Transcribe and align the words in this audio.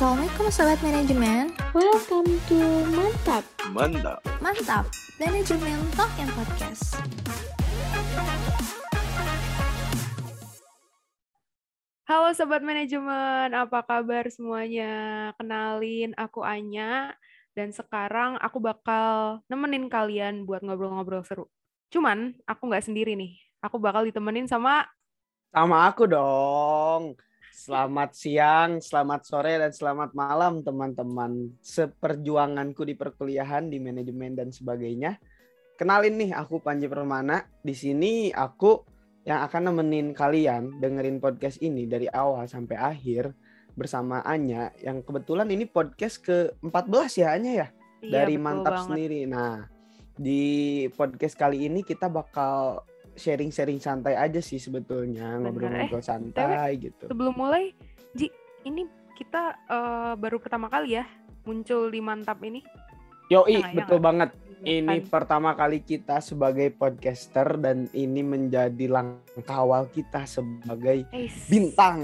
Assalamualaikum 0.00 0.48
Sobat 0.48 0.80
Manajemen 0.80 1.52
Welcome 1.76 2.32
to 2.48 2.56
Mantap 2.88 3.44
Mantap. 3.68 4.24
Mantap, 4.40 4.88
Manajemen 5.20 5.76
Talk 5.92 6.08
and 6.16 6.32
Podcast 6.32 6.96
Halo 12.08 12.32
Sobat 12.32 12.64
Manajemen, 12.64 13.52
apa 13.52 13.84
kabar 13.84 14.24
semuanya? 14.32 14.92
Kenalin, 15.36 16.16
aku 16.16 16.48
Anya, 16.48 17.12
dan 17.52 17.68
sekarang 17.68 18.40
aku 18.40 18.56
bakal 18.56 19.44
nemenin 19.52 19.92
kalian 19.92 20.48
buat 20.48 20.64
ngobrol-ngobrol 20.64 21.28
seru. 21.28 21.44
Cuman, 21.92 22.40
aku 22.48 22.72
nggak 22.72 22.88
sendiri 22.88 23.20
nih. 23.20 23.36
Aku 23.60 23.76
bakal 23.76 24.08
ditemenin 24.08 24.48
sama... 24.48 24.88
Sama 25.52 25.92
aku 25.92 26.08
dong. 26.08 27.20
Selamat 27.60 28.16
siang, 28.16 28.80
selamat 28.80 29.20
sore, 29.28 29.60
dan 29.60 29.68
selamat 29.68 30.16
malam 30.16 30.64
teman-teman 30.64 31.60
seperjuanganku 31.60 32.88
di 32.88 32.96
perkuliahan, 32.96 33.68
di 33.68 33.76
manajemen 33.76 34.32
dan 34.32 34.48
sebagainya. 34.48 35.20
Kenalin 35.76 36.16
nih, 36.16 36.32
aku 36.32 36.64
Panji 36.64 36.88
Permana. 36.88 37.44
Di 37.60 37.76
sini 37.76 38.32
aku 38.32 38.80
yang 39.28 39.44
akan 39.44 39.68
nemenin 39.76 40.16
kalian 40.16 40.80
dengerin 40.80 41.20
podcast 41.20 41.60
ini 41.60 41.84
dari 41.84 42.08
awal 42.08 42.48
sampai 42.48 42.80
akhir 42.80 43.36
bersama 43.76 44.24
Anya 44.24 44.72
yang 44.80 45.04
kebetulan 45.04 45.52
ini 45.52 45.68
podcast 45.68 46.24
ke-14 46.24 47.12
ya 47.20 47.28
Anya 47.36 47.52
ya 47.52 47.68
Iya, 48.00 48.24
dari 48.24 48.40
Mantap 48.40 48.72
banget. 48.72 48.86
sendiri. 48.88 49.20
Nah, 49.28 49.68
di 50.16 50.44
podcast 50.96 51.36
kali 51.36 51.68
ini 51.68 51.84
kita 51.84 52.08
bakal 52.08 52.88
sharing-sharing 53.14 53.78
santai 53.78 54.14
aja 54.14 54.38
sih 54.38 54.56
sebetulnya, 54.56 55.38
ngobrol-ngobrol 55.38 56.00
santai 56.00 56.78
gitu. 56.78 57.06
Sebelum 57.06 57.34
mulai, 57.34 57.74
Ji, 58.12 58.30
ini 58.62 58.84
kita 59.14 59.56
eh, 59.66 60.12
baru 60.16 60.38
pertama 60.38 60.66
kali 60.66 60.96
ya 60.96 61.04
muncul 61.42 61.88
di 61.88 62.00
Mantap 62.00 62.40
ini. 62.42 62.60
Yoi, 63.30 63.62
Ya 63.62 63.70
ya 63.70 63.78
betul 63.78 64.02
nggak? 64.02 64.06
banget. 64.06 64.30
Ini 64.60 65.00
Kan? 65.00 65.08
pertama 65.08 65.56
kali 65.56 65.80
kita 65.80 66.20
sebagai 66.20 66.68
podcaster 66.68 67.56
dan 67.56 67.88
ini 67.96 68.20
menjadi 68.20 68.92
langkah 68.92 69.56
awal 69.56 69.88
kita 69.88 70.28
sebagai 70.28 71.08
Eish. 71.16 71.48
bintang 71.48 71.96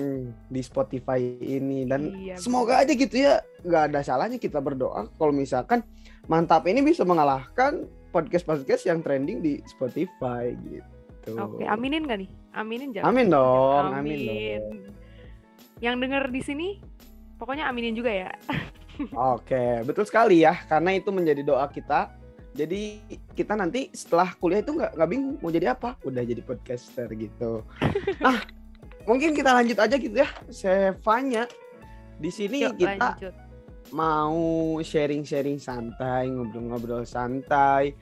di 0.49 0.65
Spotify 0.65 1.21
ini 1.37 1.85
dan 1.85 2.17
Iya, 2.17 2.41
semoga 2.41 2.81
aja 2.81 2.97
gitu 2.97 3.13
ya 3.13 3.45
nggak 3.61 3.93
ada 3.93 4.01
salahnya 4.01 4.41
kita 4.41 4.65
berdoa 4.65 5.05
kalau 5.21 5.37
misalkan 5.37 5.85
mantap 6.25 6.65
ini 6.65 6.81
bisa 6.81 7.05
mengalahkan 7.05 7.85
podcast-podcast 8.09 8.89
yang 8.89 9.05
trending 9.05 9.45
di 9.45 9.61
Spotify 9.69 10.57
gitu. 10.65 10.96
Oke, 11.27 11.67
aminin 11.67 12.07
gak 12.07 12.23
nih? 12.23 12.31
Aminin 12.55 12.95
jangan. 12.95 13.11
Amin 13.11 13.27
dong, 13.27 13.87
amin 13.91 13.99
Amin. 14.15 14.21
dong. 14.23 14.79
Yang 15.83 15.95
denger 16.07 16.25
di 16.31 16.41
sini, 16.41 16.69
pokoknya 17.37 17.67
aminin 17.67 17.93
juga 17.93 18.15
ya. 18.15 18.31
Oke, 19.37 19.83
betul 19.85 20.07
sekali 20.07 20.41
ya 20.41 20.57
karena 20.65 20.97
itu 20.97 21.11
menjadi 21.11 21.43
doa 21.45 21.67
kita. 21.69 22.15
Jadi 22.57 23.05
kita 23.37 23.53
nanti 23.53 23.93
setelah 23.93 24.33
kuliah 24.41 24.65
itu 24.65 24.73
nggak 24.73 24.97
nggak 24.97 25.11
bingung 25.13 25.37
mau 25.45 25.53
jadi 25.53 25.77
apa, 25.77 26.01
udah 26.01 26.25
jadi 26.25 26.41
podcaster 26.41 27.05
gitu. 27.13 27.61
Nah, 28.17 28.41
mungkin 29.11 29.37
kita 29.37 29.53
lanjut 29.53 29.77
aja 29.77 29.97
gitu 30.01 30.17
ya. 30.17 30.29
Sevanya 30.49 31.45
di 32.17 32.33
sini 32.33 32.65
Yuk, 32.65 32.81
kita 32.81 33.21
lanjut. 33.21 33.35
mau 33.93 34.41
sharing-sharing 34.81 35.61
santai, 35.61 36.33
ngobrol-ngobrol 36.33 37.05
santai 37.05 37.93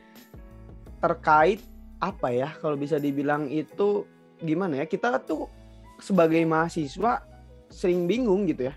terkait 1.02 1.58
apa 2.04 2.28
ya 2.28 2.52
kalau 2.60 2.76
bisa 2.76 3.00
dibilang 3.00 3.48
itu 3.48 4.04
gimana 4.44 4.84
ya 4.84 4.86
kita 4.86 5.16
tuh 5.24 5.48
sebagai 5.96 6.44
mahasiswa 6.44 7.24
sering 7.72 8.04
bingung 8.04 8.44
gitu 8.44 8.68
ya. 8.68 8.74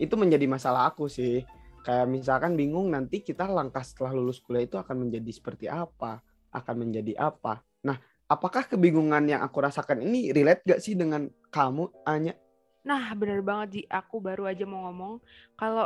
Itu 0.00 0.16
menjadi 0.16 0.48
masalah 0.48 0.88
aku 0.88 1.12
sih. 1.12 1.44
Kayak 1.84 2.08
misalkan 2.08 2.56
bingung 2.56 2.88
nanti 2.88 3.20
kita 3.20 3.44
langkah 3.44 3.84
setelah 3.84 4.16
lulus 4.16 4.40
kuliah 4.40 4.64
itu 4.64 4.80
akan 4.80 5.08
menjadi 5.08 5.30
seperti 5.32 5.66
apa 5.68 6.24
akan 6.50 6.88
menjadi 6.88 7.20
apa. 7.20 7.60
Nah 7.84 8.00
apakah 8.26 8.64
kebingungan 8.64 9.28
yang 9.28 9.40
aku 9.44 9.60
rasakan 9.60 10.00
ini 10.00 10.32
relate 10.32 10.64
gak 10.64 10.80
sih 10.80 10.96
dengan 10.96 11.28
kamu 11.52 11.90
Anya? 12.08 12.34
Nah, 12.80 13.12
bener 13.12 13.44
banget 13.44 13.68
Ji. 13.76 13.82
Aku 13.92 14.24
baru 14.24 14.48
aja 14.48 14.64
mau 14.64 14.88
ngomong 14.88 15.20
kalau 15.58 15.84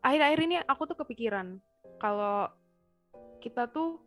akhir-akhir 0.00 0.40
ini 0.40 0.56
aku 0.64 0.82
tuh 0.88 0.96
kepikiran 1.04 1.60
kalau 2.00 2.48
kita 3.44 3.68
tuh 3.68 4.00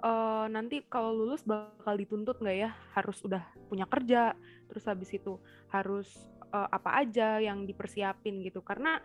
eh, 0.00 0.46
nanti 0.50 0.82
kalau 0.88 1.12
lulus 1.12 1.44
bakal 1.44 1.94
dituntut 1.96 2.40
nggak 2.40 2.56
ya 2.56 2.70
harus 2.96 3.20
udah 3.22 3.44
punya 3.68 3.84
kerja, 3.86 4.34
terus 4.66 4.84
habis 4.88 5.10
itu 5.12 5.36
harus 5.70 6.08
eh, 6.50 6.68
apa 6.72 7.04
aja 7.04 7.38
yang 7.38 7.68
dipersiapin 7.68 8.42
gitu. 8.44 8.64
Karena 8.64 8.98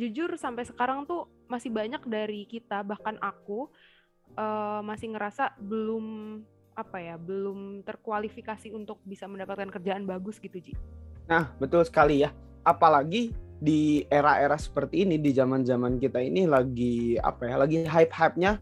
jujur 0.00 0.32
sampai 0.40 0.64
sekarang 0.64 1.04
tuh 1.04 1.28
masih 1.44 1.68
banyak 1.68 2.00
dari 2.08 2.48
kita 2.48 2.80
bahkan 2.82 3.20
aku 3.20 3.68
eh, 4.34 4.80
masih 4.84 5.12
ngerasa 5.12 5.56
belum 5.60 6.06
apa 6.74 6.98
ya, 7.02 7.20
belum 7.20 7.84
terkualifikasi 7.84 8.72
untuk 8.72 9.02
bisa 9.04 9.28
mendapatkan 9.28 9.68
kerjaan 9.68 10.08
bagus 10.08 10.40
gitu 10.40 10.56
Ji. 10.56 10.72
Nah, 11.28 11.52
betul 11.60 11.84
sekali 11.84 12.24
ya. 12.24 12.32
Apalagi 12.64 13.36
di 13.60 14.08
era-era 14.08 14.56
seperti 14.56 15.04
ini, 15.04 15.20
di 15.20 15.36
zaman-zaman 15.36 16.00
kita 16.00 16.24
ini 16.24 16.48
lagi 16.48 17.20
apa 17.20 17.44
ya? 17.44 17.54
Lagi 17.60 17.84
hype-hype-nya 17.84 18.56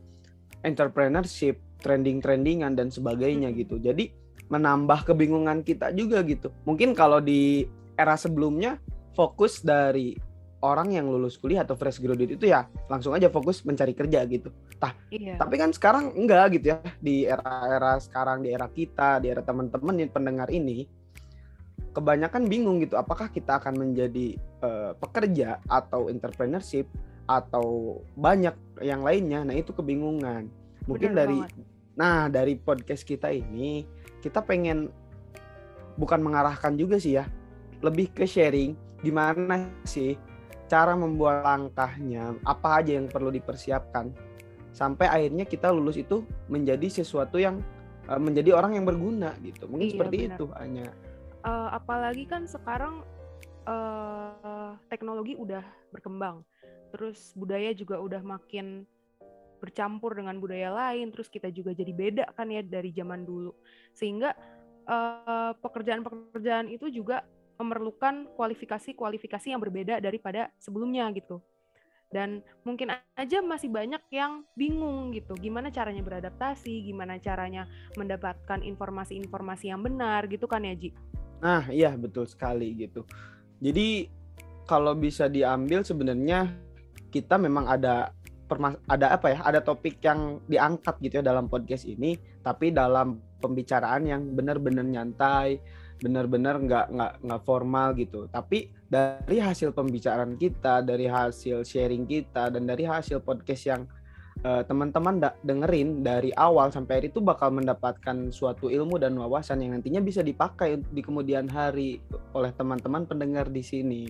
entrepreneurship, 0.66 1.62
trending-trendingan 1.82 2.74
dan 2.74 2.88
sebagainya 2.90 3.54
gitu. 3.54 3.78
Jadi 3.78 4.10
menambah 4.48 5.04
kebingungan 5.04 5.62
kita 5.62 5.92
juga 5.92 6.24
gitu. 6.24 6.50
Mungkin 6.64 6.96
kalau 6.96 7.20
di 7.20 7.68
era 7.98 8.16
sebelumnya 8.16 8.80
fokus 9.12 9.60
dari 9.60 10.16
orang 10.58 10.90
yang 10.94 11.06
lulus 11.06 11.38
kuliah 11.38 11.62
atau 11.62 11.78
fresh 11.78 12.02
graduate 12.02 12.34
itu 12.34 12.50
ya 12.50 12.66
langsung 12.90 13.14
aja 13.14 13.30
fokus 13.30 13.62
mencari 13.62 13.94
kerja 13.94 14.26
gitu. 14.26 14.50
Iya. 15.10 15.38
Tapi 15.38 15.54
kan 15.58 15.70
sekarang 15.70 16.14
enggak 16.14 16.58
gitu 16.58 16.74
ya. 16.74 16.78
Di 16.98 17.26
era-era 17.26 17.98
sekarang, 18.02 18.42
di 18.42 18.50
era 18.54 18.66
kita, 18.66 19.22
di 19.22 19.30
era 19.30 19.42
teman-teman 19.42 19.94
yang 20.02 20.10
pendengar 20.10 20.48
ini, 20.50 20.86
kebanyakan 21.94 22.46
bingung 22.46 22.82
gitu. 22.82 22.98
Apakah 22.98 23.30
kita 23.30 23.58
akan 23.62 23.74
menjadi 23.78 24.38
eh, 24.38 24.92
pekerja 24.98 25.62
atau 25.66 26.10
entrepreneurship 26.10 26.86
atau 27.26 27.98
banyak 28.18 28.54
yang 28.82 29.02
lainnya? 29.02 29.46
Nah 29.46 29.54
itu 29.54 29.70
kebingungan. 29.74 30.50
Mungkin 30.88 31.12
Bener 31.12 31.20
dari, 31.28 31.38
banget. 31.44 31.64
nah 31.94 32.32
dari 32.32 32.54
podcast 32.56 33.04
kita 33.04 33.28
ini 33.28 33.84
kita 34.24 34.40
pengen 34.40 34.88
bukan 36.00 36.24
mengarahkan 36.24 36.74
juga 36.80 36.96
sih 36.96 37.20
ya, 37.20 37.28
lebih 37.84 38.08
ke 38.16 38.24
sharing 38.24 38.72
gimana 39.04 39.68
sih 39.84 40.16
cara 40.66 40.96
membuat 40.96 41.44
langkahnya, 41.44 42.36
apa 42.44 42.82
aja 42.82 42.96
yang 42.96 43.08
perlu 43.08 43.28
dipersiapkan 43.28 44.12
sampai 44.72 45.08
akhirnya 45.08 45.48
kita 45.48 45.72
lulus 45.72 45.96
itu 45.96 46.22
menjadi 46.48 46.88
sesuatu 47.02 47.36
yang 47.40 47.60
eh, 48.08 48.20
menjadi 48.20 48.56
orang 48.56 48.76
yang 48.80 48.84
berguna 48.88 49.32
gitu. 49.44 49.64
Mungkin 49.68 49.88
Iya, 49.88 49.94
seperti 49.96 50.16
benar. 50.24 50.36
itu 50.36 50.44
hanya. 50.60 50.86
Eh, 51.44 51.68
apalagi 51.72 52.24
kan 52.28 52.44
sekarang 52.44 53.00
eh, 53.64 54.70
teknologi 54.88 55.36
udah 55.36 55.64
berkembang, 55.92 56.44
terus 56.92 57.32
budaya 57.36 57.72
juga 57.72 58.00
udah 58.00 58.20
makin 58.24 58.84
bercampur 59.58 60.14
dengan 60.14 60.38
budaya 60.38 60.70
lain, 60.72 61.10
terus 61.10 61.26
kita 61.28 61.50
juga 61.50 61.74
jadi 61.74 61.92
beda 61.92 62.24
kan 62.32 62.48
ya 62.48 62.62
dari 62.62 62.94
zaman 62.94 63.26
dulu, 63.26 63.52
sehingga 63.92 64.32
eh, 64.86 65.52
pekerjaan-pekerjaan 65.58 66.70
itu 66.70 66.88
juga 66.88 67.26
memerlukan 67.58 68.30
kualifikasi-kualifikasi 68.38 69.50
yang 69.50 69.58
berbeda 69.58 69.98
daripada 69.98 70.48
sebelumnya 70.62 71.10
gitu. 71.12 71.42
Dan 72.08 72.40
mungkin 72.64 72.88
aja 73.20 73.44
masih 73.44 73.68
banyak 73.68 74.00
yang 74.08 74.40
bingung 74.56 75.12
gitu, 75.12 75.36
gimana 75.36 75.68
caranya 75.68 76.00
beradaptasi, 76.00 76.88
gimana 76.88 77.20
caranya 77.20 77.68
mendapatkan 78.00 78.64
informasi-informasi 78.64 79.68
yang 79.68 79.84
benar 79.84 80.24
gitu 80.24 80.48
kan 80.48 80.64
ya 80.64 80.72
Ji? 80.72 80.96
Nah, 81.44 81.68
iya 81.68 81.92
betul 82.00 82.24
sekali 82.24 82.72
gitu. 82.80 83.04
Jadi 83.60 84.08
kalau 84.64 84.96
bisa 84.96 85.28
diambil 85.28 85.84
sebenarnya 85.84 86.48
kita 87.12 87.36
memang 87.36 87.68
ada 87.68 88.12
ada 88.88 89.12
apa 89.12 89.26
ya? 89.36 89.38
Ada 89.44 89.60
topik 89.60 90.00
yang 90.00 90.40
diangkat 90.48 90.96
gitu 91.04 91.20
ya 91.20 91.24
dalam 91.24 91.46
podcast 91.46 91.84
ini, 91.84 92.16
tapi 92.40 92.72
dalam 92.72 93.20
pembicaraan 93.38 94.08
yang 94.08 94.22
benar-benar 94.32 94.84
nyantai, 94.88 95.60
benar-benar 96.00 96.62
nggak 96.62 96.86
nggak 96.94 97.12
nggak 97.26 97.42
formal 97.44 97.92
gitu. 97.98 98.26
Tapi 98.32 98.72
dari 98.88 99.38
hasil 99.38 99.76
pembicaraan 99.76 100.38
kita, 100.40 100.80
dari 100.80 101.06
hasil 101.06 101.62
sharing 101.66 102.08
kita, 102.08 102.48
dan 102.48 102.64
dari 102.64 102.88
hasil 102.88 103.20
podcast 103.20 103.62
yang 103.68 103.82
eh, 104.42 104.62
teman-teman 104.64 105.18
da- 105.18 105.36
dengerin 105.42 106.06
dari 106.06 106.30
awal 106.38 106.70
sampai 106.70 107.02
akhir 107.02 107.06
itu 107.12 107.20
bakal 107.20 107.50
mendapatkan 107.50 108.30
suatu 108.30 108.70
ilmu 108.70 108.96
dan 108.96 109.18
wawasan 109.18 109.60
yang 109.66 109.74
nantinya 109.74 109.98
bisa 109.98 110.22
dipakai 110.22 110.78
di 110.78 111.02
kemudian 111.02 111.50
hari 111.50 111.98
oleh 112.32 112.54
teman-teman 112.54 113.04
pendengar 113.04 113.50
di 113.50 113.62
sini. 113.66 114.02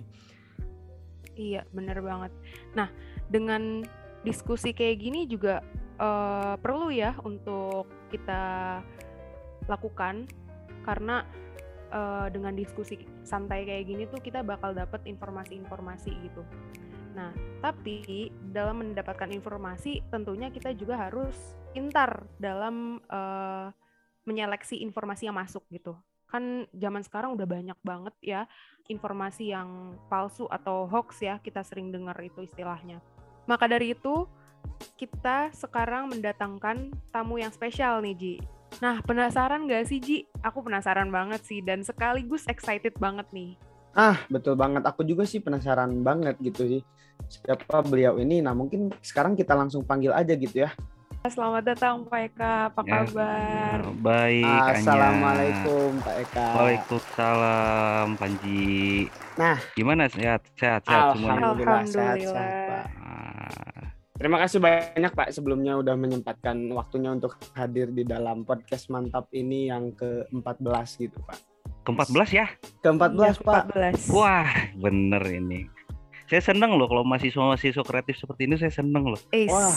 Iya, 1.39 1.63
bener 1.71 2.03
banget. 2.03 2.35
Nah, 2.75 2.91
dengan 3.31 3.87
diskusi 4.29 4.77
kayak 4.77 4.97
gini 5.01 5.25
juga 5.25 5.65
eh, 5.97 6.55
perlu 6.61 6.93
ya 6.93 7.17
untuk 7.25 7.89
kita 8.13 8.79
lakukan 9.65 10.29
karena 10.85 11.25
eh, 11.89 12.27
dengan 12.29 12.53
diskusi 12.53 13.01
santai 13.25 13.65
kayak 13.65 13.85
gini 13.89 14.05
tuh 14.05 14.21
kita 14.21 14.45
bakal 14.45 14.77
dapet 14.77 15.01
informasi-informasi 15.09 16.13
gitu. 16.29 16.45
Nah, 17.17 17.33
tapi 17.65 18.31
dalam 18.53 18.85
mendapatkan 18.85 19.33
informasi 19.33 20.05
tentunya 20.13 20.53
kita 20.53 20.77
juga 20.77 21.09
harus 21.09 21.35
pintar 21.73 22.29
dalam 22.37 23.01
eh, 23.09 23.69
menyeleksi 24.29 24.85
informasi 24.85 25.33
yang 25.33 25.41
masuk 25.41 25.65
gitu. 25.73 25.97
Kan 26.29 26.69
zaman 26.77 27.01
sekarang 27.01 27.33
udah 27.33 27.49
banyak 27.49 27.79
banget 27.81 28.13
ya 28.21 28.45
informasi 28.93 29.53
yang 29.57 29.97
palsu 30.13 30.45
atau 30.49 30.85
hoax 30.85 31.25
ya, 31.25 31.41
kita 31.41 31.65
sering 31.65 31.89
dengar 31.89 32.17
itu 32.21 32.45
istilahnya. 32.45 33.01
Maka 33.49 33.65
dari 33.65 33.97
itu, 33.97 34.29
kita 35.01 35.49
sekarang 35.57 36.13
mendatangkan 36.13 36.93
tamu 37.09 37.41
yang 37.41 37.49
spesial 37.49 38.05
nih, 38.05 38.15
Ji. 38.15 38.35
Nah, 38.85 39.01
penasaran 39.01 39.65
gak 39.65 39.89
sih, 39.89 39.99
Ji? 39.99 40.29
Aku 40.45 40.61
penasaran 40.61 41.09
banget 41.09 41.41
sih, 41.49 41.65
dan 41.65 41.81
sekaligus 41.81 42.45
excited 42.45 42.93
banget 43.01 43.25
nih. 43.33 43.57
Ah, 43.97 44.21
betul 44.29 44.53
banget. 44.55 44.85
Aku 44.85 45.01
juga 45.03 45.25
sih 45.25 45.41
penasaran 45.41 46.05
banget 46.05 46.37
gitu 46.45 46.69
sih. 46.69 46.83
Siapa 47.27 47.83
beliau 47.83 48.21
ini? 48.21 48.45
Nah, 48.45 48.53
mungkin 48.53 48.93
sekarang 49.01 49.35
kita 49.35 49.57
langsung 49.57 49.83
panggil 49.83 50.13
aja 50.13 50.37
gitu 50.37 50.69
ya. 50.69 50.71
Selamat 51.27 51.75
datang, 51.75 52.07
Pak 52.07 52.21
Eka. 52.31 52.55
Apa 52.71 52.81
Ya, 52.87 53.03
kabar? 53.03 53.81
Baik, 53.99 54.47
Anya. 54.47 54.71
Assalamualaikum, 54.71 55.89
Pak 55.99 56.15
Eka. 56.23 56.47
Waalaikumsalam, 56.55 58.07
Panji. 58.15 59.11
Nah. 59.35 59.59
gimana 59.75 60.07
sehat? 60.07 60.47
Sehat, 60.55 60.87
sehat 60.87 61.19
semuanya. 61.19 61.53
Alhamdulillah, 61.53 61.83
sehat, 61.91 62.17
sehat, 62.23 62.53
Pak. 62.68 62.68
Terima 64.19 64.35
kasih 64.37 64.59
banyak 64.59 65.13
Pak 65.15 65.31
sebelumnya 65.31 65.79
udah 65.79 65.95
menyempatkan 65.95 66.75
waktunya 66.75 67.15
untuk 67.15 67.39
hadir 67.55 67.87
di 67.89 68.03
dalam 68.03 68.43
podcast 68.43 68.91
mantap 68.91 69.31
ini 69.31 69.71
yang 69.71 69.95
ke-14 69.95 70.59
gitu 70.99 71.19
Pak. 71.23 71.39
Ke-14 71.87 72.29
ya? 72.35 72.47
Ke-14 72.83 73.15
Iya, 73.15 73.33
Pak. 73.39 73.63
14. 74.03 74.11
Wah, 74.11 74.51
bener 74.75 75.23
ini. 75.25 75.71
Saya 76.27 76.45
seneng 76.45 76.77
loh 76.77 76.85
kalau 76.85 77.07
mahasiswa-mahasiswa 77.07 77.81
kreatif 77.81 78.19
seperti 78.19 78.45
ini, 78.45 78.59
saya 78.59 78.75
seneng 78.75 79.07
loh. 79.07 79.21
Wah. 79.49 79.73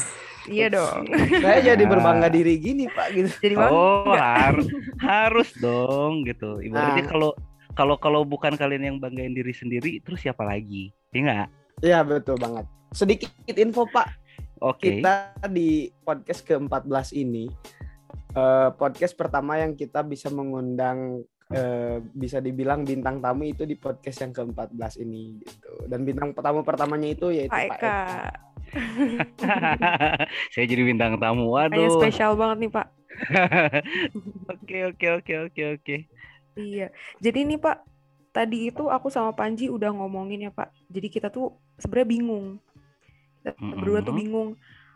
Iya 0.49 0.73
dong. 0.73 1.05
Saya 1.37 1.61
jadi 1.63 1.83
berbangga 1.93 2.27
diri 2.27 2.57
gini 2.57 2.89
Pak 2.89 3.07
gitu. 3.13 3.29
Jadi 3.39 3.55
Oh, 3.61 4.09
harus, 4.09 4.65
harus 4.99 5.49
dong 5.55 6.25
gitu. 6.25 6.57
Ibaratnya 6.59 7.05
Nah. 7.05 7.11
kalau 7.13 7.31
kalau 7.71 7.95
kalau 7.95 8.21
bukan 8.25 8.57
kalian 8.57 8.83
yang 8.83 8.97
banggain 8.97 9.31
diri 9.31 9.53
sendiri, 9.53 10.01
terus 10.01 10.19
siapa 10.19 10.41
lagi? 10.41 10.89
Iya 11.13 11.21
nggak? 11.23 11.49
Iya 11.85 11.99
betul 12.01 12.35
banget. 12.35 12.65
Sedikit 12.91 13.31
info 13.55 13.87
Pak, 13.87 14.20
Oke. 14.61 15.01
kita 15.01 15.33
di 15.49 15.89
podcast 16.05 16.45
ke-14 16.45 17.17
ini 17.17 17.49
eh, 18.37 18.69
podcast 18.77 19.17
pertama 19.17 19.57
yang 19.57 19.73
kita 19.73 20.05
bisa 20.05 20.29
mengundang 20.29 21.25
eh, 21.49 21.97
bisa 22.13 22.39
dibilang 22.39 22.85
bintang 22.85 23.19
tamu 23.19 23.49
itu 23.49 23.65
di 23.65 23.75
podcast 23.75 24.21
yang 24.21 24.31
ke-14 24.31 25.01
ini 25.03 25.41
gitu. 25.41 25.73
Dan 25.89 26.05
bintang 26.05 26.31
tamu 26.37 26.61
pertamanya 26.61 27.09
itu 27.09 27.33
yaitu 27.33 27.51
Pak 27.51 27.67
Pak 27.73 27.77
Eka. 27.81 27.97
Eka. 27.97 27.99
saya 30.53 30.65
jadi 30.69 30.83
bintang 30.85 31.19
tamu. 31.19 31.57
Kayaknya 31.57 31.89
Waduh. 31.91 31.97
spesial 31.99 32.31
banget 32.39 32.57
nih 32.67 32.71
Pak. 32.71 32.87
Oke, 34.55 34.77
oke, 34.87 35.07
oke, 35.19 35.33
oke, 35.51 35.63
oke. 35.77 35.95
Iya. 36.55 36.87
Jadi 37.19 37.39
nih 37.43 37.59
Pak, 37.59 37.83
tadi 38.31 38.71
itu 38.71 38.87
aku 38.87 39.11
sama 39.11 39.35
Panji 39.35 39.67
udah 39.67 39.91
ngomongin 39.91 40.47
ya 40.47 40.51
Pak. 40.51 40.71
Jadi 40.87 41.07
kita 41.11 41.27
tuh 41.27 41.59
sebenarnya 41.75 42.07
bingung. 42.07 42.57
Kita 43.41 43.57
berdua 43.57 43.99
tuh 44.05 44.13
bingung. 44.13 44.49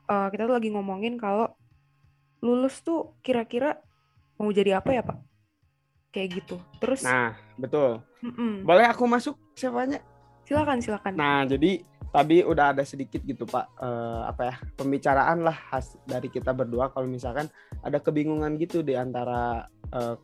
Eh, 0.06 0.28
kita 0.30 0.46
tuh 0.46 0.56
lagi 0.56 0.70
ngomongin 0.70 1.18
kalau 1.18 1.50
lulus 2.46 2.78
tuh 2.86 3.18
kira-kira 3.26 3.82
mau 4.38 4.54
jadi 4.54 4.78
apa 4.78 4.94
ya 4.94 5.02
Pak? 5.02 5.18
Kayak 6.14 6.30
gitu. 6.42 6.56
Terus, 6.78 7.02
Nah, 7.04 7.34
betul. 7.58 8.00
mm-mm. 8.22 8.64
Boleh 8.64 8.86
aku 8.88 9.04
masuk 9.10 9.36
siapanya? 9.58 10.00
silakan 10.46 10.78
silakan. 10.78 11.18
Nah, 11.18 11.42
jadi 11.50 11.82
tadi 12.14 12.46
udah 12.46 12.70
ada 12.70 12.86
sedikit 12.86 13.18
gitu 13.26 13.50
Pak, 13.50 13.66
eh, 13.82 14.22
apa 14.30 14.42
ya 14.46 14.56
pembicaraan 14.78 15.42
lah 15.42 15.58
khas 15.58 15.98
dari 16.06 16.30
kita 16.30 16.54
berdua 16.54 16.94
kalau 16.94 17.10
misalkan 17.10 17.50
ada 17.82 17.98
kebingungan 17.98 18.54
gitu 18.62 18.86
di 18.86 18.94
antara 18.94 19.66
eh, 19.90 20.16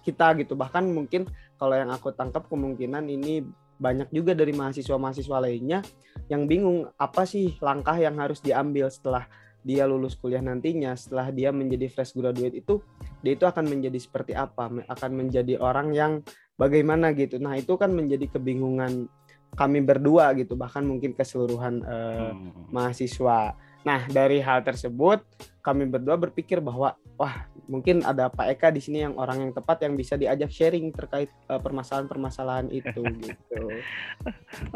kita 0.00 0.32
gitu. 0.40 0.56
Bahkan 0.56 0.88
mungkin 0.96 1.28
kalau 1.60 1.76
yang 1.76 1.92
aku 1.92 2.08
tangkap 2.16 2.48
kemungkinan 2.48 3.04
ini 3.12 3.44
banyak 3.76 4.08
juga 4.12 4.32
dari 4.32 4.56
mahasiswa-mahasiswa 4.56 5.38
lainnya 5.40 5.84
yang 6.32 6.48
bingung 6.48 6.88
apa 6.96 7.28
sih 7.28 7.60
langkah 7.60 7.96
yang 8.00 8.16
harus 8.16 8.40
diambil 8.40 8.88
setelah 8.88 9.28
dia 9.66 9.82
lulus 9.82 10.14
kuliah 10.14 10.38
nantinya, 10.38 10.94
setelah 10.94 11.34
dia 11.34 11.50
menjadi 11.50 11.90
fresh 11.90 12.14
graduate 12.14 12.54
itu, 12.54 12.78
dia 13.18 13.34
itu 13.34 13.50
akan 13.50 13.66
menjadi 13.66 13.98
seperti 13.98 14.38
apa, 14.38 14.70
akan 14.70 15.10
menjadi 15.10 15.58
orang 15.58 15.90
yang 15.90 16.22
bagaimana 16.54 17.10
gitu. 17.18 17.42
Nah, 17.42 17.58
itu 17.58 17.74
kan 17.74 17.90
menjadi 17.90 18.30
kebingungan 18.30 19.10
kami 19.56 19.80
berdua 19.80 20.36
gitu 20.36 20.52
bahkan 20.54 20.84
mungkin 20.84 21.16
keseluruhan 21.16 21.80
eh, 21.82 22.30
Hmm. 22.36 22.68
mahasiswa. 22.70 23.56
Nah 23.82 24.00
dari 24.06 24.38
hal 24.44 24.60
tersebut 24.62 25.24
kami 25.64 25.88
berdua 25.88 26.14
berpikir 26.14 26.60
bahwa 26.62 26.94
wah 27.16 27.34
mungkin 27.66 28.04
ada 28.06 28.30
Pak 28.30 28.46
Eka 28.54 28.68
di 28.70 28.78
sini 28.78 29.02
yang 29.02 29.18
orang 29.18 29.42
yang 29.48 29.52
tepat 29.56 29.82
yang 29.82 29.98
bisa 29.98 30.14
diajak 30.14 30.52
sharing 30.52 30.92
terkait 30.92 31.32
eh, 31.48 31.60
permasalahan-permasalahan 31.60 32.68
itu 32.70 33.02
gitu. 33.24 33.62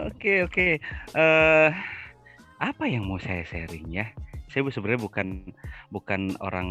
Oke 0.01 0.43
oke. 0.49 0.69
Eh 1.15 1.71
apa 2.61 2.85
yang 2.89 3.05
mau 3.09 3.21
saya 3.21 3.45
sharing 3.45 3.89
ya? 3.93 4.09
Saya 4.51 4.67
sebenarnya 4.67 5.03
bukan 5.05 5.29
bukan 5.93 6.35
orang 6.43 6.69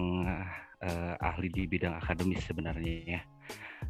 eh, 0.82 1.14
ahli 1.22 1.48
di 1.54 1.64
bidang 1.70 1.96
akademis 2.00 2.44
sebenarnya 2.44 2.96
ya. 3.06 3.22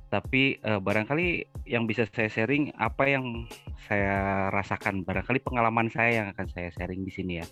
Tapi 0.09 0.57
eh, 0.57 0.81
barangkali 0.81 1.27
yang 1.69 1.85
bisa 1.85 2.09
saya 2.09 2.29
sharing 2.29 2.73
apa 2.77 3.05
yang 3.05 3.45
saya 3.85 4.49
rasakan, 4.49 5.05
barangkali 5.05 5.41
pengalaman 5.45 5.89
saya 5.93 6.25
yang 6.25 6.27
akan 6.33 6.49
saya 6.49 6.73
sharing 6.73 7.05
di 7.05 7.13
sini 7.13 7.33
ya. 7.41 7.47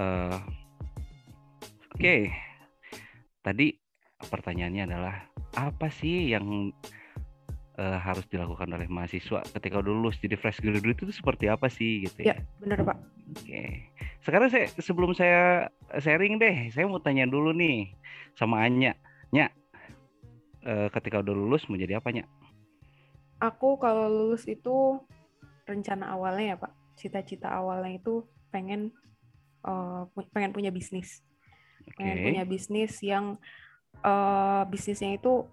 Eh, 0.00 0.38
Oke, 1.98 2.30
tadi 3.42 3.74
pertanyaannya 4.22 4.86
adalah 4.86 5.26
apa 5.58 5.90
sih 5.90 6.30
yang 6.30 6.70
eh, 7.74 7.98
harus 7.98 8.22
dilakukan 8.30 8.70
oleh 8.70 8.86
mahasiswa 8.86 9.42
ketika 9.58 9.82
lulus 9.82 10.14
jadi 10.22 10.38
fresh 10.38 10.62
graduate 10.62 11.02
itu 11.02 11.10
seperti 11.10 11.50
apa 11.50 11.66
sih 11.66 12.06
gitu 12.06 12.22
ya? 12.22 12.38
Ya, 12.38 12.46
bener 12.62 12.86
Pak. 12.86 13.02
Oke. 13.34 13.90
Sekarang 14.22 14.46
saya 14.46 14.70
sebelum 14.78 15.10
saya 15.10 15.74
sharing 15.98 16.38
deh, 16.38 16.70
saya 16.70 16.86
mau 16.86 17.02
tanya 17.02 17.26
dulu 17.26 17.50
nih 17.50 17.90
sama 18.38 18.62
Anya. 18.62 18.94
Nya, 19.34 19.50
eh, 20.64 20.88
ketika 20.90 21.20
udah 21.22 21.34
lulus 21.34 21.66
mau 21.68 21.78
jadi 21.78 21.98
apa 22.00 22.10
Nya? 22.10 22.24
Aku 23.38 23.78
kalau 23.78 24.10
lulus 24.10 24.46
itu 24.50 24.98
rencana 25.68 26.10
awalnya 26.10 26.54
ya 26.54 26.56
Pak, 26.58 26.72
cita-cita 26.98 27.52
awalnya 27.52 28.00
itu 28.00 28.26
pengen 28.50 28.90
pu- 30.16 30.30
pengen 30.32 30.50
punya 30.56 30.72
bisnis, 30.72 31.20
pengen 31.94 32.18
Oke. 32.18 32.24
punya 32.32 32.42
bisnis 32.48 32.92
yang 33.04 33.36
eh, 34.02 34.62
bisnisnya 34.66 35.14
itu 35.20 35.44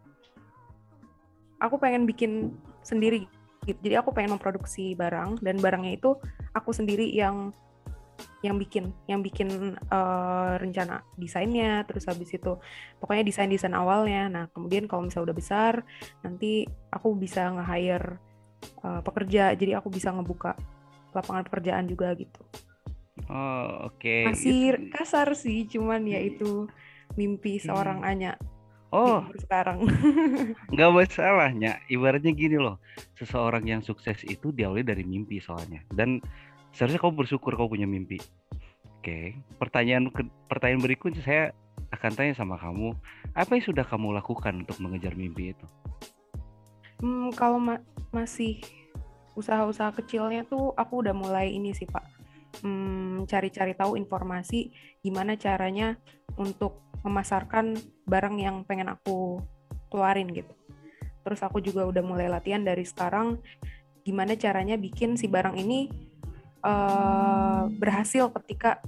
aku 1.60 1.76
pengen 1.78 2.06
bikin 2.08 2.54
sendiri. 2.82 3.28
gitu. 3.66 3.82
Jadi 3.82 3.98
aku 3.98 4.14
pengen 4.14 4.38
memproduksi 4.38 4.94
barang 4.94 5.42
dan 5.42 5.58
barangnya 5.58 5.98
itu 5.98 6.14
aku 6.54 6.70
sendiri 6.70 7.10
yang 7.10 7.50
yang 8.46 8.58
bikin, 8.58 8.94
yang 9.10 9.20
bikin 9.20 9.50
eh, 9.76 10.54
rencana 10.56 11.02
desainnya, 11.18 11.82
terus 11.84 12.06
habis 12.06 12.30
itu 12.30 12.56
pokoknya 13.02 13.26
desain-desain 13.26 13.74
awalnya. 13.74 14.30
Nah 14.30 14.44
kemudian 14.54 14.86
kalau 14.86 15.10
misalnya 15.10 15.34
udah 15.34 15.38
besar, 15.38 15.74
nanti 16.22 16.64
aku 16.94 17.18
bisa 17.18 17.50
nge-hire 17.52 18.22
uh, 18.82 19.02
pekerja 19.02 19.54
jadi 19.54 19.78
aku 19.78 19.94
bisa 19.94 20.10
ngebuka 20.10 20.58
lapangan 21.14 21.46
pekerjaan 21.46 21.86
juga 21.86 22.12
gitu 22.18 22.42
Oh, 23.30 23.90
oke. 23.90 24.28
masih 24.28 24.76
Itu- 24.76 24.92
kasar 24.92 25.32
sih 25.34 25.66
cuman 25.66 26.04
ya 26.06 26.20
itu 26.20 26.68
mimpi 27.16 27.58
seorang 27.58 28.04
Hmm. 28.04 28.10
Anya 28.12 28.34
Oh, 28.90 29.24
sekarang 29.44 29.86
nggak 30.74 30.92
masalah 30.94 31.52
Nya. 31.52 31.80
Ibaratnya 31.88 32.32
gini 32.32 32.56
loh, 32.56 32.80
seseorang 33.18 33.66
yang 33.66 33.82
sukses 33.82 34.24
itu 34.24 34.56
diawali 34.56 34.86
dari 34.88 35.04
mimpi 35.04 35.42
soalnya. 35.42 35.84
Dan 35.92 36.24
seharusnya 36.76 37.00
kau 37.00 37.16
bersyukur 37.16 37.56
kau 37.56 37.72
punya 37.72 37.88
mimpi. 37.88 38.20
Oke, 39.00 39.40
pertanyaan 39.58 40.12
ke- 40.12 40.28
pertanyaan 40.52 40.84
berikutnya 40.84 41.24
saya 41.24 41.44
akan 41.94 42.12
tanya 42.14 42.34
sama 42.36 42.60
kamu, 42.60 42.92
apa 43.32 43.52
yang 43.56 43.66
sudah 43.66 43.86
kamu 43.88 44.12
lakukan 44.18 44.66
untuk 44.66 44.78
mengejar 44.84 45.16
mimpi 45.16 45.56
itu? 45.56 45.66
Hmm, 47.00 47.32
kalau 47.34 47.58
ma- 47.58 47.84
masih 48.12 48.60
usaha-usaha 49.36 49.92
kecilnya 49.96 50.48
tuh 50.48 50.72
aku 50.76 51.04
udah 51.04 51.12
mulai 51.16 51.52
ini 51.52 51.76
sih 51.76 51.88
Pak 51.88 52.16
Hmm, 52.64 53.28
cari-cari 53.28 53.76
tahu 53.76 54.00
informasi 54.00 54.72
gimana 55.04 55.36
caranya 55.36 56.00
untuk 56.40 56.80
memasarkan 57.04 57.76
barang 58.08 58.36
yang 58.40 58.64
pengen 58.64 58.96
aku 58.96 59.44
keluarin 59.92 60.32
gitu 60.32 60.56
terus 61.28 61.44
aku 61.44 61.60
juga 61.60 61.84
udah 61.84 62.00
mulai 62.06 62.32
latihan 62.32 62.64
dari 62.64 62.88
sekarang 62.88 63.44
gimana 64.08 64.40
caranya 64.40 64.80
bikin 64.80 65.20
si 65.20 65.28
barang 65.28 65.60
ini 65.60 65.90
eh, 66.66 67.62
berhasil 67.78 68.34
ketika 68.42 68.82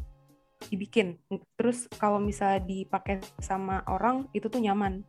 dibikin 0.67 1.21
terus 1.53 1.85
kalau 2.01 2.17
misalnya 2.17 2.65
dipakai 2.65 3.21
sama 3.37 3.85
orang 3.85 4.25
itu 4.33 4.49
tuh 4.49 4.57
nyaman 4.57 5.05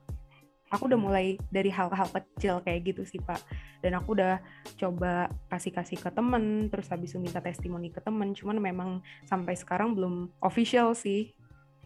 aku 0.68 0.84
udah 0.92 1.00
mulai 1.00 1.40
dari 1.48 1.72
hal-hal 1.72 2.04
kecil 2.12 2.60
kayak 2.60 2.92
gitu 2.92 3.02
sih 3.08 3.16
pak 3.24 3.40
dan 3.80 3.96
aku 3.96 4.12
udah 4.12 4.44
coba 4.76 5.32
kasih-kasih 5.48 5.96
ke 5.96 6.12
temen 6.12 6.68
terus 6.68 6.92
habis 6.92 7.16
itu 7.16 7.18
minta 7.18 7.40
testimoni 7.40 7.88
ke 7.88 8.04
temen 8.04 8.36
cuman 8.36 8.60
memang 8.60 8.90
sampai 9.24 9.56
sekarang 9.56 9.96
belum 9.96 10.28
official 10.44 10.92
sih 10.92 11.32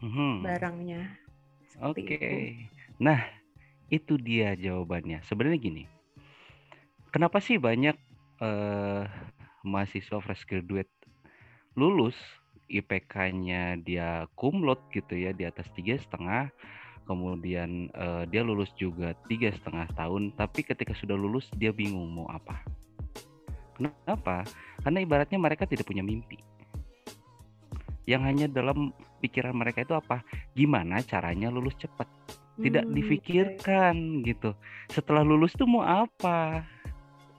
Mhm. 0.03 0.43
barangnya 0.43 1.23
Oke. 1.81 2.05
Itu. 2.15 2.27
Nah, 3.03 3.27
itu 3.91 4.15
dia 4.21 4.55
jawabannya. 4.55 5.25
Sebenarnya 5.27 5.59
gini. 5.59 5.85
Kenapa 7.11 7.43
sih 7.43 7.59
banyak 7.59 7.97
eh, 8.43 9.03
mahasiswa 9.65 10.19
fresh 10.23 10.45
graduate 10.47 10.91
lulus 11.79 12.17
IPK-nya 12.69 13.77
dia 13.85 14.27
kumlot 14.39 14.81
gitu 14.95 15.13
ya 15.17 15.33
di 15.37 15.45
atas 15.45 15.69
tiga 15.77 15.97
setengah, 16.01 16.49
kemudian 17.05 17.91
eh, 17.93 18.25
dia 18.33 18.41
lulus 18.45 18.73
juga 18.81 19.13
tiga 19.29 19.53
setengah 19.53 19.89
tahun, 19.97 20.33
tapi 20.39 20.65
ketika 20.65 20.97
sudah 20.97 21.17
lulus 21.19 21.49
dia 21.57 21.73
bingung 21.75 22.09
mau 22.13 22.29
apa. 22.33 22.65
Kenapa? 23.77 24.45
Karena 24.85 24.99
ibaratnya 25.03 25.39
mereka 25.41 25.65
tidak 25.69 25.89
punya 25.89 26.05
mimpi. 26.05 26.39
Yang 28.07 28.23
hanya 28.29 28.47
dalam 28.51 28.91
pikiran 29.23 29.55
mereka 29.55 29.87
itu 29.87 29.95
apa? 29.95 30.23
Gimana 30.59 31.01
caranya 31.07 31.49
lulus 31.55 31.75
cepat? 31.79 32.09
Tidak 32.63 32.91
Hmm, 32.91 32.95
difikirkan 32.95 34.23
gitu. 34.27 34.55
Setelah 34.91 35.23
lulus 35.27 35.55
tuh 35.55 35.67
mau 35.67 35.83
apa? 35.87 36.67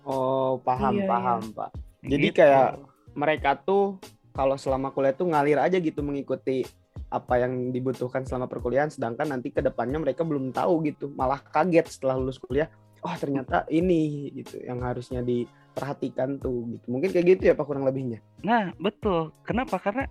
Oh, 0.05 0.59
paham, 0.65 0.95
Iya, 0.95 1.05
iya. 1.19 1.35
paham, 1.35 1.53
Pak. 1.55 1.71
Jadi 2.03 2.27
Gitu. 2.29 2.37
kayak 2.43 2.83
mereka 3.15 3.55
tuh 3.55 3.97
kalau 4.33 4.57
selama 4.57 4.91
kuliah 4.91 5.13
tuh 5.15 5.29
ngalir 5.29 5.61
aja 5.61 5.77
gitu 5.77 6.01
mengikuti 6.01 6.65
apa 7.13 7.37
yang 7.37 7.69
dibutuhkan 7.69 8.25
selama 8.25 8.49
perkuliahan 8.49 8.89
sedangkan 8.89 9.37
nanti 9.37 9.53
ke 9.53 9.61
depannya 9.61 10.01
mereka 10.01 10.25
belum 10.25 10.49
tahu 10.49 10.81
gitu 10.89 11.13
malah 11.13 11.37
kaget 11.37 11.85
setelah 11.85 12.17
lulus 12.17 12.41
kuliah 12.41 12.65
oh 13.05 13.13
ternyata 13.13 13.69
ini 13.69 14.33
gitu 14.33 14.57
yang 14.65 14.81
harusnya 14.81 15.21
diperhatikan 15.21 16.41
tuh 16.41 16.65
gitu 16.73 16.85
mungkin 16.89 17.13
kayak 17.13 17.37
gitu 17.37 17.41
ya 17.49 17.53
Pak 17.53 17.65
kurang 17.69 17.85
lebihnya 17.85 18.17
Nah, 18.41 18.73
betul. 18.81 19.29
Kenapa? 19.45 19.77
Karena 19.77 20.09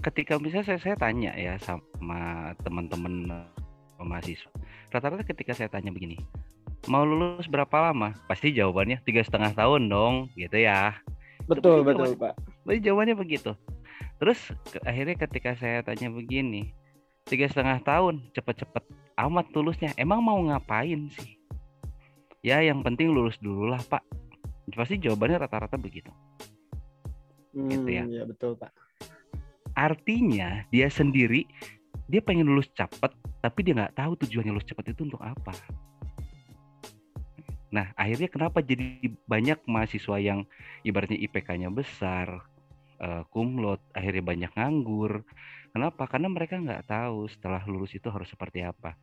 ketika 0.00 0.38
misalnya 0.38 0.70
saya, 0.72 0.80
saya 0.80 0.96
tanya 0.96 1.34
ya 1.34 1.58
sama 1.58 2.54
teman-teman 2.62 3.44
mahasiswa, 4.00 4.48
rata-rata 4.94 5.26
ketika 5.26 5.52
saya 5.52 5.68
tanya 5.68 5.92
begini, 5.92 6.16
mau 6.88 7.04
lulus 7.04 7.48
berapa 7.50 7.90
lama? 7.92 8.16
Pasti 8.28 8.54
jawabannya 8.54 9.04
tiga 9.04 9.20
setengah 9.26 9.52
tahun 9.52 9.92
dong, 9.92 10.14
gitu 10.38 10.56
ya. 10.56 10.96
Betul 11.46 11.82
Tapi 11.82 11.88
betul 11.88 12.06
jawaban- 12.12 12.20
Pak 12.20 12.34
Tapi 12.66 12.78
jawabannya 12.82 13.16
begitu. 13.16 13.50
Terus 14.16 14.40
ke- 14.66 14.82
akhirnya 14.82 15.16
ketika 15.16 15.50
saya 15.54 15.84
tanya 15.84 16.08
begini, 16.10 16.72
tiga 17.24 17.46
setengah 17.46 17.78
tahun, 17.82 18.26
cepet-cepet 18.32 18.84
amat 19.18 19.46
lulusnya. 19.52 19.92
Emang 19.96 20.20
mau 20.24 20.38
ngapain 20.40 21.08
sih? 21.14 21.36
Ya, 22.40 22.62
yang 22.62 22.80
penting 22.86 23.10
lulus 23.10 23.36
dulu 23.42 23.66
lah, 23.70 23.82
Pak. 23.82 24.02
Pasti 24.74 24.98
jawabannya 24.98 25.42
rata-rata 25.42 25.78
begitu. 25.78 26.10
Gitu 27.56 27.88
ya. 27.88 28.04
Hmm, 28.04 28.12
ya 28.12 28.22
betul 28.28 28.52
Pak 28.52 28.68
Artinya 29.72 30.64
dia 30.68 30.88
sendiri 30.88 31.48
dia 32.06 32.20
pengen 32.20 32.46
lulus 32.46 32.68
cepat, 32.72 33.12
tapi 33.42 33.66
dia 33.66 33.74
nggak 33.74 33.96
tahu 33.98 34.14
tujuannya 34.24 34.52
lulus 34.54 34.68
cepat 34.68 34.92
itu 34.94 35.04
untuk 35.04 35.18
apa. 35.20 35.52
Nah, 37.76 37.92
akhirnya 37.92 38.32
kenapa 38.32 38.64
jadi 38.64 39.04
banyak 39.28 39.68
mahasiswa 39.68 40.16
yang 40.16 40.48
ibaratnya 40.80 41.20
IPK-nya 41.20 41.68
besar, 41.68 42.48
eh, 42.96 43.22
kumlot, 43.28 43.84
akhirnya 43.92 44.24
banyak 44.24 44.52
nganggur. 44.56 45.20
Kenapa? 45.76 46.08
Karena 46.08 46.32
mereka 46.32 46.56
nggak 46.56 46.88
tahu 46.88 47.28
setelah 47.28 47.60
lulus 47.68 47.92
itu 47.92 48.08
harus 48.08 48.32
seperti 48.32 48.64
apa. 48.64 48.96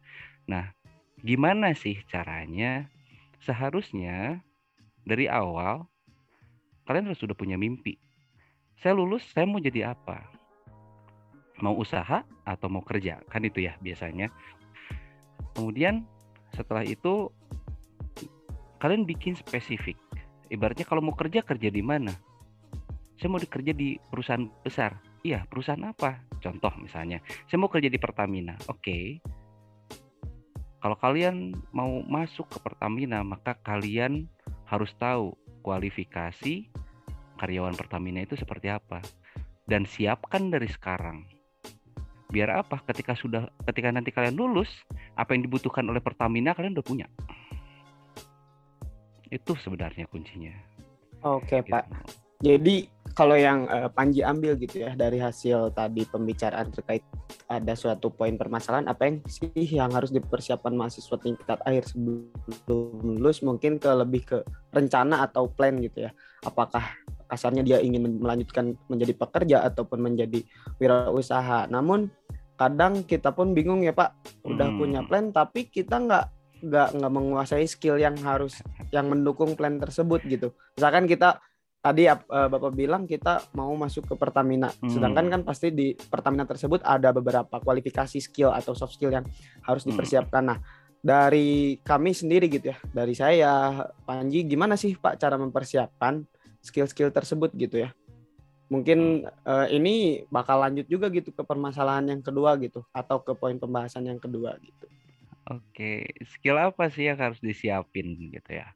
Nah, 0.50 0.74
gimana 1.22 1.78
sih 1.78 2.02
caranya? 2.10 2.90
Seharusnya 3.46 4.42
dari 5.06 5.30
awal 5.30 5.86
kalian 6.90 7.14
harus 7.14 7.22
sudah 7.22 7.38
punya 7.38 7.62
mimpi. 7.62 8.02
Saya 8.82 8.98
lulus, 8.98 9.22
saya 9.30 9.46
mau 9.46 9.62
jadi 9.62 9.94
apa? 9.94 10.26
Mau 11.62 11.78
usaha 11.78 12.26
atau 12.42 12.68
mau 12.74 12.82
kerja? 12.82 13.22
Kan 13.30 13.46
itu 13.46 13.70
ya 13.70 13.78
biasanya. 13.78 14.34
Kemudian 15.54 16.10
setelah 16.58 16.82
itu 16.82 17.30
kalian 18.84 19.08
bikin 19.08 19.40
spesifik. 19.40 19.96
Ibaratnya 20.52 20.84
kalau 20.84 21.00
mau 21.00 21.16
kerja 21.16 21.40
kerja 21.40 21.72
di 21.72 21.80
mana? 21.80 22.12
Saya 23.16 23.32
mau 23.32 23.40
kerja 23.40 23.72
di 23.72 23.96
perusahaan 24.12 24.44
besar. 24.60 25.00
Iya, 25.24 25.48
perusahaan 25.48 25.80
apa? 25.88 26.20
Contoh 26.44 26.76
misalnya, 26.76 27.24
saya 27.48 27.64
mau 27.64 27.72
kerja 27.72 27.88
di 27.88 27.96
Pertamina. 27.96 28.60
Oke. 28.68 29.24
Kalau 30.84 31.00
kalian 31.00 31.56
mau 31.72 32.04
masuk 32.04 32.52
ke 32.52 32.60
Pertamina, 32.60 33.24
maka 33.24 33.56
kalian 33.64 34.28
harus 34.68 34.92
tahu 35.00 35.32
kualifikasi 35.64 36.68
karyawan 37.40 37.80
Pertamina 37.80 38.20
itu 38.28 38.36
seperti 38.36 38.68
apa 38.68 39.00
dan 39.64 39.88
siapkan 39.88 40.52
dari 40.52 40.68
sekarang. 40.68 41.24
Biar 42.28 42.52
apa? 42.52 42.84
Ketika 42.84 43.16
sudah 43.16 43.48
ketika 43.64 43.96
nanti 43.96 44.12
kalian 44.12 44.36
lulus, 44.36 44.68
apa 45.16 45.32
yang 45.32 45.48
dibutuhkan 45.48 45.88
oleh 45.88 46.04
Pertamina 46.04 46.52
kalian 46.52 46.76
udah 46.76 46.84
punya. 46.84 47.08
Itu 49.34 49.58
sebenarnya 49.58 50.06
kuncinya. 50.14 50.54
oke 51.26 51.50
gitu. 51.50 51.74
Pak 51.74 51.86
Jadi 52.44 52.92
kalau 53.16 53.40
yang 53.40 53.72
eh, 53.72 53.88
Panji 53.88 54.20
ambil 54.20 54.60
gitu 54.60 54.84
ya 54.84 54.92
dari 55.00 55.16
hasil 55.16 55.72
tadi 55.72 56.04
pembicaraan 56.04 56.76
terkait 56.76 57.00
ada 57.48 57.72
suatu 57.72 58.12
poin 58.12 58.36
permasalahan 58.36 58.92
apa 58.92 59.08
yang 59.08 59.24
sih 59.32 59.80
yang 59.80 59.88
harus 59.96 60.12
dipersiapkan 60.12 60.76
mahasiswa 60.76 61.16
tingkat 61.24 61.56
akhir 61.64 61.88
sebelum 61.88 63.00
lulus 63.16 63.40
mungkin 63.48 63.80
ke 63.80 63.88
lebih 63.96 64.22
ke 64.28 64.38
rencana 64.76 65.24
atau 65.24 65.48
plan 65.48 65.80
gitu 65.80 66.04
ya. 66.04 66.12
Apakah 66.44 66.84
kasarnya 67.32 67.64
dia 67.64 67.80
ingin 67.80 68.20
melanjutkan 68.20 68.76
menjadi 68.92 69.16
pekerja 69.16 69.58
ataupun 69.64 70.04
menjadi 70.04 70.44
wirausaha. 70.84 71.72
Namun 71.72 72.12
kadang 72.60 73.08
kita 73.08 73.32
pun 73.32 73.56
bingung 73.56 73.88
ya 73.88 73.96
Pak, 73.96 74.44
udah 74.44 74.68
Hmm. 74.68 74.78
punya 74.84 75.00
plan 75.08 75.32
tapi 75.32 75.72
kita 75.72 75.96
nggak 75.96 76.26
nggak 76.64 76.96
nggak 76.96 77.12
menguasai 77.12 77.68
skill 77.68 78.00
yang 78.00 78.16
harus 78.24 78.64
yang 78.96 79.12
mendukung 79.12 79.60
plan 79.60 79.76
tersebut 79.76 80.24
gitu. 80.24 80.56
Misalkan 80.80 81.04
kita 81.06 81.44
tadi 81.84 82.08
eh, 82.08 82.16
Bapak 82.24 82.72
bilang 82.72 83.04
kita 83.04 83.44
mau 83.60 83.76
masuk 83.76 84.08
ke 84.08 84.16
Pertamina. 84.16 84.72
Sedangkan 84.88 85.28
Hmm. 85.28 85.34
kan 85.36 85.42
pasti 85.44 85.76
di 85.76 85.92
Pertamina 85.92 86.48
tersebut 86.48 86.80
ada 86.88 87.12
beberapa 87.12 87.60
kualifikasi 87.60 88.16
skill 88.24 88.56
atau 88.56 88.72
soft 88.72 88.96
skill 88.96 89.12
yang 89.12 89.28
harus 89.68 89.84
Hmm. 89.84 89.92
dipersiapkan. 89.92 90.44
Nah, 90.48 90.58
dari 91.04 91.76
kami 91.84 92.16
sendiri 92.16 92.48
gitu 92.48 92.72
ya, 92.72 92.80
dari 92.96 93.12
saya 93.12 93.84
Panji 94.08 94.48
gimana 94.48 94.80
sih 94.80 94.96
Pak 94.96 95.20
cara 95.20 95.36
mempersiapkan 95.36 96.24
skill-skill 96.64 97.12
tersebut 97.12 97.52
gitu 97.60 97.84
ya? 97.84 97.92
Mungkin 98.72 99.28
eh, 99.28 99.68
ini 99.76 100.24
bakal 100.32 100.64
lanjut 100.64 100.88
juga 100.88 101.12
gitu 101.12 101.36
ke 101.36 101.44
permasalahan 101.44 102.08
yang 102.08 102.24
kedua 102.24 102.56
gitu 102.56 102.88
atau 102.96 103.20
ke 103.20 103.36
poin 103.36 103.60
pembahasan 103.60 104.08
yang 104.08 104.18
kedua 104.24 104.56
gitu. 104.64 104.88
Oke, 105.54 106.10
skill 106.34 106.58
apa 106.58 106.90
sih 106.90 107.06
yang 107.06 107.22
harus 107.22 107.38
disiapin 107.38 108.18
gitu 108.34 108.50
ya? 108.50 108.74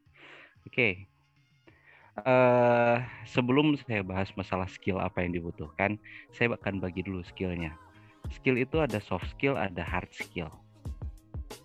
Oke. 0.68 1.10
eh 2.18 2.98
sebelum 3.30 3.78
saya 3.78 4.02
bahas 4.02 4.34
masalah 4.34 4.66
skill 4.66 4.98
apa 4.98 5.22
yang 5.22 5.38
dibutuhkan, 5.38 6.02
saya 6.34 6.50
akan 6.58 6.82
bagi 6.82 7.06
dulu 7.06 7.22
skillnya. 7.22 7.78
Skill 8.34 8.58
itu 8.58 8.82
ada 8.82 8.98
soft 8.98 9.30
skill, 9.30 9.54
ada 9.54 9.86
hard 9.86 10.10
skill. 10.10 10.50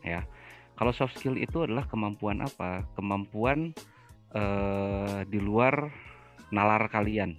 Ya. 0.04 0.28
Kalau 0.76 0.92
soft 0.92 1.16
skill 1.16 1.40
itu 1.40 1.64
adalah 1.64 1.88
kemampuan 1.88 2.44
apa? 2.44 2.84
Kemampuan 2.96 3.72
eh 4.36 5.20
di 5.28 5.40
luar 5.40 5.88
nalar 6.52 6.84
kalian. 6.92 7.32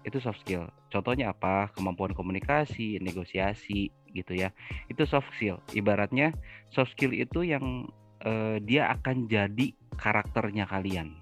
Itu 0.00 0.24
soft 0.24 0.40
skill. 0.40 0.72
Contohnya 0.90 1.30
apa? 1.30 1.70
Kemampuan 1.72 2.12
komunikasi, 2.12 2.98
negosiasi 2.98 3.94
gitu 4.10 4.34
ya. 4.34 4.50
Itu 4.90 5.06
soft 5.06 5.30
skill. 5.38 5.62
Ibaratnya 5.72 6.34
soft 6.74 6.98
skill 6.98 7.14
itu 7.14 7.46
yang 7.46 7.86
eh, 8.26 8.58
dia 8.60 8.90
akan 8.90 9.30
jadi 9.30 9.70
karakternya 9.94 10.66
kalian. 10.66 11.14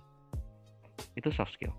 Itu 1.14 1.28
soft 1.30 1.52
skill. 1.54 1.76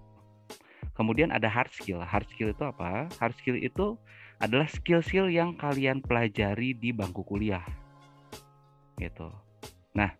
Kemudian 0.94 1.34
ada 1.34 1.48
hard 1.48 1.72
skill. 1.74 2.04
Hard 2.04 2.28
skill 2.30 2.52
itu 2.54 2.64
apa? 2.64 3.10
Hard 3.18 3.36
skill 3.40 3.56
itu 3.56 3.96
adalah 4.40 4.68
skill-skill 4.68 5.28
yang 5.28 5.56
kalian 5.56 6.00
pelajari 6.00 6.76
di 6.76 6.96
bangku 6.96 7.24
kuliah. 7.28 7.64
Gitu. 9.00 9.28
Nah, 9.96 10.12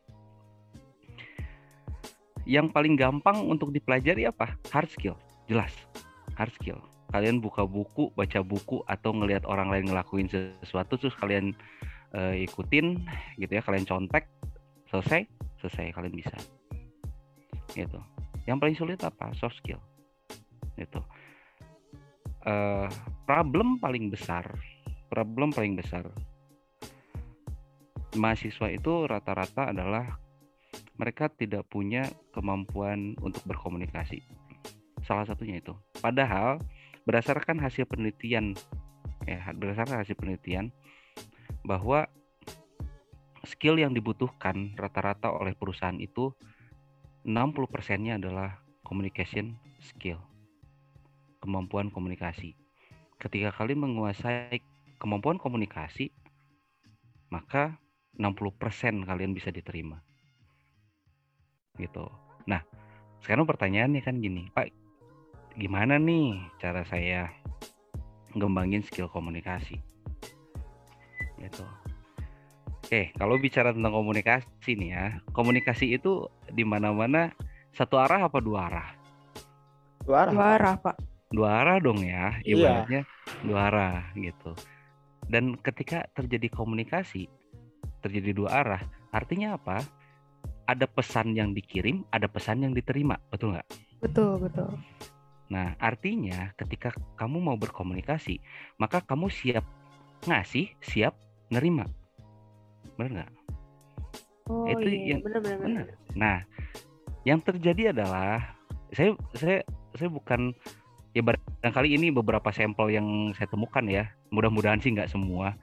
yang 2.48 2.72
paling 2.72 2.96
gampang 3.00 3.44
untuk 3.44 3.72
dipelajari 3.72 4.28
apa? 4.28 4.56
Hard 4.72 4.92
skill. 4.92 5.16
Jelas. 5.52 5.72
Hard 6.36 6.52
skill. 6.56 6.80
Kalian 7.10 7.42
buka 7.42 7.66
buku, 7.66 8.14
baca 8.14 8.40
buku 8.46 8.86
atau 8.86 9.12
ngelihat 9.18 9.44
orang 9.50 9.74
lain 9.74 9.90
ngelakuin 9.90 10.30
sesuatu 10.30 10.96
terus 11.02 11.18
kalian 11.18 11.58
eh, 12.14 12.46
ikutin 12.46 13.02
gitu 13.42 13.52
ya, 13.58 13.62
kalian 13.66 13.86
contek, 13.90 14.30
selesai, 14.94 15.26
selesai 15.62 15.90
kalian 15.94 16.14
bisa. 16.14 16.38
Gitu. 17.74 18.00
Yang 18.46 18.58
paling 18.62 18.78
sulit 18.78 19.00
apa? 19.02 19.34
Soft 19.34 19.58
skill. 19.58 19.82
Gitu. 20.78 21.02
Eh, 22.46 22.88
problem 23.26 23.82
paling 23.82 24.14
besar, 24.14 24.46
problem 25.10 25.50
paling 25.50 25.74
besar 25.74 26.06
mahasiswa 28.18 28.68
itu 28.74 29.06
rata-rata 29.06 29.70
adalah 29.70 30.18
mereka 30.98 31.30
tidak 31.30 31.68
punya 31.70 32.10
kemampuan 32.34 33.14
untuk 33.22 33.46
berkomunikasi. 33.46 34.26
Salah 35.06 35.26
satunya 35.30 35.62
itu. 35.62 35.72
Padahal 36.02 36.60
berdasarkan 37.10 37.58
hasil 37.58 37.90
penelitian 37.90 38.54
ya 39.26 39.50
berdasarkan 39.58 40.06
hasil 40.06 40.14
penelitian 40.14 40.70
bahwa 41.66 42.06
skill 43.50 43.82
yang 43.82 43.98
dibutuhkan 43.98 44.78
rata-rata 44.78 45.34
oleh 45.34 45.58
perusahaan 45.58 45.98
itu 45.98 46.38
60 47.26 47.66
persennya 47.66 48.22
adalah 48.22 48.62
communication 48.86 49.58
skill 49.82 50.22
kemampuan 51.42 51.90
komunikasi. 51.90 52.54
Ketika 53.18 53.58
kalian 53.58 53.90
menguasai 53.90 54.62
kemampuan 55.02 55.42
komunikasi 55.42 56.14
maka 57.34 57.82
60% 58.22 59.10
kalian 59.10 59.34
bisa 59.34 59.50
diterima. 59.50 59.98
Gitu. 61.74 62.06
Nah 62.46 62.62
sekarang 63.26 63.50
pertanyaannya 63.50 64.06
kan 64.06 64.22
gini 64.22 64.54
Pak 64.54 64.79
gimana 65.58 65.98
nih 65.98 66.38
cara 66.62 66.86
saya 66.86 67.30
ngembangin 68.38 68.86
skill 68.86 69.10
komunikasi 69.10 69.80
gitu 71.40 71.66
Oke, 72.90 73.14
kalau 73.22 73.38
bicara 73.38 73.70
tentang 73.70 73.94
komunikasi 73.94 74.74
nih 74.74 74.90
ya, 74.98 75.06
komunikasi 75.30 75.94
itu 75.94 76.26
di 76.50 76.66
mana-mana 76.66 77.30
satu 77.70 78.02
arah 78.02 78.26
apa 78.26 78.42
dua 78.42 78.66
arah? 78.66 78.90
Dua 80.02 80.26
arah. 80.26 80.34
Dua 80.34 80.46
arah, 80.58 80.74
Pak. 80.82 80.96
Dua 81.30 81.50
arah 81.62 81.78
dong 81.78 82.02
ya, 82.02 82.42
Iya. 82.42 82.58
ibaratnya 82.58 83.02
dua 83.46 83.70
arah 83.70 84.10
gitu. 84.18 84.58
Dan 85.30 85.54
ketika 85.62 86.10
terjadi 86.18 86.50
komunikasi, 86.50 87.30
terjadi 88.02 88.34
dua 88.34 88.66
arah, 88.66 88.82
artinya 89.14 89.54
apa? 89.54 89.86
Ada 90.66 90.90
pesan 90.90 91.38
yang 91.38 91.54
dikirim, 91.54 92.02
ada 92.10 92.26
pesan 92.26 92.66
yang 92.66 92.74
diterima, 92.74 93.22
betul 93.30 93.54
nggak? 93.54 93.70
Betul, 94.02 94.42
betul. 94.42 94.66
Nah, 95.50 95.74
artinya 95.82 96.54
ketika 96.56 96.94
kamu 97.18 97.42
mau 97.42 97.58
berkomunikasi, 97.58 98.38
maka 98.78 99.02
kamu 99.02 99.34
siap 99.34 99.66
ngasih, 100.30 100.70
siap 100.80 101.18
nerima. 101.50 101.90
Benar 102.96 103.10
nggak? 103.26 103.32
Oh 104.50 104.66
Itu 104.70 104.88
iya, 104.90 105.18
yang- 105.18 105.22
benar 105.26 105.42
benar 105.42 105.58
benar. 105.62 105.86
Benar. 105.90 106.14
Nah, 106.14 106.38
yang 107.26 107.42
terjadi 107.42 107.94
adalah 107.94 108.58
saya 108.94 109.14
saya 109.34 109.62
saya 109.94 110.10
bukan 110.10 110.54
ya 111.14 111.26
barangkali 111.26 111.98
ini 111.98 112.14
beberapa 112.14 112.50
sampel 112.54 112.94
yang 112.94 113.08
saya 113.34 113.50
temukan 113.50 113.86
ya. 113.90 114.10
Mudah-mudahan 114.30 114.78
sih 114.78 114.94
nggak 114.94 115.10
semua. 115.10 115.58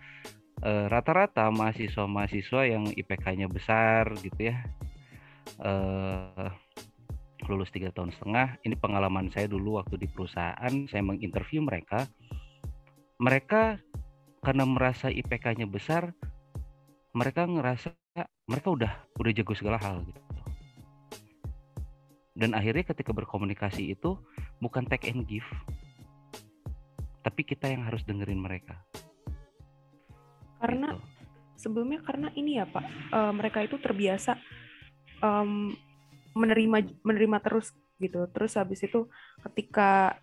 Eh, 0.63 0.87
Rata-rata 0.89 1.47
mahasiswa-mahasiswa 1.53 2.61
yang 2.67 2.91
IPK-nya 2.91 3.47
besar 3.47 4.11
gitu 4.19 4.51
ya. 4.51 4.67
eh 5.63 6.51
lulus 7.49 7.71
tiga 7.71 7.91
tahun 7.95 8.13
setengah. 8.15 8.61
Ini 8.63 8.75
pengalaman 8.79 9.31
saya 9.31 9.51
dulu 9.51 9.79
waktu 9.79 9.99
di 9.99 10.09
perusahaan. 10.11 10.75
Saya 10.91 11.03
menginterview 11.03 11.63
mereka. 11.63 12.07
Mereka 13.17 13.81
karena 14.45 14.65
merasa 14.69 15.11
IPK-nya 15.11 15.67
besar, 15.67 16.15
mereka 17.17 17.49
ngerasa 17.49 17.97
mereka 18.47 18.69
udah 18.71 18.93
udah 19.19 19.33
jago 19.35 19.57
segala 19.57 19.81
hal 19.81 20.05
gitu. 20.05 20.21
Dan 22.37 22.53
akhirnya 22.53 22.85
ketika 22.85 23.17
berkomunikasi 23.17 23.97
itu 23.97 24.21
bukan 24.61 24.85
take 24.85 25.09
and 25.09 25.25
give, 25.25 25.49
tapi 27.25 27.43
kita 27.43 27.73
yang 27.73 27.89
harus 27.89 28.05
dengerin 28.05 28.39
mereka. 28.39 28.77
Karena 30.61 30.93
gitu. 30.93 31.03
sebelumnya 31.57 32.05
karena 32.05 32.29
ini 32.37 32.61
ya 32.61 32.69
Pak, 32.69 32.85
eh, 33.17 33.33
mereka 33.33 33.65
itu 33.65 33.81
terbiasa 33.81 34.37
em, 35.25 35.73
menerima 36.37 37.01
menerima 37.01 37.39
terus 37.41 37.73
gitu. 37.97 38.29
Terus 38.31 38.53
habis 38.61 38.85
itu 38.85 39.09
ketika 39.41 40.21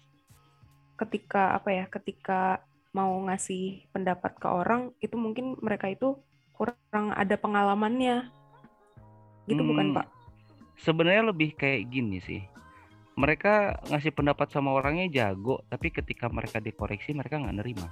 ketika 1.02 1.58
apa 1.58 1.70
ya, 1.74 1.86
ketika 1.90 2.62
mau 2.94 3.18
ngasih 3.26 3.90
pendapat 3.90 4.38
ke 4.38 4.46
orang 4.46 4.94
itu 5.02 5.18
mungkin 5.18 5.58
mereka 5.58 5.90
itu 5.90 6.14
kurang 6.54 7.12
ada 7.18 7.34
pengalamannya. 7.34 8.30
Gitu 9.50 9.60
bukan 9.66 9.92
Hmm, 9.92 9.98
Pak? 9.98 10.08
Sebenarnya 10.80 11.34
lebih 11.34 11.58
kayak 11.58 11.90
gini 11.90 12.22
sih. 12.22 12.42
Mereka 13.14 13.86
ngasih 13.94 14.14
pendapat 14.14 14.50
sama 14.50 14.74
orangnya 14.74 15.06
jago, 15.10 15.62
tapi 15.70 15.94
ketika 15.94 16.30
mereka 16.30 16.58
dikoreksi 16.58 17.14
mereka 17.14 17.38
nggak 17.38 17.58
nerima. 17.62 17.90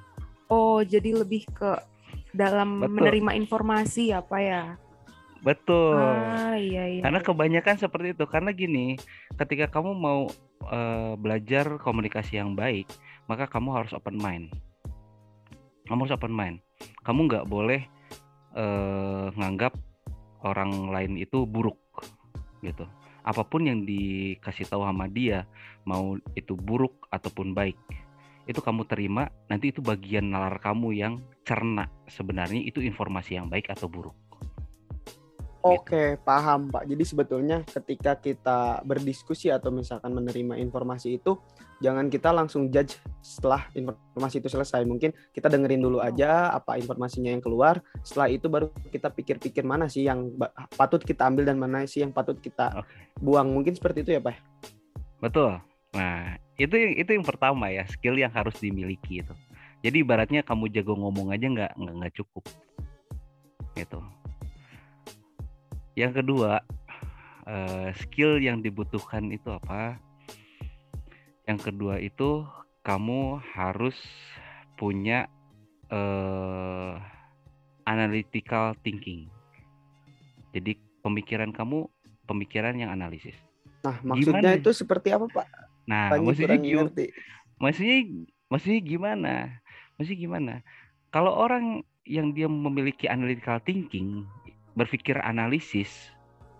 Oh, 0.49 0.81
jadi 0.81 1.13
lebih 1.13 1.45
ke 1.53 1.77
dalam 2.33 2.81
Betul. 2.81 3.01
menerima 3.01 3.31
informasi 3.37 4.11
apa 4.11 4.37
ya? 4.41 4.63
Betul. 5.41 5.97
Ah, 5.97 6.53
iya 6.53 6.85
iya. 6.85 7.01
Karena 7.01 7.19
kebanyakan 7.21 7.75
seperti 7.81 8.13
itu. 8.13 8.25
Karena 8.29 8.53
gini, 8.53 8.93
ketika 9.41 9.73
kamu 9.73 9.97
mau 9.97 10.29
eh, 10.69 11.13
belajar 11.17 11.81
komunikasi 11.81 12.37
yang 12.37 12.53
baik, 12.53 12.85
maka 13.25 13.49
kamu 13.49 13.73
harus 13.73 13.91
open 13.97 14.21
mind. 14.21 14.53
Kamu 15.89 16.05
harus 16.05 16.13
open 16.13 16.33
mind. 16.33 16.61
Kamu 17.01 17.25
nggak 17.25 17.49
boleh 17.49 17.81
eh, 18.53 19.27
nganggap 19.33 19.73
orang 20.45 20.93
lain 20.93 21.17
itu 21.17 21.45
buruk, 21.45 21.77
gitu. 22.61 22.85
Apa 23.21 23.45
pun 23.45 23.69
yang 23.69 23.85
dikasih 23.85 24.65
tahu 24.65 24.81
sama 24.81 25.05
dia, 25.05 25.45
mau 25.85 26.17
itu 26.33 26.57
buruk 26.57 27.05
ataupun 27.13 27.53
baik, 27.53 27.77
itu 28.49 28.57
kamu 28.57 28.89
terima. 28.89 29.29
Nanti 29.45 29.69
itu 29.69 29.85
bagian 29.85 30.33
nalar 30.33 30.57
kamu 30.57 30.97
yang 30.97 31.21
cerna. 31.45 31.89
Sebenarnya 32.09 32.61
itu 32.61 32.81
informasi 32.81 33.37
yang 33.37 33.49
baik 33.49 33.69
atau 33.69 33.85
buruk. 33.85 34.17
Oke, 35.61 36.17
paham 36.25 36.73
Pak. 36.73 36.89
Jadi 36.89 37.03
sebetulnya 37.05 37.61
ketika 37.61 38.17
kita 38.17 38.81
berdiskusi 38.81 39.53
atau 39.53 39.69
misalkan 39.69 40.09
menerima 40.09 40.57
informasi 40.57 41.21
itu, 41.21 41.37
jangan 41.85 42.09
kita 42.09 42.33
langsung 42.33 42.73
judge 42.73 42.97
setelah 43.21 43.69
informasi 43.77 44.41
itu 44.41 44.49
selesai. 44.49 44.81
Mungkin 44.89 45.13
kita 45.29 45.53
dengerin 45.53 45.85
dulu 45.85 46.01
aja 46.01 46.49
apa 46.49 46.81
informasinya 46.81 47.29
yang 47.29 47.45
keluar. 47.45 47.77
Setelah 48.01 48.33
itu 48.33 48.49
baru 48.49 48.73
kita 48.89 49.13
pikir-pikir 49.13 49.61
mana 49.61 49.85
sih 49.85 50.09
yang 50.09 50.33
patut 50.73 51.05
kita 51.05 51.29
ambil 51.29 51.45
dan 51.45 51.61
mana 51.61 51.85
sih 51.85 52.01
yang 52.01 52.09
patut 52.09 52.41
kita 52.41 52.81
Oke. 52.81 53.21
buang. 53.21 53.53
Mungkin 53.53 53.77
seperti 53.77 54.01
itu 54.01 54.17
ya 54.17 54.21
Pak. 54.21 54.41
Betul. 55.21 55.61
Nah, 55.93 56.41
itu 56.57 56.73
yang 56.73 56.93
itu 56.97 57.09
yang 57.13 57.25
pertama 57.25 57.69
ya, 57.69 57.85
skill 57.85 58.17
yang 58.17 58.33
harus 58.33 58.57
dimiliki 58.57 59.21
itu. 59.21 59.33
Jadi 59.85 60.01
ibaratnya 60.01 60.41
kamu 60.41 60.73
jago 60.73 60.97
ngomong 60.97 61.29
aja 61.29 61.45
nggak 61.45 61.71
nggak 61.77 62.13
cukup. 62.17 62.49
Gitu. 63.77 64.20
Yang 66.01 66.25
kedua, 66.25 66.65
eh, 67.45 67.93
skill 68.01 68.41
yang 68.41 68.65
dibutuhkan 68.65 69.29
itu 69.29 69.53
apa? 69.53 70.01
Yang 71.45 71.69
kedua 71.69 72.01
itu 72.01 72.41
kamu 72.81 73.37
harus 73.53 73.93
punya 74.81 75.29
eh, 75.93 76.93
analytical 77.85 78.73
thinking. 78.81 79.29
Jadi 80.57 80.79
pemikiran 81.05 81.53
kamu 81.53 81.85
pemikiran 82.25 82.73
yang 82.81 82.89
analisis. 82.89 83.37
Nah, 83.85 84.01
maksudnya 84.01 84.57
Gimana? 84.57 84.61
itu 84.61 84.71
seperti 84.73 85.13
apa 85.13 85.29
Pak? 85.29 85.47
Nah, 85.85 86.17
maksudnya 86.17 86.57
gimana? 86.57 86.89
ngerti. 86.89 87.05
maksudnya 87.61 87.97
maksudnya 88.49 88.81
gimana 88.81 89.33
maksudnya 89.95 90.19
gimana 90.19 90.53
kalau 91.13 91.29
orang 91.29 91.85
yang 92.09 92.33
dia 92.33 92.49
memiliki 92.49 93.05
analytical 93.05 93.61
thinking 93.61 94.25
berpikir 94.77 95.19
analisis 95.19 96.11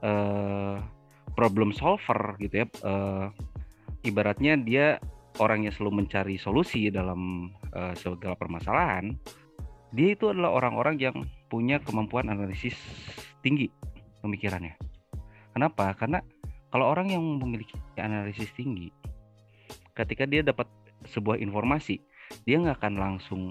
eh 0.02 0.78
problem 1.38 1.72
solver 1.72 2.36
gitu 2.42 2.66
ya 2.66 2.68
eh, 2.68 3.28
ibaratnya 4.04 4.58
dia 4.60 4.86
orang 5.40 5.64
yang 5.64 5.74
selalu 5.74 6.04
mencari 6.04 6.36
solusi 6.36 6.92
dalam 6.92 7.54
eh, 7.72 7.94
segala 7.96 8.36
permasalahan 8.36 9.16
dia 9.92 10.16
itu 10.16 10.32
adalah 10.32 10.56
orang-orang 10.56 10.96
yang 11.00 11.16
punya 11.52 11.80
kemampuan 11.84 12.32
analisis 12.32 12.80
tinggi 13.44 13.68
pemikirannya. 14.24 14.80
Kenapa? 15.52 15.92
Karena 16.00 16.24
kalau 16.72 16.88
orang 16.88 17.12
yang 17.12 17.20
memiliki 17.20 17.76
analisis 18.00 18.48
tinggi 18.56 18.88
ketika 19.92 20.24
dia 20.24 20.40
dapat 20.40 20.66
sebuah 21.12 21.38
informasi 21.44 22.00
dia 22.48 22.56
nggak 22.64 22.80
akan 22.80 22.96
langsung 22.96 23.42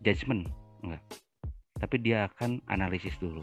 judgement 0.00 0.48
nggak 0.80 1.02
tapi 1.80 1.96
dia 1.98 2.28
akan 2.28 2.60
analisis 2.68 3.16
dulu 3.18 3.42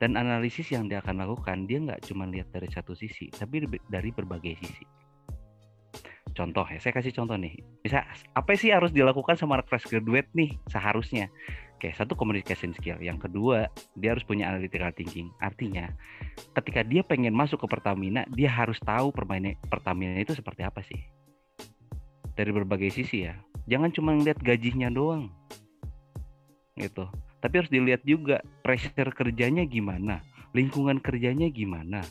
dan 0.00 0.16
analisis 0.16 0.70
yang 0.72 0.88
dia 0.88 1.04
akan 1.04 1.20
lakukan 1.20 1.68
dia 1.68 1.82
nggak 1.82 2.08
cuma 2.08 2.24
lihat 2.24 2.48
dari 2.54 2.70
satu 2.72 2.96
sisi 2.96 3.28
tapi 3.34 3.66
dari- 3.90 4.14
berbagai 4.14 4.56
sisi 4.62 4.86
contoh 6.32 6.64
ya 6.64 6.78
saya 6.80 6.94
kasih 6.94 7.12
contoh 7.12 7.36
nih 7.36 7.52
bisa 7.84 8.06
apa 8.32 8.54
sih 8.56 8.72
harus 8.72 8.94
dilakukan 8.94 9.36
sama 9.36 9.60
fresh 9.66 9.90
graduate 9.90 10.30
nih 10.32 10.56
seharusnya 10.70 11.28
Oke, 11.80 11.96
satu 11.96 12.12
communication 12.12 12.76
skill. 12.76 13.00
Yang 13.00 13.24
kedua, 13.24 13.64
dia 13.96 14.12
harus 14.12 14.20
punya 14.20 14.52
analytical 14.52 14.92
thinking. 14.92 15.32
Artinya, 15.40 15.88
ketika 16.52 16.84
dia 16.84 17.00
pengen 17.00 17.32
masuk 17.32 17.64
ke 17.64 17.72
Pertamina, 17.72 18.28
dia 18.36 18.52
harus 18.52 18.76
tahu 18.84 19.08
permainan 19.08 19.56
Pertamina 19.64 20.20
itu 20.20 20.36
seperti 20.36 20.60
apa 20.60 20.84
sih 20.84 21.00
dari 22.36 22.52
berbagai 22.52 22.92
sisi 22.92 23.24
ya. 23.24 23.32
Jangan 23.64 23.96
cuma 23.96 24.12
ngeliat 24.12 24.36
gajinya 24.44 24.92
doang. 24.92 25.32
Gitu. 26.76 27.08
Tapi 27.40 27.54
harus 27.56 27.72
dilihat 27.72 28.04
juga 28.04 28.44
pressure 28.60 29.12
kerjanya 29.16 29.64
gimana, 29.64 30.20
lingkungan 30.52 31.00
kerjanya 31.00 31.48
gimana. 31.48 32.04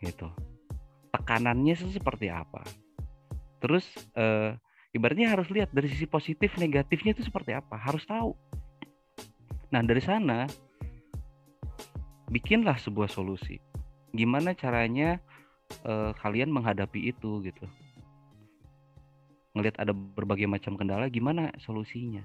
Gitu. 0.00 0.28
Tekanannya 1.12 1.72
se- 1.76 1.96
seperti 1.96 2.28
apa. 2.28 2.60
Terus 3.64 3.88
eh, 4.12 4.52
ibaratnya 4.92 5.32
harus 5.32 5.48
lihat 5.48 5.72
dari 5.72 5.88
sisi 5.88 6.04
positif 6.04 6.56
negatifnya 6.60 7.16
itu 7.16 7.24
seperti 7.24 7.56
apa, 7.56 7.80
harus 7.80 8.04
tahu. 8.04 8.36
Nah, 9.72 9.80
dari 9.80 10.04
sana 10.04 10.44
bikinlah 12.28 12.76
sebuah 12.76 13.08
solusi. 13.08 13.56
Gimana 14.12 14.52
caranya 14.52 15.16
eh, 15.88 16.12
kalian 16.20 16.52
menghadapi 16.52 17.08
itu 17.08 17.40
gitu. 17.48 17.64
Ngelihat 19.52 19.80
ada 19.80 19.92
berbagai 19.92 20.48
macam 20.48 20.76
kendala, 20.80 21.08
gimana 21.12 21.52
solusinya? 21.60 22.24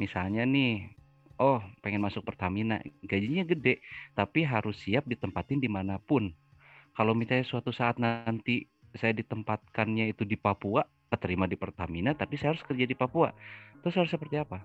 Misalnya 0.00 0.48
nih, 0.48 1.03
oh 1.38 1.60
pengen 1.82 2.02
masuk 2.02 2.22
Pertamina, 2.26 2.80
gajinya 3.04 3.44
gede, 3.46 3.82
tapi 4.14 4.46
harus 4.46 4.78
siap 4.82 5.06
ditempatin 5.08 5.58
di 5.58 5.70
mana 5.70 5.98
pun. 5.98 6.30
Kalau 6.94 7.12
misalnya 7.12 7.42
suatu 7.46 7.74
saat 7.74 7.98
nanti 7.98 8.70
saya 8.94 9.10
ditempatkannya 9.14 10.14
itu 10.14 10.22
di 10.22 10.38
Papua, 10.38 10.86
keterima 11.10 11.50
di 11.50 11.58
Pertamina, 11.58 12.14
tapi 12.14 12.38
saya 12.38 12.54
harus 12.54 12.62
kerja 12.62 12.86
di 12.86 12.94
Papua. 12.94 13.34
Terus 13.82 13.94
harus 13.98 14.10
seperti 14.10 14.38
apa? 14.38 14.62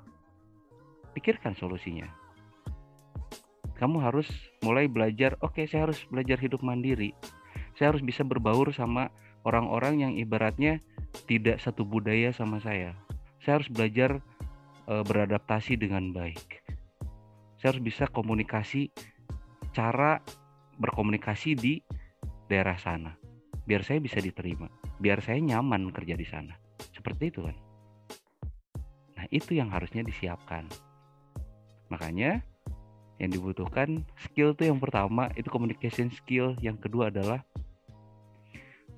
Pikirkan 1.17 1.58
solusinya. 1.58 2.05
Kamu 3.79 3.97
harus 4.03 4.27
mulai 4.62 4.86
belajar, 4.86 5.39
oke 5.39 5.65
saya 5.65 5.89
harus 5.89 6.03
belajar 6.12 6.38
hidup 6.38 6.62
mandiri. 6.62 7.15
Saya 7.79 7.95
harus 7.95 8.03
bisa 8.03 8.27
berbaur 8.27 8.75
sama 8.75 9.08
orang-orang 9.47 10.03
yang 10.03 10.13
ibaratnya 10.19 10.84
tidak 11.25 11.63
satu 11.63 11.88
budaya 11.88 12.36
sama 12.36 12.60
saya. 12.60 12.93
Saya 13.39 13.63
harus 13.63 13.71
belajar 13.71 14.19
eh, 14.89 15.04
beradaptasi 15.06 15.78
dengan 15.78 16.10
baik. 16.10 16.65
Saya 17.62 17.75
harus 17.75 17.84
bisa 17.86 18.10
komunikasi 18.10 18.89
cara 19.71 20.17
berkomunikasi 20.82 21.54
di 21.54 21.73
daerah 22.49 22.75
sana 22.82 23.19
biar 23.69 23.86
saya 23.86 24.02
bisa 24.02 24.17
diterima, 24.17 24.65
biar 24.97 25.21
saya 25.21 25.38
nyaman 25.38 25.93
kerja 25.93 26.17
di 26.17 26.25
sana. 26.25 26.58
Seperti 26.89 27.30
itu 27.30 27.45
kan. 27.45 27.54
Nah, 29.13 29.25
itu 29.30 29.54
yang 29.54 29.69
harusnya 29.69 30.02
disiapkan. 30.02 30.65
Makanya 31.93 32.41
yang 33.21 33.30
dibutuhkan 33.30 34.02
skill 34.17 34.58
tuh 34.58 34.73
yang 34.73 34.82
pertama 34.82 35.30
itu 35.38 35.54
communication 35.54 36.10
skill, 36.10 36.58
yang 36.65 36.82
kedua 36.82 37.13
adalah 37.13 37.45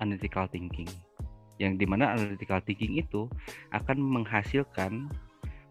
analytical 0.00 0.48
thinking. 0.48 0.88
Yang 1.60 1.84
di 1.84 1.86
mana 1.86 2.16
analytical 2.16 2.64
thinking 2.64 2.96
itu 2.96 3.28
akan 3.76 4.00
menghasilkan 4.00 5.12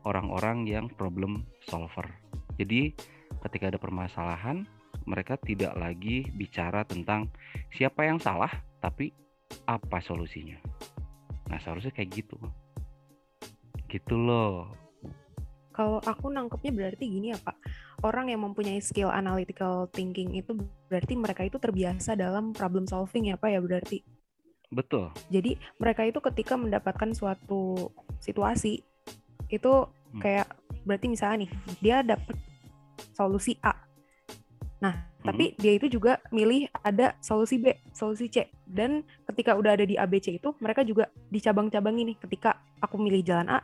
orang-orang 0.05 0.65
yang 0.65 0.85
problem 0.89 1.45
solver. 1.65 2.05
Jadi 2.57 2.93
ketika 3.47 3.73
ada 3.73 3.79
permasalahan, 3.81 4.65
mereka 5.05 5.37
tidak 5.39 5.73
lagi 5.77 6.29
bicara 6.35 6.85
tentang 6.85 7.29
siapa 7.73 8.05
yang 8.05 8.21
salah, 8.21 8.51
tapi 8.83 9.13
apa 9.65 9.99
solusinya. 9.99 10.57
Nah 11.49 11.57
seharusnya 11.59 11.91
kayak 11.91 12.23
gitu. 12.23 12.37
Gitu 13.89 14.15
loh. 14.15 14.71
Kalau 15.71 16.03
aku 16.03 16.27
nangkepnya 16.27 16.71
berarti 16.75 17.07
gini 17.07 17.31
ya 17.31 17.39
Pak, 17.39 17.55
orang 18.03 18.27
yang 18.27 18.43
mempunyai 18.43 18.83
skill 18.83 19.07
analytical 19.07 19.87
thinking 19.95 20.35
itu 20.35 20.51
berarti 20.91 21.15
mereka 21.15 21.47
itu 21.47 21.57
terbiasa 21.57 22.19
dalam 22.19 22.51
problem 22.51 22.83
solving 22.83 23.31
ya 23.31 23.39
Pak 23.39 23.49
ya 23.49 23.59
berarti. 23.63 24.03
Betul. 24.71 25.11
Jadi 25.31 25.59
mereka 25.79 26.07
itu 26.07 26.19
ketika 26.23 26.55
mendapatkan 26.55 27.11
suatu 27.11 27.91
situasi 28.19 28.83
itu 29.51 29.71
Hmm. 30.11 30.19
kayak 30.19 30.47
berarti 30.83 31.07
misalnya 31.07 31.47
nih 31.47 31.51
dia 31.79 31.97
dapat 32.03 32.35
solusi 33.15 33.55
A. 33.63 33.75
Nah, 34.81 35.07
tapi 35.21 35.53
dia 35.61 35.77
itu 35.77 35.85
juga 35.85 36.17
milih 36.33 36.65
ada 36.81 37.13
solusi 37.21 37.61
B, 37.61 37.77
solusi 37.93 38.27
C. 38.33 38.49
Dan 38.65 39.05
ketika 39.29 39.53
udah 39.53 39.77
ada 39.77 39.85
di 39.85 39.93
A, 39.93 40.09
B, 40.09 40.17
C 40.17 40.41
itu 40.41 40.57
mereka 40.57 40.81
juga 40.81 41.05
dicabang-cabangin 41.29 42.11
nih. 42.11 42.17
Ketika 42.17 42.57
aku 42.81 42.97
milih 42.97 43.21
jalan 43.21 43.47
A, 43.53 43.59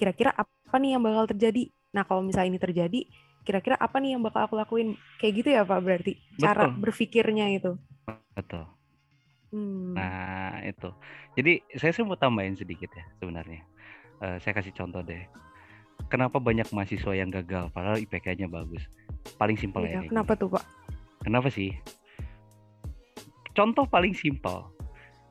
kira-kira 0.00 0.32
apa 0.32 0.76
nih 0.80 0.96
yang 0.96 1.04
bakal 1.04 1.28
terjadi? 1.28 1.68
Nah, 1.92 2.08
kalau 2.08 2.24
misalnya 2.24 2.56
ini 2.56 2.60
terjadi, 2.60 3.00
kira-kira 3.44 3.76
apa 3.76 4.00
nih 4.00 4.16
yang 4.16 4.24
bakal 4.24 4.48
aku 4.48 4.56
lakuin? 4.56 4.96
Kayak 5.20 5.32
gitu 5.44 5.48
ya 5.52 5.62
Pak 5.68 5.80
berarti 5.84 6.12
cara 6.40 6.72
Betul. 6.72 6.80
berpikirnya 6.80 7.46
itu. 7.52 7.76
Betul. 8.32 8.64
Hmm. 9.52 9.92
Nah 9.92 10.64
itu. 10.64 10.88
Jadi 11.36 11.60
saya 11.76 11.92
sih 11.92 12.00
mau 12.00 12.16
tambahin 12.16 12.56
sedikit 12.56 12.88
ya 12.96 13.04
sebenarnya. 13.20 13.60
Eh, 14.22 14.38
saya 14.38 14.54
kasih 14.54 14.70
contoh 14.70 15.02
deh. 15.02 15.26
Kenapa 16.06 16.38
banyak 16.38 16.70
mahasiswa 16.70 17.10
yang 17.10 17.34
gagal 17.34 17.74
padahal 17.74 17.98
IPK-nya 17.98 18.46
bagus? 18.46 18.86
Paling 19.34 19.58
simpel 19.58 19.82
Iya, 19.82 20.06
ya. 20.06 20.10
kenapa 20.10 20.38
gini. 20.38 20.42
tuh 20.46 20.48
Pak? 20.54 20.64
Kenapa 21.26 21.48
sih? 21.50 21.70
Contoh 23.52 23.84
paling 23.90 24.14
simpel. 24.14 24.70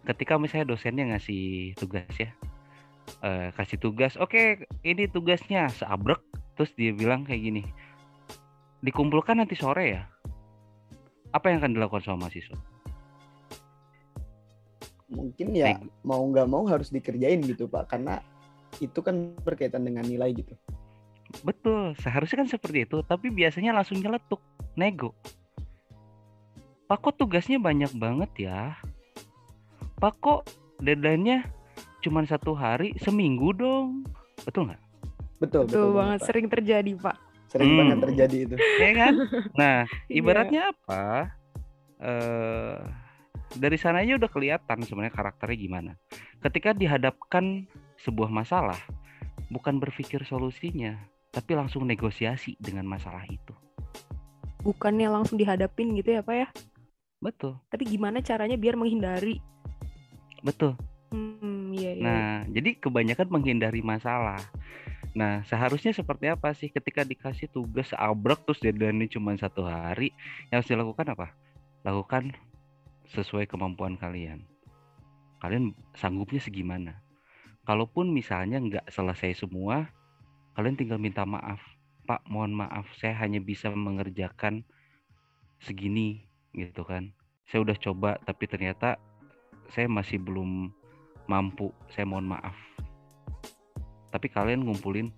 Ketika 0.04 0.36
misalnya 0.36 0.75
dosennya 0.75 1.15
ngasih 1.15 1.75
tugas 1.80 2.10
ya, 2.19 2.32
eh, 3.23 3.47
kasih 3.56 3.77
tugas, 3.80 4.17
oke 4.17 4.65
ini 4.82 5.06
tugasnya 5.08 5.69
seabrek, 5.71 6.19
terus 6.58 6.73
dia 6.73 6.91
bilang 6.91 7.21
kayak 7.23 7.41
gini, 7.47 7.63
dikumpulkan 8.82 9.39
nanti 9.39 9.54
sore 9.56 9.99
ya. 9.99 10.04
Apa 11.32 11.54
yang 11.54 11.63
akan 11.63 11.77
dilakukan 11.77 12.04
sama 12.04 12.27
mahasiswa? 12.27 12.58
Mungkin 15.12 15.47
ya 15.54 15.77
mau 16.01 16.23
nggak 16.23 16.47
mau 16.49 16.65
harus 16.65 16.89
dikerjain 16.89 17.43
gitu 17.45 17.69
Pak, 17.69 17.93
karena 17.93 18.23
itu 18.80 19.00
kan 19.04 19.36
berkaitan 19.44 19.84
dengan 19.84 20.06
nilai 20.08 20.32
gitu. 20.32 20.56
Betul, 21.44 21.96
seharusnya 22.00 22.44
kan 22.44 22.50
seperti 22.52 22.88
itu, 22.88 23.04
tapi 23.04 23.32
biasanya 23.32 23.72
langsung 23.72 24.00
nyeletuk, 24.00 24.40
nego. 24.76 25.16
Pak 26.92 27.00
kok 27.00 27.16
tugasnya 27.16 27.56
banyak 27.56 27.92
banget 27.96 28.32
ya? 28.52 28.76
Pak 30.00 30.20
kok 30.20 30.42
deadline-nya 30.84 31.48
cuma 32.04 32.24
satu 32.28 32.52
hari, 32.52 32.92
seminggu 33.00 33.56
dong? 33.56 34.04
Betul 34.44 34.72
nggak? 34.72 34.82
Betul, 35.40 35.62
Betul 35.72 35.88
banget, 35.96 36.20
Pak. 36.20 36.28
sering 36.28 36.48
terjadi 36.52 36.92
Pak. 37.00 37.16
Sering 37.48 37.70
Hmm. 37.72 37.80
banget 37.80 37.98
terjadi 38.12 38.38
itu. 38.48 38.56
Ya 38.80 38.92
kan? 38.96 39.14
Nah, 39.60 39.78
Iya. 40.08 40.20
ibaratnya 40.20 40.62
apa? 40.72 41.04
Eh 42.02 42.78
dari 43.52 43.76
sana 43.76 44.00
aja 44.00 44.16
udah 44.16 44.32
kelihatan 44.32 44.80
sebenarnya 44.84 45.12
karakternya 45.12 45.58
gimana. 45.60 45.92
Ketika 46.40 46.72
dihadapkan 46.72 47.68
sebuah 48.02 48.30
masalah, 48.34 48.78
bukan 49.54 49.78
berpikir 49.78 50.26
solusinya, 50.26 50.98
tapi 51.30 51.54
langsung 51.54 51.86
negosiasi 51.86 52.58
dengan 52.58 52.86
masalah 52.86 53.24
itu. 53.30 53.54
Bukannya 54.62 55.10
langsung 55.10 55.42
dihadapin 55.42 55.94
gitu 55.98 56.18
ya 56.18 56.22
Pak 56.22 56.36
ya? 56.38 56.48
Betul, 57.22 57.58
Tapi 57.70 57.84
gimana 57.86 58.22
caranya 58.22 58.58
biar 58.58 58.74
menghindari? 58.74 59.38
betul. 60.42 60.74
Hmm, 61.14 61.70
iya 61.76 61.92
iya. 61.94 62.02
Nah, 62.02 62.30
jadi 62.50 62.74
kebanyakan 62.82 63.30
menghindari 63.30 63.86
masalah. 63.86 64.42
Nah, 65.12 65.44
seharusnya 65.46 65.92
seperti 65.92 66.32
apa 66.32 66.56
sih 66.56 66.72
ketika 66.72 67.04
dikasih 67.04 67.52
tugas 67.52 67.92
abrek 67.94 68.42
terus 68.48 68.64
deadline-nya 68.64 69.12
cuma 69.12 69.36
satu 69.36 69.68
hari, 69.68 70.16
yang 70.50 70.64
harus 70.64 70.72
dilakukan 70.72 71.14
apa? 71.14 71.28
Lakukan 71.84 72.32
sesuai 73.12 73.46
kemampuan 73.46 74.00
kalian. 74.00 74.48
Kalian 75.44 75.76
sanggupnya 76.00 76.40
segimana? 76.40 77.04
Kalaupun 77.62 78.10
misalnya 78.10 78.58
nggak 78.58 78.89
selesai 78.89 79.45
semua, 79.45 79.86
kalian 80.58 80.78
tinggal 80.78 80.97
minta 80.97 81.21
maaf. 81.24 81.62
Pak, 82.10 82.26
mohon 82.26 82.58
maaf, 82.58 82.89
saya 82.97 83.13
hanya 83.21 83.38
bisa 83.38 83.69
mengerjakan 83.69 84.65
segini, 85.62 86.26
gitu 86.58 86.82
kan. 86.82 87.13
Saya 87.45 87.62
udah 87.62 87.78
coba, 87.78 88.17
tapi 88.26 88.50
ternyata 88.50 88.97
saya 89.69 89.86
masih 89.86 90.17
belum 90.17 90.74
mampu, 91.30 91.69
saya 91.93 92.10
mohon 92.10 92.28
maaf. 92.28 92.58
Tapi 94.10 94.28
kalian 94.28 94.65
ngumpulin 94.65 95.13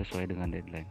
sesuai 0.00 0.32
dengan 0.32 0.50
deadline. 0.50 0.88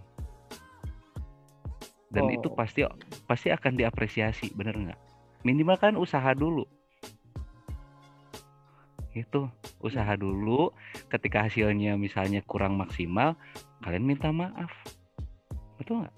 Dan 2.07 2.31
itu 2.31 2.47
Oh. 2.47 2.55
pasti 2.55 2.87
pasti 3.27 3.51
akan 3.51 3.75
diapresiasi, 3.75 4.55
bener 4.55 4.77
nggak? 4.77 4.99
Minimal 5.43 5.75
kan 5.75 5.93
usaha 5.99 6.31
dulu. 6.31 6.63
Itu 9.25 9.49
usaha 9.81 10.13
dulu. 10.13 10.69
Ketika 11.09 11.49
hasilnya 11.49 11.97
misalnya 11.97 12.45
kurang 12.45 12.77
maksimal, 12.77 13.33
kalian 13.81 14.05
minta 14.05 14.29
maaf. 14.29 14.69
Betul 15.81 16.05
nggak? 16.05 16.15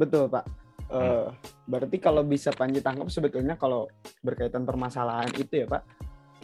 Betul 0.00 0.24
Pak. 0.32 0.44
Hmm. 0.90 1.00
Eh, 1.00 1.26
berarti 1.64 1.96
kalau 1.96 2.22
bisa 2.24 2.52
Panji 2.52 2.84
tangkap 2.84 3.08
sebetulnya 3.08 3.56
kalau 3.56 3.88
berkaitan 4.20 4.68
permasalahan 4.68 5.32
itu 5.32 5.64
ya 5.64 5.66
Pak, 5.66 5.82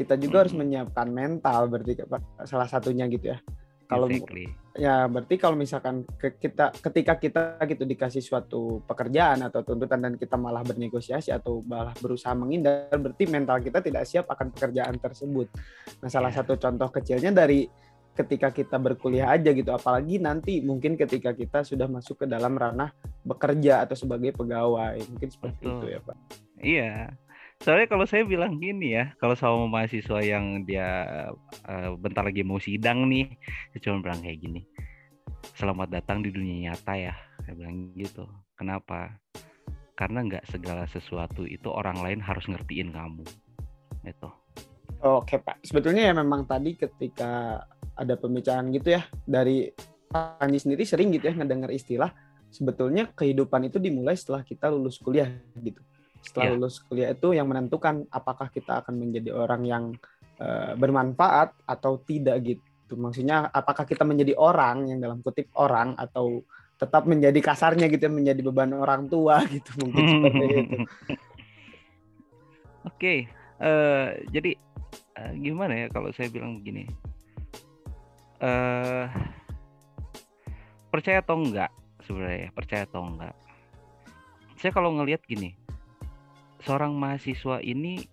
kita 0.01 0.17
juga 0.17 0.45
harus 0.45 0.57
Mm-mm. 0.57 0.65
menyiapkan 0.65 1.09
mental 1.13 1.69
berarti 1.69 2.01
Pak 2.09 2.49
salah 2.49 2.65
satunya 2.65 3.05
gitu 3.09 3.37
ya. 3.37 3.39
Kalau 3.91 4.07
Exactly. 4.07 4.47
ya 4.79 5.11
berarti 5.11 5.35
kalau 5.35 5.59
misalkan 5.59 6.07
ke 6.15 6.39
kita 6.39 6.71
ketika 6.79 7.19
kita 7.19 7.43
gitu 7.67 7.83
dikasih 7.83 8.23
suatu 8.23 8.79
pekerjaan 8.87 9.43
atau 9.43 9.67
tuntutan 9.67 9.99
dan 9.99 10.15
kita 10.15 10.39
malah 10.39 10.63
bernegosiasi 10.63 11.35
atau 11.35 11.59
malah 11.67 11.91
berusaha 11.99 12.31
menghindar 12.39 12.87
berarti 12.95 13.27
mental 13.27 13.59
kita 13.59 13.83
tidak 13.83 14.07
siap 14.07 14.31
akan 14.31 14.55
pekerjaan 14.55 14.95
tersebut. 14.95 15.51
Nah, 15.99 16.07
salah 16.07 16.31
Ya. 16.31 16.39
satu 16.39 16.55
contoh 16.55 16.87
kecilnya 16.87 17.35
dari 17.35 17.67
ketika 18.15 18.55
kita 18.55 18.77
berkuliah 18.79 19.35
aja 19.35 19.51
gitu 19.51 19.71
apalagi 19.71 20.23
nanti 20.23 20.63
mungkin 20.63 20.95
ketika 20.95 21.35
kita 21.35 21.67
sudah 21.67 21.87
masuk 21.91 22.23
ke 22.23 22.27
dalam 22.31 22.55
ranah 22.55 22.95
bekerja 23.27 23.83
atau 23.87 23.95
sebagai 23.99 24.35
pegawai 24.35 24.99
mungkin 25.09 25.31
seperti 25.31 25.67
Betul. 25.67 25.79
itu 25.79 25.87
ya 25.91 26.01
pak 26.05 26.17
Iya. 26.61 26.95
Soalnya 27.61 27.93
kalau 27.93 28.09
saya 28.09 28.25
bilang 28.25 28.57
gini 28.57 28.97
ya, 28.97 29.13
kalau 29.21 29.37
sama 29.37 29.69
mahasiswa 29.69 30.25
yang 30.25 30.65
dia 30.65 30.89
eh, 31.69 31.93
bentar 32.01 32.25
lagi 32.25 32.41
mau 32.41 32.57
sidang 32.57 33.05
nih, 33.13 33.29
saya 33.77 33.81
cuma 33.85 34.01
bilang 34.01 34.25
kayak 34.25 34.41
gini. 34.41 34.65
Selamat 35.53 35.93
datang 35.93 36.25
di 36.25 36.33
dunia 36.33 36.73
nyata 36.73 36.97
ya. 36.97 37.13
Saya 37.45 37.61
bilang 37.61 37.93
gitu. 37.93 38.25
Kenapa? 38.57 39.13
Karena 39.93 40.25
nggak 40.25 40.49
segala 40.49 40.89
sesuatu 40.89 41.45
itu 41.45 41.69
orang 41.69 42.01
lain 42.01 42.25
harus 42.25 42.49
ngertiin 42.49 42.97
kamu. 42.97 43.29
Gitu. 44.09 44.29
Oke 45.05 45.37
Pak, 45.37 45.61
sebetulnya 45.61 46.09
ya 46.09 46.15
memang 46.17 46.49
tadi 46.49 46.81
ketika 46.81 47.61
ada 47.93 48.15
pembicaraan 48.17 48.73
gitu 48.73 48.97
ya 48.97 49.05
dari 49.29 49.69
Panji 50.11 50.59
sendiri 50.59 50.83
sering 50.89 51.13
gitu 51.15 51.31
ya 51.31 51.37
ngedengar 51.37 51.71
istilah 51.71 52.11
sebetulnya 52.51 53.07
kehidupan 53.15 53.71
itu 53.71 53.79
dimulai 53.79 54.19
setelah 54.19 54.43
kita 54.43 54.73
lulus 54.73 54.97
kuliah 54.97 55.29
gitu. 55.61 55.81
Setelah 56.21 56.47
Iya. 56.47 56.55
lulus 56.57 56.77
kuliah 56.85 57.11
itu 57.13 57.33
yang 57.33 57.49
menentukan 57.49 58.05
apakah 58.13 58.53
kita 58.53 58.85
akan 58.85 58.95
menjadi 58.97 59.33
orang 59.33 59.63
yang 59.65 59.85
eh, 60.41 60.73
bermanfaat 60.73 61.53
atau 61.69 62.01
tidak 62.01 62.41
gitu. 62.45 62.97
Maksudnya 62.97 63.49
apakah 63.53 63.85
kita 63.85 64.09
menjadi 64.09 64.33
orang 64.37 64.89
yang 64.89 64.99
dalam 64.99 65.21
kutip 65.21 65.53
orang 65.57 65.93
atau 66.01 66.41
tetap 66.81 67.05
menjadi 67.05 67.37
kasarnya 67.45 67.93
gitu 67.93 68.09
ya, 68.09 68.13
menjadi 68.13 68.41
beban 68.41 68.73
orang 68.73 69.05
tua 69.05 69.45
gitu 69.53 69.69
mungkin 69.85 70.01
seperti 70.01 70.45
itu. 70.65 70.79
Oke, 72.89 73.29
eh, 73.61 74.07
jadi 74.33 74.57
eh, 75.21 75.33
gimana 75.37 75.77
ya 75.77 75.87
kalau 75.93 76.09
saya 76.17 76.33
bilang 76.33 76.57
begini? 76.57 76.89
eh 78.41 79.05
percaya 80.89 81.21
atau 81.21 81.37
enggak 81.37 81.69
sebenarnya, 82.09 82.49
ya, 82.49 82.51
percaya 82.57 82.83
atau 82.89 83.05
enggak? 83.05 83.37
Saya 84.57 84.73
kalau 84.73 84.97
ngelihat 84.97 85.21
gini, 85.29 85.53
seorang 86.65 86.97
mahasiswa 86.97 87.61
ini 87.65 88.05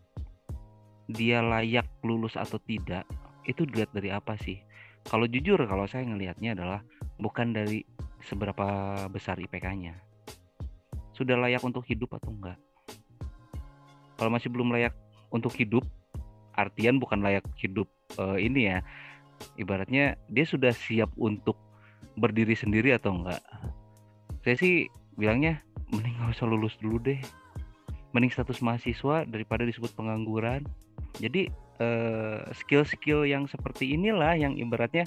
dia 1.08 1.40
layak 1.40 1.88
lulus 2.04 2.36
atau 2.36 2.60
tidak, 2.64 3.08
itu 3.48 3.64
dilihat 3.64 3.96
dari 3.96 4.12
apa 4.12 4.36
sih? 4.40 4.60
Kalau 5.08 5.24
jujur, 5.24 5.60
kalau 5.64 5.88
saya 5.88 6.04
ngelihatnya 6.04 6.56
adalah 6.56 6.84
bukan 7.16 7.56
dari 7.56 7.84
seberapa 8.20 8.68
besar 9.08 9.40
IPK-nya. 9.40 9.96
Sudah 11.16 11.40
layak 11.40 11.64
untuk 11.64 11.88
hidup 11.88 12.20
atau 12.20 12.36
enggak? 12.36 12.60
kalau 14.18 14.34
masih 14.34 14.50
belum 14.50 14.74
layak 14.74 14.98
untuk 15.30 15.54
hidup 15.56 15.86
artian 16.58 16.98
bukan 16.98 17.22
layak 17.22 17.46
hidup 17.62 17.86
eh, 18.18 18.38
ini 18.42 18.74
ya 18.74 18.78
ibaratnya 19.62 20.18
dia 20.28 20.46
sudah 20.50 20.74
siap 20.74 21.14
untuk 21.16 21.56
berdiri 22.18 22.58
sendiri 22.58 22.98
atau 22.98 23.14
enggak 23.14 23.42
saya 24.42 24.58
sih 24.58 24.90
bilangnya 25.14 25.62
mending 25.94 26.18
nggak 26.18 26.34
usah 26.34 26.50
lulus 26.50 26.74
dulu 26.82 26.98
deh 26.98 27.22
mending 28.16 28.32
status 28.32 28.64
mahasiswa 28.64 29.28
daripada 29.28 29.68
disebut 29.68 29.92
pengangguran 29.98 30.64
jadi 31.18 31.50
eh, 31.82 32.40
skill-skill 32.54 33.26
yang 33.28 33.50
seperti 33.50 33.96
inilah 33.98 34.38
yang 34.38 34.56
ibaratnya 34.56 35.04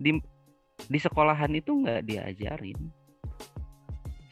di 0.00 0.18
di 0.88 0.98
sekolahan 0.98 1.52
itu 1.52 1.84
nggak 1.84 2.08
diajarin 2.08 2.78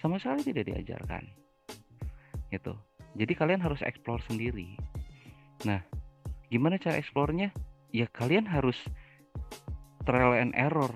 sama 0.01 0.17
sekali 0.17 0.47
tidak 0.47 0.73
diajarkan 0.73 1.25
gitu 2.49 2.73
jadi 3.19 3.33
kalian 3.35 3.59
harus 3.59 3.83
explore 3.83 4.23
sendiri. 4.31 4.79
Nah, 5.67 5.83
gimana 6.53 6.79
cara 6.79 7.03
eksplornya? 7.03 7.51
Ya 7.91 8.07
kalian 8.07 8.47
harus 8.47 8.79
trial 10.07 10.39
and 10.39 10.55
error. 10.55 10.95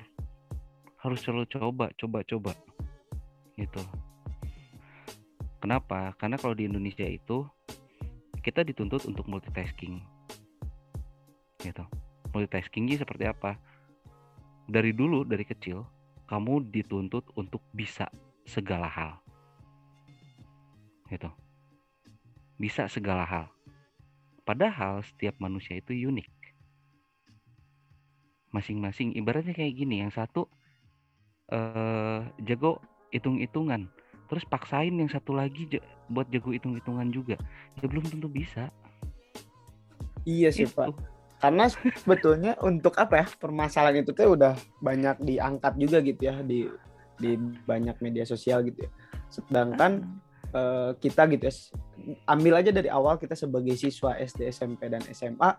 Harus 1.02 1.26
selalu 1.26 1.50
coba, 1.50 1.90
coba, 1.98 2.22
coba. 2.22 2.52
Gitu. 3.58 3.82
Kenapa? 5.62 6.10
Karena 6.18 6.34
kalau 6.34 6.58
di 6.58 6.66
Indonesia 6.66 7.06
itu 7.06 7.46
kita 8.42 8.66
dituntut 8.66 9.06
untuk 9.06 9.30
multitasking. 9.30 10.02
Gitu. 11.62 11.84
Multitaskingnya 12.34 13.06
seperti 13.06 13.30
apa? 13.30 13.54
Dari 14.66 14.90
dulu, 14.90 15.22
dari 15.22 15.46
kecil, 15.46 15.86
kamu 16.26 16.66
dituntut 16.74 17.30
untuk 17.38 17.62
bisa 17.70 18.10
segala 18.42 18.90
hal. 18.90 19.22
Gitu 21.06 21.30
bisa 22.62 22.86
segala 22.86 23.26
hal. 23.26 23.50
Padahal 24.46 25.02
setiap 25.02 25.34
manusia 25.42 25.82
itu 25.82 25.90
unik. 25.90 26.30
Masing-masing 28.54 29.18
ibaratnya 29.18 29.50
kayak 29.50 29.74
gini, 29.74 30.06
yang 30.06 30.14
satu 30.14 30.46
eh 31.50 32.22
jago 32.46 32.78
hitung-hitungan, 33.10 33.90
terus 34.32 34.48
paksain 34.48 34.96
yang 34.96 35.12
satu 35.12 35.36
lagi 35.36 35.68
buat 36.08 36.24
jago 36.32 36.56
hitung-hitungan 36.56 37.12
juga. 37.12 37.36
Ya 37.76 37.84
belum 37.84 38.08
tentu 38.08 38.32
bisa. 38.32 38.72
Iya 40.24 40.48
sih 40.48 40.64
Itu. 40.64 40.72
Pak. 40.72 40.96
Karena 41.36 41.68
sebetulnya 41.68 42.56
untuk 42.64 42.96
apa 42.96 43.20
ya 43.20 43.26
permasalahan 43.28 44.00
itu 44.00 44.16
tuh 44.16 44.32
udah 44.32 44.56
banyak 44.80 45.20
diangkat 45.20 45.76
juga 45.76 46.00
gitu 46.00 46.22
ya 46.24 46.40
di 46.40 46.64
di 47.20 47.36
banyak 47.68 48.00
media 48.00 48.24
sosial 48.24 48.64
gitu 48.64 48.88
ya. 48.88 48.90
Sedangkan 49.28 50.00
eh, 50.56 50.96
kita 50.96 51.28
gitu 51.28 51.52
ya 51.52 51.54
ambil 52.24 52.64
aja 52.64 52.72
dari 52.72 52.88
awal 52.88 53.20
kita 53.20 53.36
sebagai 53.36 53.76
siswa 53.76 54.16
SD, 54.16 54.48
SMP 54.48 54.88
dan 54.88 55.04
SMA 55.12 55.52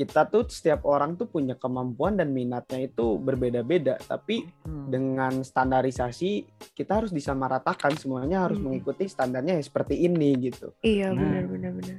kita 0.00 0.24
tuh 0.32 0.48
setiap 0.48 0.88
orang 0.88 1.12
tuh 1.20 1.28
punya 1.28 1.52
kemampuan 1.60 2.16
dan 2.16 2.32
minatnya 2.32 2.88
itu 2.88 3.20
berbeda-beda 3.20 4.00
tapi 4.00 4.48
dengan 4.64 5.44
standarisasi 5.44 6.48
kita 6.72 7.04
harus 7.04 7.12
disamaratakan 7.12 7.92
semuanya 8.00 8.48
harus 8.48 8.56
Hmm. 8.56 8.72
mengikuti 8.72 9.04
standarnya 9.04 9.60
ya 9.60 9.62
seperti 9.62 10.00
ini 10.00 10.32
gitu. 10.40 10.72
Iya 10.80 11.12
Nah. 11.12 11.20
benar 11.20 11.44
benar 11.52 11.72
benar. 11.76 11.98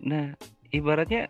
Nah, 0.00 0.26
ibaratnya 0.72 1.28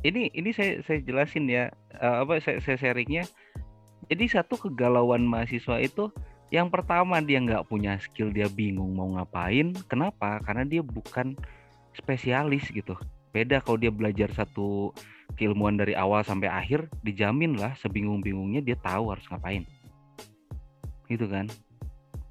ini 0.00 0.32
ini 0.32 0.56
saya 0.56 0.80
saya 0.88 1.04
jelasin 1.04 1.44
ya 1.52 1.68
eh, 1.92 2.16
apa 2.24 2.40
saya, 2.40 2.56
saya 2.64 2.80
sharingnya. 2.80 3.28
Jadi 4.08 4.24
satu 4.24 4.56
kegalauan 4.56 5.20
mahasiswa 5.20 5.84
itu 5.84 6.08
yang 6.48 6.72
pertama 6.72 7.20
dia 7.20 7.44
nggak 7.44 7.68
punya 7.68 8.00
skill 8.00 8.32
dia 8.32 8.48
bingung 8.48 8.96
mau 8.96 9.20
ngapain. 9.20 9.76
Kenapa? 9.84 10.40
Karena 10.40 10.64
dia 10.64 10.80
bukan 10.80 11.36
spesialis 11.92 12.72
gitu. 12.72 12.96
Beda 13.32 13.60
kalau 13.60 13.76
dia 13.76 13.92
belajar 13.92 14.32
satu 14.32 14.92
keilmuan 15.36 15.76
dari 15.76 15.92
awal 15.92 16.24
sampai 16.24 16.48
akhir, 16.48 16.88
dijamin 17.04 17.60
lah 17.60 17.76
sebingung-bingungnya 17.76 18.64
dia 18.64 18.76
tahu 18.80 19.12
harus 19.12 19.24
ngapain. 19.28 19.68
Gitu 21.06 21.28
kan? 21.28 21.46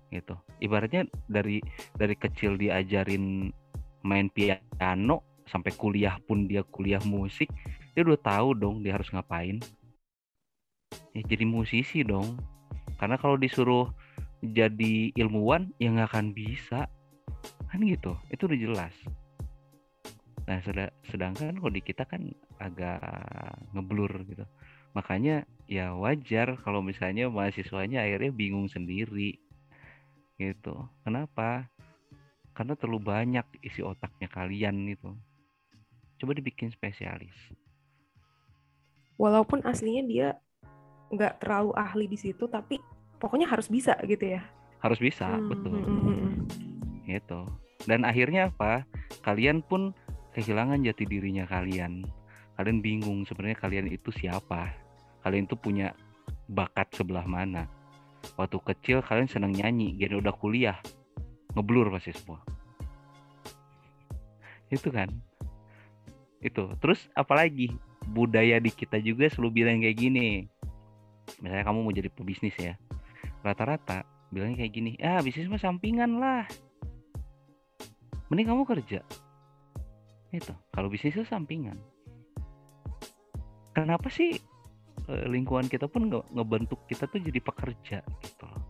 Gitu. 0.10 0.36
Ibaratnya 0.64 1.06
dari 1.30 1.62
dari 1.96 2.16
kecil 2.18 2.58
diajarin 2.58 3.54
main 4.02 4.32
piano 4.32 5.22
sampai 5.48 5.72
kuliah 5.78 6.18
pun 6.26 6.50
dia 6.50 6.66
kuliah 6.66 7.02
musik, 7.06 7.48
dia 7.94 8.02
udah 8.04 8.20
tahu 8.20 8.58
dong 8.58 8.82
dia 8.82 8.98
harus 8.98 9.08
ngapain. 9.14 9.62
Ya 11.14 11.22
jadi 11.24 11.46
musisi 11.46 12.02
dong. 12.02 12.40
Karena 12.98 13.22
kalau 13.22 13.38
disuruh 13.38 13.94
jadi 14.42 15.14
ilmuwan 15.14 15.70
ya 15.78 15.94
nggak 15.94 16.10
akan 16.14 16.28
bisa. 16.34 16.90
Kan 17.70 17.86
gitu. 17.86 18.18
Itu 18.34 18.50
udah 18.50 18.60
jelas. 18.60 18.94
Nah, 20.48 20.64
seda- 20.64 20.96
sedangkan 21.12 21.60
kalau 21.60 21.74
di 21.76 21.84
kita 21.84 22.08
kan 22.08 22.24
agak 22.58 23.04
ngeblur 23.76 24.24
gitu. 24.32 24.48
Makanya 24.96 25.44
ya 25.68 25.92
wajar 25.94 26.56
kalau 26.64 26.80
misalnya 26.80 27.28
mahasiswanya 27.28 28.02
akhirnya 28.08 28.32
bingung 28.32 28.72
sendiri. 28.72 29.36
Gitu. 30.40 30.76
Kenapa? 31.04 31.68
Karena 32.56 32.74
terlalu 32.80 33.02
banyak 33.04 33.46
isi 33.62 33.84
otaknya 33.84 34.32
kalian 34.32 34.88
gitu. 34.88 35.14
Coba 36.18 36.32
dibikin 36.34 36.72
spesialis. 36.72 37.36
Walaupun 39.20 39.62
aslinya 39.68 40.04
dia 40.08 40.28
nggak 41.14 41.44
terlalu 41.44 41.72
ahli 41.76 42.06
di 42.08 42.18
situ, 42.18 42.48
tapi 42.50 42.80
pokoknya 43.20 43.52
harus 43.52 43.68
bisa 43.68 43.94
gitu 44.06 44.38
ya. 44.38 44.42
Harus 44.82 44.98
bisa, 45.02 45.28
Hmm, 45.28 45.50
betul. 45.50 45.72
hmm, 45.74 45.86
hmm, 45.86 46.02
hmm. 46.06 46.34
Gitu. 47.06 47.42
Dan 47.86 48.06
akhirnya 48.06 48.50
apa? 48.50 48.86
Kalian 49.26 49.62
pun 49.66 49.94
kehilangan 50.38 50.86
jati 50.86 51.10
dirinya 51.10 51.50
kalian. 51.50 52.06
Kalian 52.54 52.86
bingung 52.86 53.26
sebenarnya 53.26 53.58
kalian 53.58 53.89
itu 53.89 54.13
siapa? 54.13 54.69
Kalian 55.26 55.50
itu 55.50 55.58
punya 55.58 55.97
bakat 56.45 56.93
sebelah 56.93 57.26
mana? 57.26 57.65
Waktu 58.38 58.62
kecil 58.62 59.02
kalian 59.02 59.26
seneng 59.26 59.58
nyanyi, 59.58 59.97
gini 59.97 60.21
udah 60.21 60.34
kuliah, 60.38 60.78
ngeblur 61.58 61.89
pasti 61.89 62.13
semua. 62.13 62.45
Itu 64.69 64.93
kan? 64.93 65.10
Itu. 66.38 66.69
Terus 66.78 67.10
apalagi 67.17 67.73
budaya 68.06 68.62
di 68.62 68.69
kita 68.69 69.02
juga 69.02 69.26
selalu 69.34 69.65
bilang 69.65 69.82
kayak 69.82 69.97
gini. 69.97 70.45
Misalnya 71.41 71.65
kamu 71.65 71.82
mau 71.82 71.93
jadi 71.93 72.13
pebisnis 72.13 72.54
ya. 72.62 72.78
Rata-rata 73.41 74.06
bilangnya 74.30 74.65
kayak 74.65 74.73
gini, 74.73 74.91
ah 75.02 75.17
bisnis 75.26 75.50
mah 75.50 75.58
sampingan 75.58 76.21
lah 76.21 76.45
mending 78.28 78.47
kamu 78.47 78.63
kerja 78.67 79.00
itu 80.34 80.54
kalau 80.74 80.92
bisnis 80.92 81.16
itu 81.16 81.26
sampingan 81.28 81.80
kenapa 83.78 84.10
sih 84.10 84.36
eh, 85.08 85.26
lingkungan 85.30 85.70
kita 85.70 85.86
pun 85.86 86.12
nge- 86.12 86.28
ngebentuk 86.34 86.84
kita 86.90 87.08
tuh 87.08 87.22
jadi 87.22 87.40
pekerja 87.40 88.00
gitu 88.26 88.44
loh. 88.50 88.63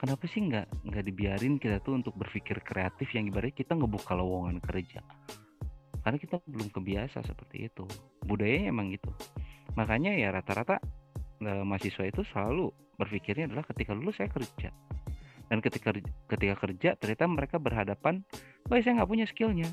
Kenapa 0.00 0.24
sih 0.24 0.40
nggak 0.40 0.88
nggak 0.88 1.04
dibiarin 1.12 1.60
kita 1.60 1.82
tuh 1.84 2.00
untuk 2.00 2.16
berpikir 2.16 2.64
kreatif 2.64 3.12
yang 3.12 3.28
ibaratnya 3.28 3.52
kita 3.52 3.76
ngebuka 3.76 4.16
lowongan 4.16 4.56
kerja? 4.64 5.04
Karena 6.00 6.16
kita 6.16 6.40
belum 6.48 6.72
kebiasa 6.72 7.20
seperti 7.20 7.68
itu. 7.68 7.84
Budayanya 8.24 8.72
emang 8.72 8.88
gitu. 8.96 9.12
Makanya 9.76 10.16
ya 10.16 10.32
rata-rata 10.32 10.80
eh, 11.44 11.64
mahasiswa 11.66 12.08
itu 12.08 12.24
selalu 12.32 12.72
berpikirnya 12.96 13.52
adalah 13.52 13.68
ketika 13.68 13.92
lulus 13.92 14.16
saya 14.16 14.32
kerja. 14.32 14.72
Dan 15.50 15.58
ketika 15.60 15.92
ketika 16.30 16.54
kerja 16.56 16.94
ternyata 16.96 17.24
mereka 17.28 17.56
berhadapan, 17.60 18.24
wah 18.70 18.80
saya 18.80 19.02
nggak 19.02 19.10
punya 19.10 19.26
skillnya, 19.28 19.68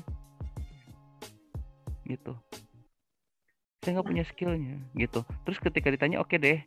gitu. 2.08 2.32
Saya 3.84 4.00
nggak 4.00 4.08
punya 4.08 4.24
skillnya 4.24 4.76
gitu. 4.96 5.22
Terus 5.46 5.58
ketika 5.60 5.92
ditanya 5.92 6.18
oke 6.24 6.34
deh 6.40 6.64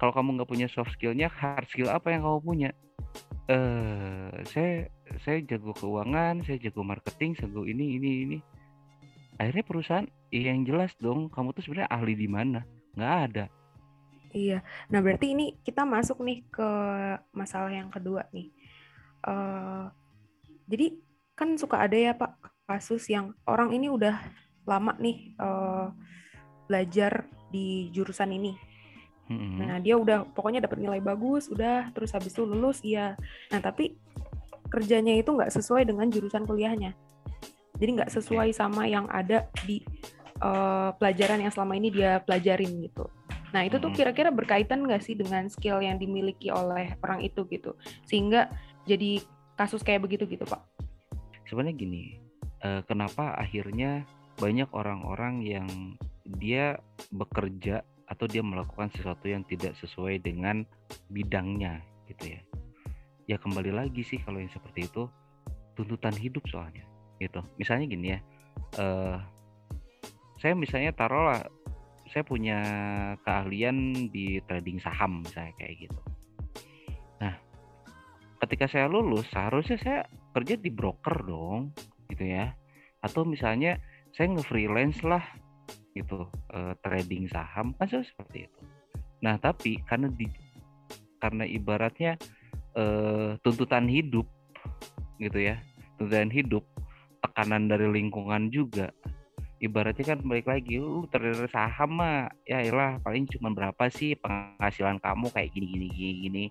kalau 0.00 0.12
kamu 0.12 0.40
nggak 0.40 0.50
punya 0.50 0.66
soft 0.66 0.96
skillnya 0.96 1.28
hard 1.28 1.68
skill 1.70 1.92
apa 1.92 2.10
yang 2.10 2.24
kamu 2.24 2.40
punya? 2.40 2.70
Eh 3.48 4.32
saya 4.48 4.88
saya 5.22 5.38
jago 5.44 5.72
keuangan 5.76 6.44
saya 6.44 6.58
jago 6.60 6.82
marketing 6.82 7.36
jago 7.36 7.62
ini 7.68 8.00
ini 8.00 8.10
ini. 8.26 8.38
Akhirnya 9.38 9.64
perusahaan 9.64 10.06
iya 10.34 10.50
yang 10.50 10.66
jelas 10.66 10.96
dong 10.98 11.30
kamu 11.30 11.54
tuh 11.54 11.62
sebenarnya 11.62 11.90
ahli 11.94 12.14
di 12.18 12.26
mana? 12.26 12.66
Nggak 12.98 13.14
ada. 13.30 13.44
Iya. 14.28 14.60
Nah, 14.92 15.00
berarti 15.00 15.32
ini 15.32 15.56
kita 15.64 15.88
masuk 15.88 16.20
nih 16.20 16.44
ke 16.52 16.68
masalah 17.32 17.72
yang 17.72 17.88
kedua 17.88 18.28
nih. 18.34 18.52
Eh 19.24 19.84
jadi 20.68 20.86
kan 21.32 21.56
suka 21.56 21.80
ada 21.80 21.96
ya 21.96 22.12
Pak 22.12 22.36
kasus 22.68 23.08
yang 23.08 23.32
orang 23.48 23.72
ini 23.72 23.88
udah 23.88 24.20
lama 24.68 24.92
nih 25.00 25.32
eh, 25.32 25.86
belajar 26.68 27.24
di 27.48 27.88
jurusan 27.88 28.28
ini. 28.36 28.52
Mm-mm. 29.32 29.64
Nah, 29.64 29.80
dia 29.80 29.96
udah 29.96 30.28
pokoknya 30.36 30.64
dapat 30.64 30.80
nilai 30.84 31.00
bagus, 31.00 31.48
udah 31.48 31.92
terus 31.96 32.12
habis 32.12 32.32
itu 32.32 32.44
lulus, 32.44 32.84
iya. 32.84 33.16
Nah, 33.52 33.60
tapi 33.60 33.96
kerjanya 34.68 35.16
itu 35.16 35.32
nggak 35.32 35.48
sesuai 35.48 35.88
dengan 35.88 36.12
jurusan 36.12 36.44
kuliahnya. 36.44 36.92
Jadi 37.80 37.90
nggak 37.96 38.12
sesuai 38.12 38.52
sama 38.52 38.84
yang 38.84 39.08
ada 39.08 39.48
di 39.64 39.80
eh, 40.40 40.90
pelajaran 40.96 41.40
yang 41.40 41.52
selama 41.52 41.76
ini 41.80 41.88
dia 41.88 42.20
pelajarin 42.20 42.84
gitu. 42.84 43.08
Nah, 43.56 43.64
itu 43.64 43.80
tuh 43.80 43.88
Mm-mm. 43.88 43.96
kira-kira 43.96 44.28
berkaitan 44.28 44.84
nggak 44.84 45.00
sih 45.00 45.16
dengan 45.16 45.48
skill 45.48 45.80
yang 45.80 45.96
dimiliki 45.96 46.52
oleh 46.52 47.00
orang 47.00 47.24
itu 47.24 47.48
gitu, 47.48 47.72
sehingga 48.04 48.52
jadi 48.84 49.24
kasus 49.56 49.80
kayak 49.80 50.04
begitu 50.04 50.28
gitu, 50.28 50.44
Pak? 50.44 50.60
sebenarnya 51.48 51.74
gini 51.80 52.02
eh, 52.60 52.84
kenapa 52.84 53.34
akhirnya 53.34 54.04
banyak 54.38 54.70
orang-orang 54.70 55.42
yang 55.42 55.68
dia 56.38 56.78
bekerja 57.10 57.82
atau 58.08 58.24
dia 58.24 58.40
melakukan 58.40 58.88
sesuatu 58.94 59.28
yang 59.28 59.44
tidak 59.44 59.76
sesuai 59.82 60.22
dengan 60.24 60.64
bidangnya 61.12 61.84
gitu 62.08 62.38
ya. 62.38 62.40
Ya 63.28 63.36
kembali 63.36 63.74
lagi 63.74 64.00
sih 64.00 64.16
kalau 64.24 64.40
yang 64.40 64.48
seperti 64.48 64.88
itu 64.88 65.10
tuntutan 65.76 66.16
hidup 66.16 66.46
soalnya 66.48 66.86
gitu. 67.20 67.44
Misalnya 67.60 67.84
gini 67.90 68.06
ya 68.16 68.20
eh 68.80 69.18
saya 70.38 70.54
misalnya 70.54 70.94
taruhlah 70.94 71.42
saya 72.08 72.24
punya 72.24 72.58
keahlian 73.26 74.08
di 74.08 74.40
trading 74.48 74.80
saham 74.80 75.26
misalnya 75.26 75.52
kayak 75.60 75.90
gitu. 75.90 76.00
Nah 77.20 77.34
ketika 78.40 78.70
saya 78.70 78.86
lulus 78.88 79.28
seharusnya 79.28 79.76
saya 79.76 80.00
kerja 80.32 80.56
di 80.56 80.70
broker 80.72 81.26
dong 81.26 81.76
gitu 82.08 82.24
ya. 82.24 82.56
Atau 83.04 83.28
misalnya 83.28 83.78
saya 84.16 84.32
nge-freelance 84.34 85.02
lah 85.04 85.24
gitu. 85.92 86.28
Eh, 86.54 86.74
trading 86.84 87.26
saham 87.28 87.74
kan 87.76 87.88
seperti 87.90 88.46
itu. 88.46 88.60
Nah 89.24 89.36
tapi 89.40 89.82
karena 89.84 90.08
di 90.12 90.26
karena 91.18 91.44
ibaratnya 91.44 92.14
eh, 92.78 93.36
tuntutan 93.42 93.90
hidup 93.90 94.26
gitu 95.18 95.38
ya 95.42 95.58
tuntutan 95.98 96.30
hidup 96.30 96.62
tekanan 97.18 97.66
dari 97.66 97.90
lingkungan 97.90 98.54
juga 98.54 98.94
ibaratnya 99.58 100.14
kan 100.14 100.18
balik 100.22 100.46
lagi 100.46 100.78
lu 100.78 101.04
trader 101.10 101.50
saham 101.50 101.98
mah 101.98 102.30
ya 102.46 102.62
iyalah 102.62 103.02
paling 103.02 103.26
cuma 103.26 103.50
berapa 103.50 103.90
sih 103.90 104.14
penghasilan 104.18 105.02
kamu 105.02 105.30
kayak 105.34 105.50
gini 105.50 105.66
gini 105.66 105.86
gini 105.90 106.12
gini. 106.22 106.44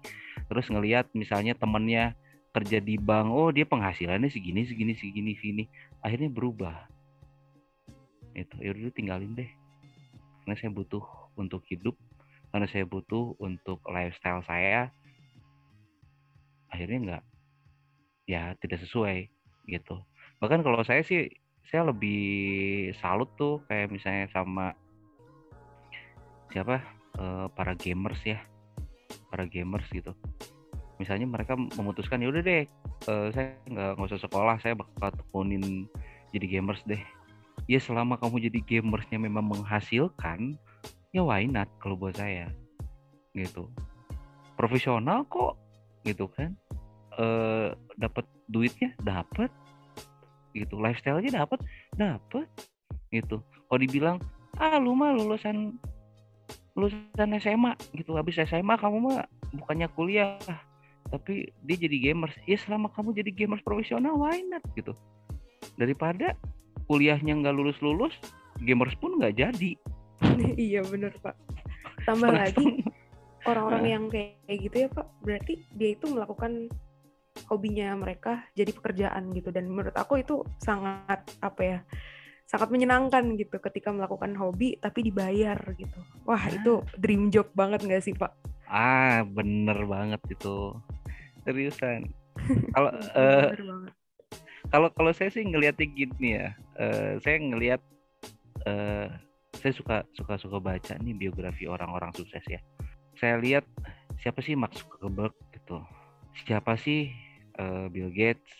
Terus 0.47 0.67
ngelihat 0.67 1.11
misalnya 1.15 1.55
temennya 1.55 2.13
kerja 2.51 2.83
di 2.83 2.99
bank 2.99 3.31
oh 3.31 3.49
dia 3.51 3.63
penghasilannya 3.63 4.27
segini 4.27 4.67
segini 4.67 4.93
segini 4.95 5.31
segini. 5.39 5.63
Akhirnya 6.03 6.27
berubah 6.27 6.75
itu 8.37 8.55
ya 8.61 8.69
udah 8.71 8.93
tinggalin 8.93 9.33
deh. 9.33 9.49
Karena 10.45 10.55
saya 10.55 10.71
butuh 10.71 11.03
untuk 11.35 11.65
hidup 11.67 11.97
karena 12.53 12.67
saya 12.69 12.85
butuh 12.87 13.35
untuk 13.41 13.83
lifestyle 13.89 14.45
saya. 14.45 14.93
Akhirnya 16.71 16.97
nggak 17.03 17.23
ya 18.29 18.53
tidak 18.61 18.79
sesuai 18.85 19.27
gitu. 19.67 19.97
Bahkan 20.39 20.61
kalau 20.61 20.79
saya 20.85 21.01
sih 21.01 21.27
saya 21.67 21.89
lebih 21.89 22.21
salut 23.03 23.27
tuh 23.35 23.59
kayak 23.67 23.91
misalnya 23.91 24.31
sama 24.31 24.71
siapa 26.53 26.79
eh, 27.19 27.47
para 27.51 27.73
gamers 27.75 28.21
ya. 28.23 28.39
Para 29.27 29.43
gamers 29.49 29.89
gitu. 29.91 30.15
Misalnya 30.97 31.27
mereka 31.29 31.53
memutuskan 31.53 32.23
ya 32.23 32.31
udah 32.31 32.41
deh 32.45 32.63
eh, 33.11 33.27
saya 33.35 33.59
nggak 33.67 33.89
nggak 33.99 34.09
usah 34.13 34.21
sekolah 34.23 34.55
saya 34.63 34.73
bakal 34.77 35.11
tekunin 35.11 35.85
jadi 36.31 36.59
gamers 36.59 36.81
deh 36.87 36.99
ya 37.67 37.79
selama 37.83 38.15
kamu 38.15 38.47
jadi 38.47 38.59
gamersnya 38.63 39.19
memang 39.19 39.43
menghasilkan 39.43 40.55
ya 41.11 41.21
why 41.21 41.43
not 41.43 41.67
kalau 41.83 41.99
buat 41.99 42.15
saya? 42.15 42.47
Gitu. 43.35 43.67
Profesional 44.55 45.27
kok 45.27 45.59
gitu 46.07 46.31
kan. 46.31 46.55
Eh 47.19 47.75
dapat 47.99 48.23
duitnya 48.47 48.95
dapat 49.03 49.51
gitu 50.55 50.79
lifestyle-nya 50.79 51.43
dapat 51.43 51.59
dapat 51.93 52.47
gitu. 53.11 53.43
Kalau 53.67 53.79
dibilang 53.83 54.17
ah 54.57 54.79
lu 54.79 54.95
mah 54.95 55.11
lulusan 55.13 55.75
lulusan 56.73 57.29
SMA 57.43 57.75
gitu. 57.93 58.15
Habis 58.15 58.39
SMA 58.47 58.79
kamu 58.79 58.97
mah 59.11 59.27
bukannya 59.51 59.91
kuliah 59.91 60.39
tapi 61.11 61.51
dia 61.67 61.75
jadi 61.75 62.11
gamers. 62.11 62.35
Ya 62.47 62.55
selama 62.55 62.87
kamu 62.95 63.11
jadi 63.11 63.31
gamers 63.35 63.63
profesional 63.63 64.15
why 64.15 64.39
not? 64.47 64.63
Gitu. 64.73 64.95
Daripada 65.75 66.31
kuliahnya 66.87 67.37
nggak 67.37 67.55
lulus 67.55 67.77
lulus 67.79 68.13
gamers 68.63 68.95
pun 68.97 69.19
nggak 69.19 69.37
jadi. 69.37 69.71
Iya 70.57 70.81
bener 70.87 71.13
Pak. 71.21 71.35
Tambah 72.03 72.31
lagi 72.31 72.81
orang-orang 73.49 73.83
Nah. 73.85 73.91
yang 73.93 74.03
kayak 74.09 74.57
gitu 74.59 74.75
ya 74.83 74.89
Pak, 74.89 75.07
berarti 75.21 75.53
dia 75.71 75.89
itu 75.93 76.05
melakukan 76.09 76.67
hobinya 77.45 77.93
mereka 77.93 78.41
jadi 78.53 78.73
pekerjaan 78.73 79.29
gitu. 79.31 79.53
Dan 79.53 79.69
menurut 79.69 79.93
aku 79.93 80.17
itu 80.17 80.41
sangat 80.57 81.21
apa 81.39 81.61
ya 81.61 81.79
sangat 82.47 82.71
menyenangkan 82.71 83.35
gitu 83.35 83.59
ketika 83.59 83.91
melakukan 83.91 84.31
hobi 84.39 84.79
tapi 84.79 85.03
dibayar 85.03 85.59
gitu. 85.75 85.99
Wah 86.23 86.39
Nah. 86.39 86.55
itu 86.55 86.73
dream 86.97 87.29
job 87.29 87.51
banget 87.53 87.83
nggak 87.83 88.01
sih 88.01 88.15
pak? 88.15 88.31
Ah 88.65 89.21
bener 89.23 89.83
banget 89.85 90.19
itu. 90.31 90.73
Seriusan. 91.43 92.07
Kalau 92.75 92.91
banget 92.91 93.93
kalau 94.67 94.89
kalau 94.91 95.11
saya 95.15 95.31
sih 95.31 95.43
ngelihatnya 95.47 95.87
gini 95.87 96.27
ya 96.35 96.47
eh, 96.79 97.19
saya 97.23 97.37
ngelihat 97.39 97.81
eh, 98.67 99.07
saya 99.57 99.73
suka 99.73 99.97
suka 100.13 100.37
suka 100.37 100.57
baca 100.61 100.93
nih 101.01 101.15
biografi 101.17 101.65
orang-orang 101.65 102.13
sukses 102.13 102.43
ya. 102.45 102.61
Saya 103.17 103.41
lihat 103.41 103.65
siapa 104.21 104.45
sih 104.45 104.53
Mark 104.53 104.77
Zuckerberg 104.77 105.33
gitu. 105.55 105.81
Siapa 106.45 106.77
sih 106.77 107.09
eh, 107.57 107.85
Bill 107.89 108.13
Gates? 108.13 108.51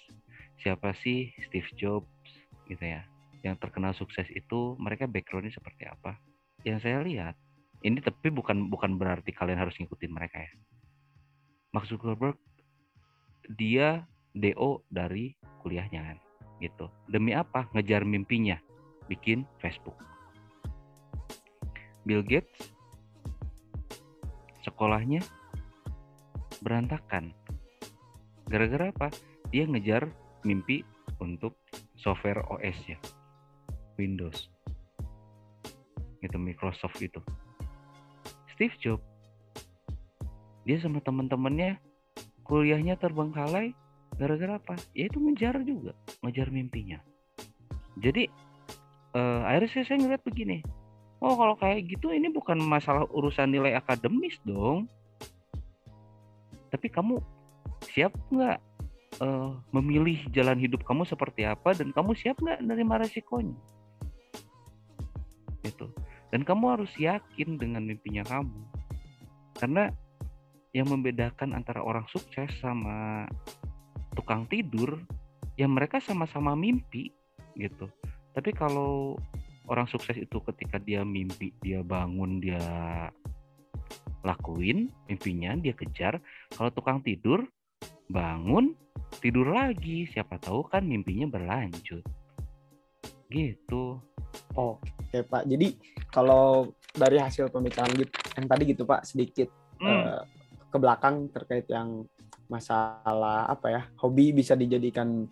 Siapa 0.57 0.97
sih 0.97 1.29
Steve 1.45 1.69
Jobs 1.77 2.31
gitu 2.65 2.81
ya? 2.81 3.05
Yang 3.45 3.61
terkenal 3.61 3.93
sukses 3.93 4.25
itu 4.33 4.73
mereka 4.81 5.05
backgroundnya 5.05 5.53
seperti 5.53 5.85
apa? 5.85 6.17
Yang 6.65 6.89
saya 6.89 6.99
lihat 7.05 7.35
ini 7.85 8.01
tapi 8.01 8.33
bukan 8.33 8.73
bukan 8.73 8.97
berarti 8.97 9.29
kalian 9.29 9.61
harus 9.61 9.77
ngikutin 9.77 10.09
mereka 10.09 10.41
ya. 10.41 10.51
Mark 11.75 11.85
Zuckerberg 11.85 12.39
dia 13.53 14.09
DO 14.37 14.85
dari 14.89 15.33
kuliahnya 15.61 16.01
kan 16.13 16.17
gitu. 16.61 16.89
Demi 17.09 17.33
apa? 17.37 17.69
Ngejar 17.73 18.05
mimpinya 18.05 18.57
bikin 19.09 19.45
Facebook. 19.61 19.97
Bill 22.07 22.23
Gates 22.23 22.73
sekolahnya 24.63 25.21
berantakan. 26.63 27.35
Gara-gara 28.47 28.89
apa? 28.91 29.07
Dia 29.51 29.67
ngejar 29.67 30.07
mimpi 30.47 30.83
untuk 31.19 31.57
software 31.99 32.43
OS 32.47 32.77
ya 32.87 32.97
Windows. 33.99 34.49
Gitu 36.17 36.37
Microsoft 36.41 36.97
itu 36.97 37.21
Steve 38.57 38.73
Jobs 38.81 39.05
dia 40.65 40.81
sama 40.81 40.99
teman-temannya 40.99 41.79
kuliahnya 42.43 42.99
terbengkalai 42.99 43.71
gara-gara 44.17 44.57
apa 44.57 44.73
ya 44.97 45.07
itu 45.07 45.17
ngejar 45.21 45.61
juga 45.61 45.93
ngejar 46.25 46.49
mimpinya 46.49 46.99
jadi 47.97 48.29
eh, 49.17 49.41
akhirnya 49.45 49.69
saya, 49.71 49.85
saya 49.89 49.97
ngeliat 50.01 50.23
begini 50.25 50.61
Oh 51.17 51.33
kalau 51.33 51.57
kayak 51.57 51.89
gitu 51.89 52.13
ini 52.13 52.29
bukan 52.29 52.61
masalah 52.61 53.09
urusan 53.09 53.49
nilai 53.49 53.73
akademis 53.73 54.37
dong. 54.45 54.85
Tapi 56.69 56.93
kamu 56.93 57.17
siap 57.89 58.13
nggak 58.29 58.57
eh, 59.25 59.51
memilih 59.73 60.21
jalan 60.29 60.61
hidup 60.61 60.85
kamu 60.85 61.09
seperti 61.09 61.49
apa 61.49 61.73
dan 61.73 61.89
kamu 61.89 62.13
siap 62.13 62.37
nggak 62.37 62.61
menerima 62.61 63.01
resikonya? 63.01 63.57
Gitu. 65.65 65.89
Dan 66.29 66.45
kamu 66.45 66.77
harus 66.77 66.91
yakin 67.01 67.57
dengan 67.57 67.81
mimpinya 67.81 68.21
kamu. 68.21 68.61
Karena 69.57 69.89
yang 70.77 70.85
membedakan 70.93 71.57
antara 71.57 71.81
orang 71.81 72.05
sukses 72.13 72.53
sama 72.61 73.25
tukang 74.17 74.49
tidur, 74.49 74.97
ya 75.53 75.69
mereka 75.69 76.01
sama-sama 76.01 76.57
mimpi 76.57 77.13
gitu. 77.53 77.85
Tapi 78.33 78.49
kalau 78.53 79.13
orang 79.69 79.85
sukses 79.85 80.17
itu 80.17 80.41
ketika 80.49 80.81
dia 80.81 81.05
mimpi, 81.05 81.53
dia 81.61 81.85
bangun, 81.85 82.41
dia 82.41 82.61
lakuin 84.25 84.89
mimpinya, 85.05 85.53
dia 85.55 85.77
kejar. 85.77 86.17
Kalau 86.51 86.73
tukang 86.73 87.05
tidur, 87.05 87.45
bangun, 88.09 88.73
tidur 89.21 89.53
lagi. 89.53 90.09
Siapa 90.09 90.41
tahu 90.41 90.65
kan 90.67 90.83
mimpinya 90.83 91.29
berlanjut. 91.29 92.01
Gitu. 93.29 94.01
Oke 94.57 95.19
Pak. 95.23 95.45
Jadi 95.45 95.77
kalau 96.09 96.73
dari 96.97 97.21
hasil 97.21 97.53
pembicaraan 97.53 97.93
gitu, 97.93 98.11
yang 98.37 98.47
tadi 98.49 98.63
gitu 98.73 98.83
Pak 98.83 99.05
sedikit 99.05 99.49
Hmm. 99.77 99.93
eh, 100.09 100.21
ke 100.73 100.77
belakang 100.81 101.29
terkait 101.29 101.69
yang 101.69 102.01
masalah 102.47 103.47
apa 103.47 103.67
ya 103.71 103.81
hobi 103.99 104.31
bisa 104.35 104.55
dijadikan 104.55 105.27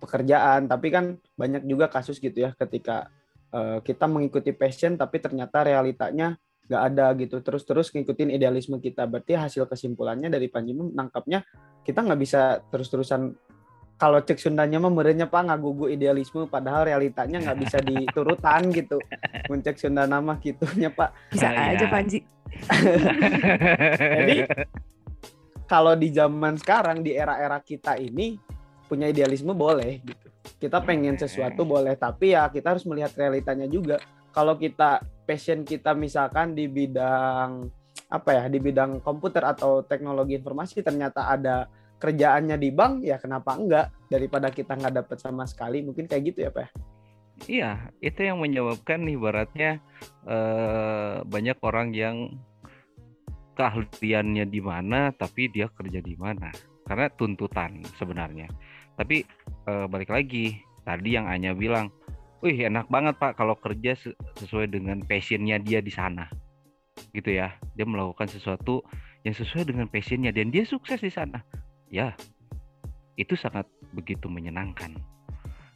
pekerjaan. 0.00 0.66
Tapi 0.66 0.88
kan 0.88 1.04
banyak 1.36 1.64
juga 1.68 1.92
kasus 1.92 2.18
gitu 2.18 2.44
ya 2.44 2.56
ketika 2.56 3.08
eh, 3.52 3.78
kita 3.84 4.08
mengikuti 4.08 4.52
passion 4.56 4.96
tapi 4.96 5.20
ternyata 5.20 5.64
realitanya 5.64 6.36
nggak 6.68 6.82
ada 6.92 7.06
gitu. 7.16 7.36
Terus-terus 7.40 7.92
ngikutin 7.92 8.32
idealisme 8.32 8.80
kita. 8.80 9.08
Berarti 9.08 9.36
hasil 9.36 9.64
kesimpulannya 9.68 10.28
dari 10.28 10.48
Panji 10.52 10.76
nangkapnya 10.76 11.44
kita 11.84 12.04
nggak 12.04 12.20
bisa 12.20 12.60
terus-terusan 12.68 13.32
kalau 13.98 14.22
cek 14.22 14.38
Sundanya 14.38 14.78
mah 14.78 14.94
merenya 14.94 15.26
pak 15.26 15.50
ngagugu 15.50 15.90
idealisme 15.90 16.46
padahal 16.46 16.86
realitanya 16.86 17.42
nggak 17.42 17.58
bisa 17.58 17.78
diturutan 17.82 18.70
gitu. 18.70 19.02
Mencek 19.50 19.74
Sunda 19.74 20.06
nama 20.06 20.38
gitunya 20.38 20.86
pak. 20.92 21.10
Bisa 21.34 21.50
Ah, 21.50 21.74
aja 21.74 21.82
iya. 21.82 21.90
Panji. 21.90 22.18
Jadi 24.22 24.36
kalau 25.68 25.92
di 25.92 26.08
zaman 26.08 26.56
sekarang 26.56 27.04
di 27.04 27.12
era-era 27.12 27.60
kita 27.60 28.00
ini 28.00 28.40
punya 28.88 29.12
idealisme 29.12 29.52
boleh 29.52 30.00
gitu. 30.00 30.26
Kita 30.58 30.80
pengen 30.80 31.20
sesuatu 31.20 31.68
boleh, 31.68 31.92
tapi 32.00 32.32
ya 32.32 32.48
kita 32.48 32.72
harus 32.72 32.88
melihat 32.88 33.12
realitanya 33.20 33.68
juga. 33.68 34.00
Kalau 34.32 34.56
kita 34.56 35.04
passion 35.28 35.60
kita 35.62 35.92
misalkan 35.92 36.56
di 36.56 36.64
bidang 36.66 37.68
apa 38.08 38.30
ya, 38.32 38.44
di 38.48 38.56
bidang 38.56 39.04
komputer 39.04 39.44
atau 39.44 39.84
teknologi 39.84 40.40
informasi 40.40 40.80
ternyata 40.80 41.28
ada 41.28 41.68
kerjaannya 42.00 42.56
di 42.56 42.72
bank, 42.72 43.04
ya 43.04 43.20
kenapa 43.20 43.60
enggak? 43.60 43.92
Daripada 44.08 44.48
kita 44.48 44.72
nggak 44.72 45.04
dapat 45.04 45.18
sama 45.20 45.44
sekali, 45.44 45.84
mungkin 45.84 46.08
kayak 46.08 46.32
gitu 46.32 46.48
ya, 46.48 46.50
Pak. 46.50 46.68
Iya, 47.44 47.92
itu 48.00 48.24
yang 48.24 48.40
menyebabkan 48.40 49.04
ibaratnya 49.04 49.78
eh, 50.26 51.14
banyak 51.22 51.58
orang 51.60 51.92
yang 51.92 52.16
keahliannya 53.58 54.46
di 54.46 54.62
mana, 54.62 55.10
tapi 55.10 55.50
dia 55.50 55.66
kerja 55.66 55.98
di 55.98 56.14
mana. 56.14 56.54
Karena 56.86 57.10
tuntutan 57.10 57.82
sebenarnya. 57.98 58.46
Tapi 58.94 59.26
eh, 59.66 59.86
balik 59.90 60.14
lagi, 60.14 60.62
tadi 60.86 61.18
yang 61.18 61.26
Anya 61.26 61.52
bilang, 61.52 61.90
wih 62.40 62.54
enak 62.54 62.86
banget 62.86 63.18
Pak 63.18 63.34
kalau 63.34 63.58
kerja 63.58 63.98
se- 63.98 64.16
sesuai 64.38 64.70
dengan 64.70 65.02
passionnya 65.02 65.58
dia 65.58 65.82
di 65.82 65.90
sana. 65.90 66.30
Gitu 67.10 67.34
ya, 67.34 67.52
dia 67.74 67.86
melakukan 67.86 68.30
sesuatu 68.30 68.86
yang 69.26 69.34
sesuai 69.34 69.74
dengan 69.74 69.86
passionnya 69.90 70.30
dan 70.30 70.54
dia 70.54 70.62
sukses 70.62 71.02
di 71.02 71.10
sana. 71.10 71.42
Ya, 71.90 72.14
itu 73.18 73.34
sangat 73.34 73.66
begitu 73.90 74.30
menyenangkan. 74.30 74.94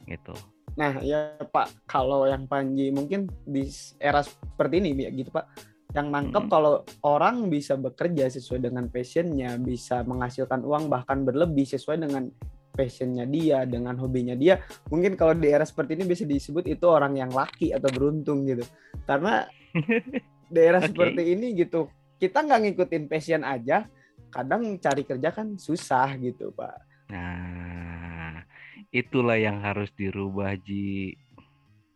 Gitu. 0.07 0.35
Nah, 0.73 0.97
ya 1.05 1.37
Pak, 1.37 1.85
kalau 1.85 2.25
yang 2.25 2.49
Panji 2.49 2.89
mungkin 2.89 3.29
di 3.45 3.69
era 4.01 4.25
seperti 4.25 4.81
ini 4.81 5.05
ya 5.05 5.11
gitu 5.13 5.29
Pak, 5.29 5.45
yang 5.93 6.09
nangkep 6.09 6.43
Mm. 6.45 6.51
kalau 6.51 6.81
orang 7.05 7.47
bisa 7.47 7.77
bekerja 7.77 8.25
sesuai 8.25 8.65
dengan 8.65 8.89
passionnya, 8.89 9.61
bisa 9.61 10.01
menghasilkan 10.01 10.65
uang 10.65 10.89
bahkan 10.89 11.21
berlebih 11.21 11.69
sesuai 11.69 12.01
dengan 12.01 12.33
passionnya 12.73 13.29
dia, 13.29 13.69
dengan 13.69 13.93
hobinya 14.01 14.33
dia, 14.33 14.57
mungkin 14.89 15.13
kalau 15.13 15.37
di 15.37 15.53
era 15.53 15.61
seperti 15.61 15.93
ini 15.93 16.09
bisa 16.09 16.25
disebut 16.25 16.65
itu 16.65 16.85
orang 16.89 17.13
yang 17.13 17.29
laki 17.29 17.69
atau 17.69 17.85
beruntung 17.93 18.49
gitu. 18.49 18.65
Karena 19.05 19.45
di 20.53 20.57
era 20.59 20.81
Oke. 20.81 20.89
seperti 20.89 21.37
ini 21.37 21.53
gitu, 21.53 21.85
kita 22.17 22.41
nggak 22.41 22.59
ngikutin 22.65 23.03
passion 23.05 23.45
aja, 23.45 23.85
kadang 24.33 24.81
cari 24.81 25.05
kerja 25.05 25.29
kan 25.29 25.53
susah 25.61 26.17
gitu 26.17 26.49
Pak. 26.57 27.05
Nah, 27.13 28.41
itulah 28.89 29.37
yang 29.37 29.61
harus 29.61 29.93
dirubah, 29.93 30.57
Ji. 30.57 31.13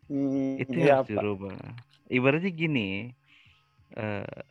Hmm, 0.05 0.61
Itu 0.61 0.77
yang 0.77 1.01
harus 1.01 1.09
Pak. 1.09 1.17
dirubah. 1.17 1.57
Ibaratnya 2.05 2.53
gini, 2.53 3.16
eh, 3.97 4.45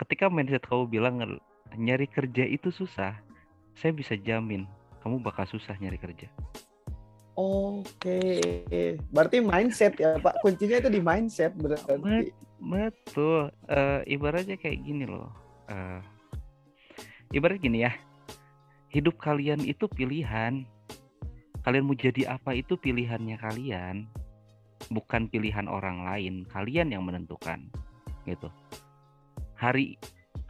ketika 0.00 0.32
mindset 0.32 0.64
kamu 0.64 0.88
bilang 0.88 1.20
nyari 1.76 2.08
kerja 2.08 2.48
itu 2.48 2.72
susah, 2.72 3.14
saya 3.76 3.92
bisa 3.92 4.16
jamin 4.16 4.66
kamu 5.04 5.20
bakal 5.20 5.46
susah 5.46 5.76
nyari 5.78 6.00
kerja. 6.00 6.26
Oke, 7.32 8.20
berarti 9.08 9.40
mindset 9.40 9.96
ya 9.96 10.20
Pak. 10.20 10.44
Kuncinya 10.44 10.84
itu 10.84 10.90
di 10.92 11.00
mindset 11.00 11.56
berarti. 11.56 12.28
Betul. 12.60 13.48
Eh, 13.72 14.00
ibaratnya 14.04 14.60
kayak 14.60 14.84
gini 14.84 15.08
loh. 15.08 15.32
Eh, 15.72 16.00
ibarat 17.32 17.56
gini 17.58 17.88
ya, 17.88 17.92
hidup 18.92 19.16
kalian 19.16 19.64
itu 19.64 19.88
pilihan. 19.88 20.68
Kalian 21.64 21.88
mau 21.88 21.96
jadi 21.96 22.36
apa 22.36 22.52
itu 22.52 22.76
pilihannya 22.76 23.40
kalian, 23.40 24.10
bukan 24.92 25.30
pilihan 25.32 25.72
orang 25.72 26.04
lain. 26.04 26.44
Kalian 26.52 26.92
yang 26.92 27.06
menentukan, 27.06 27.64
gitu. 28.28 28.52
Hari 29.62 29.94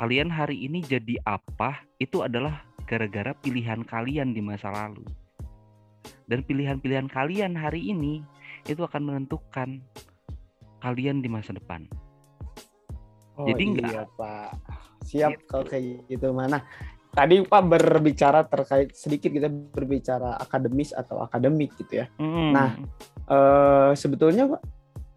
kalian 0.00 0.32
hari 0.32 0.64
ini 0.64 0.80
jadi 0.80 1.20
apa 1.28 1.84
itu 2.00 2.24
adalah 2.24 2.64
gara-gara 2.88 3.36
pilihan 3.36 3.84
kalian 3.84 4.32
di 4.32 4.40
masa 4.40 4.72
lalu. 4.72 5.04
Dan 6.24 6.40
pilihan-pilihan 6.48 7.12
kalian 7.12 7.52
hari 7.52 7.92
ini 7.92 8.24
itu 8.64 8.80
akan 8.80 9.12
menentukan 9.12 9.84
kalian 10.80 11.20
di 11.20 11.28
masa 11.28 11.52
depan. 11.52 11.84
Oh, 13.36 13.44
Jadi 13.44 13.62
enggak. 13.68 13.92
iya 13.92 14.02
Pak. 14.16 14.50
Siap 15.04 15.30
Gitu. 15.36 15.44
kalau 15.44 15.64
kayak 15.68 16.08
gitu 16.08 16.26
mana. 16.32 16.64
Tadi 17.12 17.44
Pak 17.44 17.62
berbicara 17.68 18.48
terkait 18.48 18.96
sedikit 18.96 19.28
kita 19.28 19.52
berbicara 19.52 20.40
akademis 20.40 20.96
atau 20.96 21.20
akademik 21.20 21.76
gitu 21.76 22.00
ya. 22.00 22.06
Mm. 22.16 22.50
Nah, 22.56 22.70
Eh 23.32 23.92
sebetulnya 23.94 24.44
Pak 24.50 24.62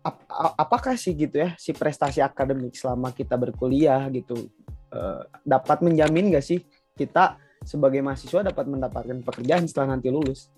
ap- 0.06 0.56
apakah 0.56 0.94
sih 0.94 1.18
gitu 1.18 1.42
ya 1.42 1.58
si 1.58 1.74
prestasi 1.74 2.22
akademik 2.22 2.78
selama 2.78 3.10
kita 3.10 3.34
berkuliah 3.34 4.06
gitu 4.14 4.54
eh, 4.94 5.22
dapat 5.42 5.82
menjamin 5.82 6.38
gak 6.38 6.46
sih 6.46 6.62
kita 6.94 7.42
sebagai 7.66 8.06
mahasiswa 8.06 8.46
dapat 8.46 8.66
mendapatkan 8.70 9.26
pekerjaan 9.26 9.66
setelah 9.66 9.98
nanti 9.98 10.14
lulus? 10.14 10.54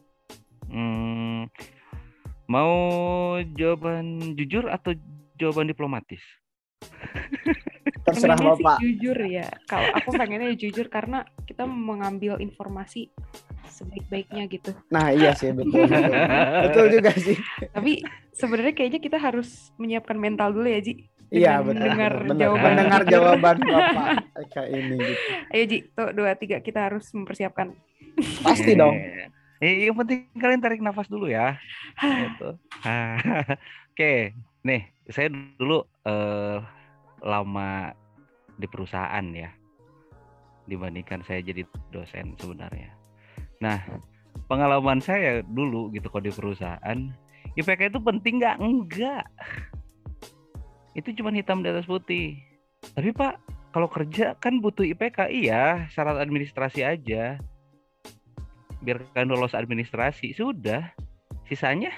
Hmm, 0.67 1.47
mau 2.51 2.75
jawaban 3.55 4.35
jujur 4.35 4.67
atau 4.67 4.91
jawaban 5.39 5.71
diplomatis? 5.71 6.19
Terserah 8.07 8.39
Pengennya 8.39 8.55
sih 8.55 8.63
Bapak. 8.63 8.77
jujur 8.79 9.17
ya. 9.27 9.47
Kalau 9.67 9.87
aku 9.91 10.09
pengennya 10.15 10.55
jujur 10.55 10.87
karena 10.87 11.27
kita 11.43 11.67
mengambil 11.67 12.39
informasi 12.39 13.11
sebaik-baiknya 13.67 14.47
gitu. 14.47 14.71
Nah, 14.87 15.11
iya 15.11 15.35
sih 15.35 15.51
betul. 15.51 15.83
Betul, 15.83 16.15
betul 16.71 16.85
juga 16.87 17.11
sih. 17.19 17.35
Tapi 17.75 17.99
sebenarnya 18.31 18.73
kayaknya 18.79 19.03
kita 19.03 19.19
harus 19.19 19.75
menyiapkan 19.75 20.15
mental 20.15 20.55
dulu 20.55 20.71
ya, 20.71 20.79
Ji. 20.79 21.03
Iya 21.27 21.59
benar. 21.59 21.67
mendengar 21.67 22.13
benar. 22.23 22.39
jawaban 22.39 22.71
Mendengar 22.71 23.01
jawaban 23.03 23.57
Bapak 23.59 24.07
kayak 24.55 24.69
ini 24.71 24.95
gitu. 24.95 25.27
Ayo 25.51 25.63
Ji, 25.67 25.77
tuh 25.91 26.07
dua 26.15 26.31
tiga 26.39 26.63
kita 26.63 26.79
harus 26.87 27.11
mempersiapkan. 27.11 27.75
Pasti 28.39 28.71
dong. 28.73 28.95
Eh, 29.57 29.89
yang 29.89 29.97
penting 29.97 30.29
kalian 30.37 30.61
tarik 30.61 30.85
nafas 30.85 31.09
dulu 31.09 31.33
ya. 31.33 31.57
Gitu. 31.97 32.61
Oke, 33.89 34.37
nih 34.61 34.85
saya 35.09 35.33
dulu 35.33 35.81
eh, 36.05 36.61
lama 37.21 37.93
di 38.57 38.67
perusahaan 38.69 39.25
ya, 39.33 39.49
dibandingkan 40.65 41.21
saya 41.25 41.41
jadi 41.41 41.65
dosen 41.93 42.37
sebenarnya. 42.37 42.93
Nah, 43.61 43.77
pengalaman 44.49 45.01
saya 45.01 45.41
dulu 45.45 45.89
gitu 45.93 46.09
kalau 46.09 46.25
di 46.25 46.33
perusahaan, 46.33 46.99
IPK 47.57 47.93
itu 47.93 47.99
penting 48.01 48.41
nggak? 48.41 48.57
Enggak. 48.61 49.25
Itu 50.97 51.13
cuma 51.17 51.29
hitam 51.33 51.61
di 51.61 51.69
atas 51.69 51.85
putih. 51.85 52.37
Tapi 52.93 53.13
Pak, 53.13 53.33
kalau 53.73 53.89
kerja 53.89 54.33
kan 54.37 54.61
butuh 54.61 54.85
IPK, 54.85 55.29
iya, 55.29 55.85
syarat 55.93 56.17
administrasi 56.17 56.81
aja 56.81 57.37
biar 58.81 59.01
kalian 59.13 59.33
lolos 59.33 59.57
administrasi 59.57 60.37
sudah 60.37 60.93
sisanya 61.49 61.89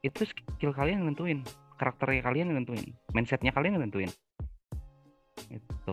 itu 0.00 0.22
skill 0.24 0.70
kalian 0.70 1.02
nentuin 1.02 1.42
karakternya 1.76 2.20
kalian 2.20 2.50
yang 2.50 2.58
nentuin 2.60 2.84
mindsetnya 3.12 3.52
kalian 3.52 3.78
yang 3.78 3.84
nentuin 3.88 4.10
itu 5.48 5.92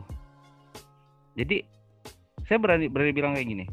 jadi 1.34 1.57
saya 2.43 2.57
berani 2.57 2.88
berani 2.88 3.11
bilang 3.11 3.34
kayak 3.34 3.47
gini 3.47 3.65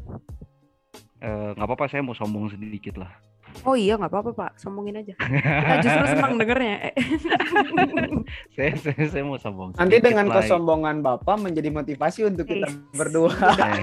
Eh, 1.21 1.49
nggak 1.53 1.67
apa-apa 1.69 1.85
saya 1.85 2.01
mau 2.01 2.17
sombong 2.17 2.49
sedikit 2.49 2.97
lah 2.97 3.13
Oh 3.61 3.77
iya 3.77 3.93
nggak 3.93 4.09
apa-apa 4.09 4.31
pak, 4.33 4.51
sombongin 4.57 4.95
aja. 4.97 5.13
Kita 5.13 5.75
justru 5.83 6.05
senang 6.07 6.33
dengernya. 6.33 6.95
Saya, 8.55 8.73
saya 8.79 9.05
saya 9.05 9.21
mau 9.21 9.37
sombong 9.37 9.75
Nanti 9.75 9.99
dengan 9.99 10.25
lah. 10.25 10.39
kesombongan 10.39 11.03
Bapak 11.03 11.35
menjadi 11.37 11.69
motivasi 11.69 12.25
untuk 12.25 12.47
kita 12.47 12.65
Yes. 12.65 12.79
berdua. 12.95 13.29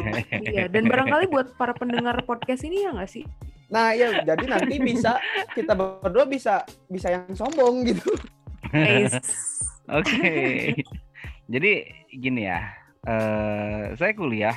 iya, 0.51 0.66
dan 0.66 0.89
barangkali 0.89 1.29
buat 1.29 1.55
para 1.55 1.76
pendengar 1.76 2.16
podcast 2.24 2.64
ini 2.64 2.83
ya 2.83 2.97
nggak 2.97 3.07
sih? 3.07 3.22
Nah, 3.69 3.93
ya 3.93 4.25
jadi 4.25 4.45
nanti 4.49 4.81
bisa 4.81 5.21
kita 5.53 5.77
berdua 5.77 6.25
bisa 6.25 6.64
bisa 6.89 7.12
yang 7.12 7.29
sombong 7.37 7.85
gitu. 7.85 8.09
Oke. 9.89 10.73
Jadi 11.49 11.73
gini 12.16 12.49
ya. 12.49 12.64
eh 13.05 13.93
saya 13.97 14.12
kuliah. 14.16 14.57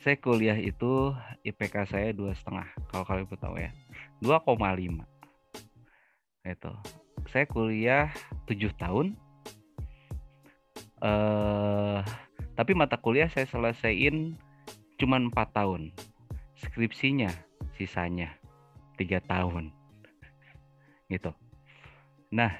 Saya 0.00 0.16
kuliah 0.16 0.56
itu 0.56 1.12
IPK 1.44 1.88
saya 1.88 2.12
dua 2.12 2.36
setengah. 2.36 2.68
Kalau 2.92 3.04
kalian 3.08 3.28
tahu 3.40 3.56
ya. 3.56 3.72
2,5. 4.20 5.00
Itu. 6.44 6.72
Saya 7.28 7.44
kuliah 7.48 8.12
7 8.44 8.68
tahun. 8.76 9.16
eh 11.00 12.00
tapi 12.52 12.76
mata 12.76 13.00
kuliah 13.00 13.32
saya 13.32 13.48
selesaiin 13.48 14.36
cuman 15.00 15.32
4 15.32 15.56
tahun. 15.56 15.96
Skripsinya 16.60 17.32
sisanya 17.80 18.36
3 19.00 19.24
tahun. 19.24 19.72
Gitu. 21.12 21.32
Nah, 22.30 22.52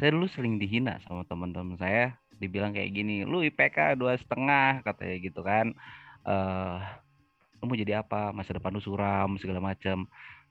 saya 0.00 0.14
dulu 0.14 0.26
sering 0.30 0.56
dihina 0.56 0.96
sama 1.04 1.22
teman-teman 1.28 1.76
saya 1.76 2.16
dibilang 2.38 2.70
kayak 2.70 2.94
gini 2.94 3.26
lu 3.26 3.42
IPK 3.42 3.98
dua 3.98 4.14
setengah 4.14 4.80
katanya 4.86 5.16
gitu 5.18 5.42
kan. 5.42 5.74
Eh 6.22 6.78
lu 7.58 7.64
mau 7.66 7.74
jadi 7.74 8.02
apa? 8.02 8.30
Masa 8.30 8.54
depan 8.54 8.70
lu 8.70 8.82
suram 8.82 9.34
segala 9.42 9.58
macam 9.58 10.06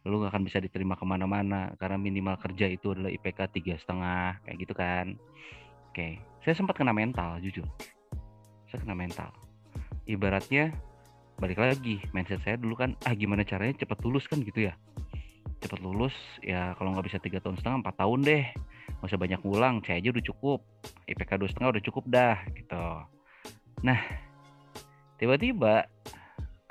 lu 0.08 0.24
gak 0.24 0.32
akan 0.32 0.48
bisa 0.48 0.64
diterima 0.64 0.96
ke 0.96 1.04
mana-mana 1.04 1.76
karena 1.76 2.00
minimal 2.00 2.40
kerja 2.40 2.72
itu 2.72 2.96
adalah 2.96 3.12
IPK 3.12 3.40
tiga 3.52 3.76
setengah 3.76 4.40
kayak 4.44 4.58
gitu 4.64 4.74
kan. 4.76 5.16
Oke 5.92 6.20
saya 6.44 6.56
sempat 6.56 6.76
kena 6.80 6.96
mental 6.96 7.40
jujur. 7.44 7.68
Saya 8.68 8.84
kena 8.84 8.96
mental. 8.96 9.32
Ibaratnya 10.08 10.72
balik 11.38 11.62
lagi 11.62 12.02
mindset 12.18 12.42
saya 12.42 12.58
dulu 12.58 12.74
kan 12.74 12.98
ah 13.06 13.14
gimana 13.14 13.46
caranya 13.46 13.78
cepat 13.78 14.02
lulus? 14.02 14.26
kan 14.26 14.42
gitu 14.42 14.70
ya. 14.70 14.74
Cepat 15.62 15.80
lulus 15.86 16.14
ya 16.42 16.74
kalau 16.78 16.94
nggak 16.94 17.06
bisa 17.10 17.18
tiga 17.22 17.38
tahun 17.38 17.62
setengah 17.62 17.86
empat 17.86 17.96
tahun 18.02 18.20
deh. 18.26 18.46
Nggak 18.98 19.10
usah 19.14 19.22
banyak 19.22 19.40
ngulang 19.46 19.76
C 19.86 20.02
aja 20.02 20.10
udah 20.10 20.26
cukup. 20.26 20.60
IPK 21.06 21.32
dua 21.38 21.50
setengah 21.50 21.70
udah 21.78 21.84
cukup 21.86 22.04
dah 22.10 22.38
gitu. 22.58 22.86
Nah 23.86 24.00
tiba-tiba 25.22 25.86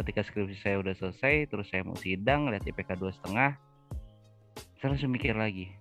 ketika 0.03 0.21
skripsi 0.27 0.59
saya 0.59 0.77
udah 0.83 0.95
selesai 0.99 1.47
terus 1.51 1.67
saya 1.71 1.87
mau 1.87 1.99
sidang 1.99 2.51
lihat 2.51 2.67
IPK 2.67 2.99
dua 2.99 3.11
setengah 3.11 3.59
saya 4.79 4.93
langsung 4.93 5.11
mikir 5.11 5.35
lagi 5.35 5.73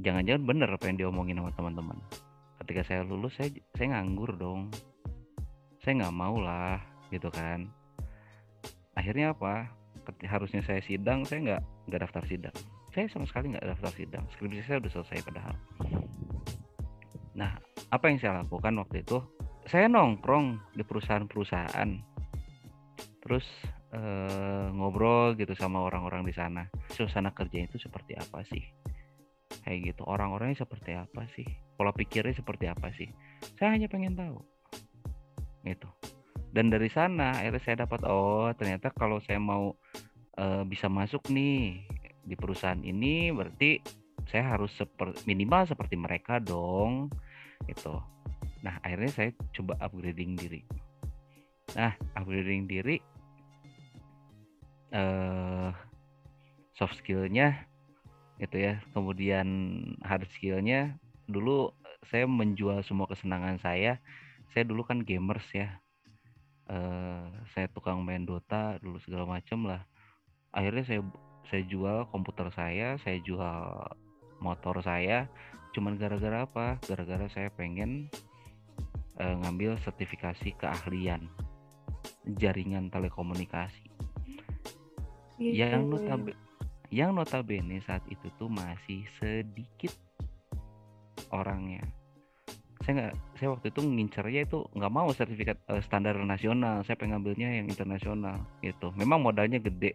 jangan-jangan 0.00 0.42
bener 0.42 0.68
apa 0.72 0.88
yang 0.90 0.96
diomongin 0.98 1.38
sama 1.38 1.50
teman-teman. 1.54 1.98
Ketika 2.62 2.82
saya 2.86 3.00
lulus 3.02 3.34
saya 3.34 3.50
saya 3.74 3.98
nganggur 3.98 4.38
dong. 4.38 4.70
Saya 5.82 6.06
nggak 6.06 6.14
mau 6.14 6.38
lah 6.38 6.78
gitu 7.10 7.26
kan 7.34 7.79
akhirnya 9.00 9.32
apa? 9.32 9.72
Harusnya 10.28 10.60
saya 10.60 10.84
sidang 10.84 11.24
saya 11.24 11.40
nggak 11.40 11.62
nggak 11.88 12.00
daftar 12.04 12.24
sidang. 12.28 12.56
Saya 12.92 13.08
sama 13.08 13.24
sekali 13.24 13.56
nggak 13.56 13.64
daftar 13.64 13.92
sidang. 13.96 14.24
Skripsi 14.36 14.60
saya 14.68 14.76
udah 14.84 14.92
selesai 14.92 15.18
padahal. 15.24 15.56
Nah 17.32 17.56
apa 17.88 18.04
yang 18.12 18.20
saya 18.20 18.44
lakukan 18.44 18.76
waktu 18.76 19.00
itu? 19.00 19.18
Saya 19.64 19.88
nongkrong 19.88 20.76
di 20.76 20.84
perusahaan-perusahaan. 20.84 21.90
Terus 23.24 23.46
eh, 23.96 24.66
ngobrol 24.74 25.38
gitu 25.40 25.56
sama 25.56 25.80
orang-orang 25.80 26.28
di 26.28 26.34
sana. 26.36 26.68
Suasana 26.92 27.32
kerja 27.32 27.64
itu 27.64 27.80
seperti 27.80 28.18
apa 28.20 28.44
sih? 28.44 28.60
Kayak 29.64 29.94
gitu. 29.94 30.02
Orang-orangnya 30.04 30.66
seperti 30.66 30.92
apa 30.98 31.24
sih? 31.32 31.46
Pola 31.78 31.94
pikirnya 31.94 32.34
seperti 32.36 32.68
apa 32.68 32.92
sih? 32.92 33.08
Saya 33.56 33.78
hanya 33.78 33.86
pengen 33.86 34.18
tahu. 34.18 34.42
Gitu 35.64 35.88
dan 36.50 36.66
dari 36.70 36.90
sana 36.90 37.38
akhirnya 37.38 37.62
saya 37.62 37.76
dapat 37.86 38.00
oh 38.06 38.50
ternyata 38.58 38.90
kalau 38.90 39.22
saya 39.22 39.38
mau 39.38 39.78
eh, 40.38 40.62
bisa 40.66 40.90
masuk 40.90 41.30
nih 41.30 41.86
di 42.26 42.34
perusahaan 42.34 42.78
ini 42.82 43.30
berarti 43.30 43.80
saya 44.28 44.54
harus 44.54 44.70
seper, 44.78 45.16
minimal 45.26 45.66
seperti 45.66 45.98
mereka 45.98 46.38
dong 46.38 47.10
gitu. 47.66 47.98
Nah 48.62 48.78
akhirnya 48.84 49.10
saya 49.10 49.30
coba 49.56 49.74
upgrading 49.82 50.38
diri. 50.38 50.62
Nah 51.74 51.94
upgrading 52.14 52.70
diri 52.70 52.98
eh 54.90 55.70
soft 56.78 56.98
skillnya 57.02 57.66
gitu 58.38 58.56
ya. 58.58 58.78
Kemudian 58.94 59.48
hard 60.06 60.30
skillnya 60.34 60.94
dulu 61.26 61.74
saya 62.06 62.26
menjual 62.30 62.82
semua 62.86 63.10
kesenangan 63.10 63.58
saya. 63.58 63.98
Saya 64.54 64.66
dulu 64.66 64.82
kan 64.82 65.06
gamers 65.06 65.46
ya 65.54 65.79
eh 66.70 67.26
saya 67.50 67.66
tukang 67.74 68.06
main 68.06 68.22
Dota 68.22 68.78
dulu 68.78 69.02
segala 69.02 69.26
macem 69.26 69.66
lah. 69.66 69.82
Akhirnya 70.54 70.86
saya 70.86 71.02
saya 71.50 71.62
jual 71.66 72.06
komputer 72.14 72.46
saya 72.54 72.94
saya 73.02 73.18
jual 73.26 73.90
motor 74.38 74.78
saya. 74.80 75.26
Cuman 75.74 75.98
gara-gara 75.98 76.46
apa? 76.46 76.78
Gara-gara 76.86 77.26
saya 77.30 77.50
pengen 77.50 78.06
eh, 79.18 79.34
ngambil 79.42 79.78
sertifikasi 79.82 80.54
keahlian 80.58 81.26
jaringan 82.38 82.88
telekomunikasi. 82.88 83.90
Yang 85.40 85.82
Gitu. 85.82 85.90
notabe 85.90 86.32
yang 86.90 87.14
notabene 87.14 87.78
saat 87.86 88.02
itu 88.10 88.28
tuh 88.34 88.50
masih 88.50 89.06
sedikit 89.22 89.94
orangnya 91.30 91.86
saya 92.90 93.06
nggak 93.06 93.38
saya 93.38 93.48
waktu 93.54 93.66
itu 93.70 93.80
ngincernya 93.86 94.40
itu 94.50 94.58
nggak 94.74 94.90
mau 94.90 95.06
sertifikat 95.14 95.62
eh, 95.70 95.78
standar 95.78 96.18
nasional. 96.26 96.82
Saya 96.82 96.98
pengen 96.98 97.22
ngambilnya 97.22 97.62
yang 97.62 97.70
internasional 97.70 98.42
gitu. 98.66 98.90
Memang 98.98 99.22
modalnya 99.22 99.62
gede. 99.62 99.94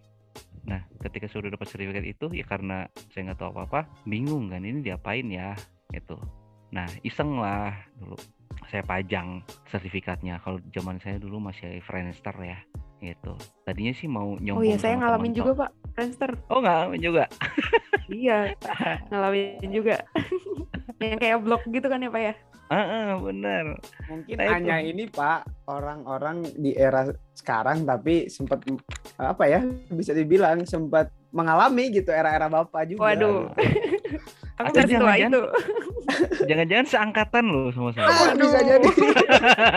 Nah 0.64 0.80
ketika 1.04 1.28
sudah 1.28 1.52
dapat 1.52 1.68
sertifikat 1.68 2.08
itu 2.08 2.32
ya 2.32 2.48
karena 2.48 2.88
saya 3.12 3.28
nggak 3.28 3.40
tahu 3.44 3.52
apa 3.60 3.62
apa 3.68 3.80
bingung 4.08 4.48
kan 4.48 4.64
ini 4.64 4.80
diapain 4.80 5.28
ya 5.28 5.60
gitu. 5.92 6.16
Nah 6.72 6.88
iseng 7.04 7.36
lah 7.36 7.76
dulu. 8.00 8.16
Saya 8.72 8.80
pajang 8.88 9.44
sertifikatnya. 9.68 10.40
Kalau 10.40 10.64
zaman 10.72 10.96
saya 11.04 11.20
dulu 11.20 11.44
masih 11.44 11.84
Friendster 11.84 12.32
ya 12.40 12.64
gitu. 13.04 13.36
Tadinya 13.68 13.92
sih 13.92 14.08
mau 14.08 14.40
Oh 14.40 14.40
nyombong 14.40 14.72
iya, 14.72 14.80
saya 14.80 14.96
ngalamin 15.04 15.36
teman 15.36 15.40
juga 15.44 15.52
pak, 15.68 15.70
Friendster. 16.00 16.32
oh 16.48 16.64
ngalamin 16.64 17.02
juga. 17.04 17.28
Iya, 18.08 18.56
ngalamin 19.12 19.68
juga. 19.68 20.00
Yang 20.98 21.20
kayak 21.20 21.40
blog 21.42 21.62
gitu 21.68 21.88
kan 21.88 22.00
ya 22.00 22.10
pak 22.10 22.24
ya? 22.24 22.36
ah 22.66 23.14
bener 23.22 23.78
Mungkin 24.10 24.42
Nah, 24.42 24.46
itu. 24.50 24.54
hanya 24.58 24.78
ini 24.82 25.06
Pak 25.06 25.70
orang-orang 25.70 26.50
di 26.52 26.74
era 26.74 27.06
sekarang 27.32 27.86
tapi 27.86 28.26
sempat 28.26 28.66
apa 29.16 29.46
ya 29.46 29.62
bisa 29.94 30.18
dibilang 30.18 30.66
sempat 30.66 31.14
mengalami 31.30 31.94
gitu 31.94 32.10
era-era 32.10 32.50
Bapak 32.50 32.90
juga. 32.90 33.06
Waduh. 33.06 33.54
Aku 34.58 34.72
Atau 34.72 34.82
nggak 34.82 35.20
itu. 35.20 35.42
jangan-jangan 36.50 36.88
seangkatan 36.88 37.46
loh 37.46 37.70
sama 37.70 37.90
saya 37.92 38.08
Ah, 38.08 38.34
bisa 38.34 38.58
Waduh. 38.58 38.62
jadi. 38.66 38.90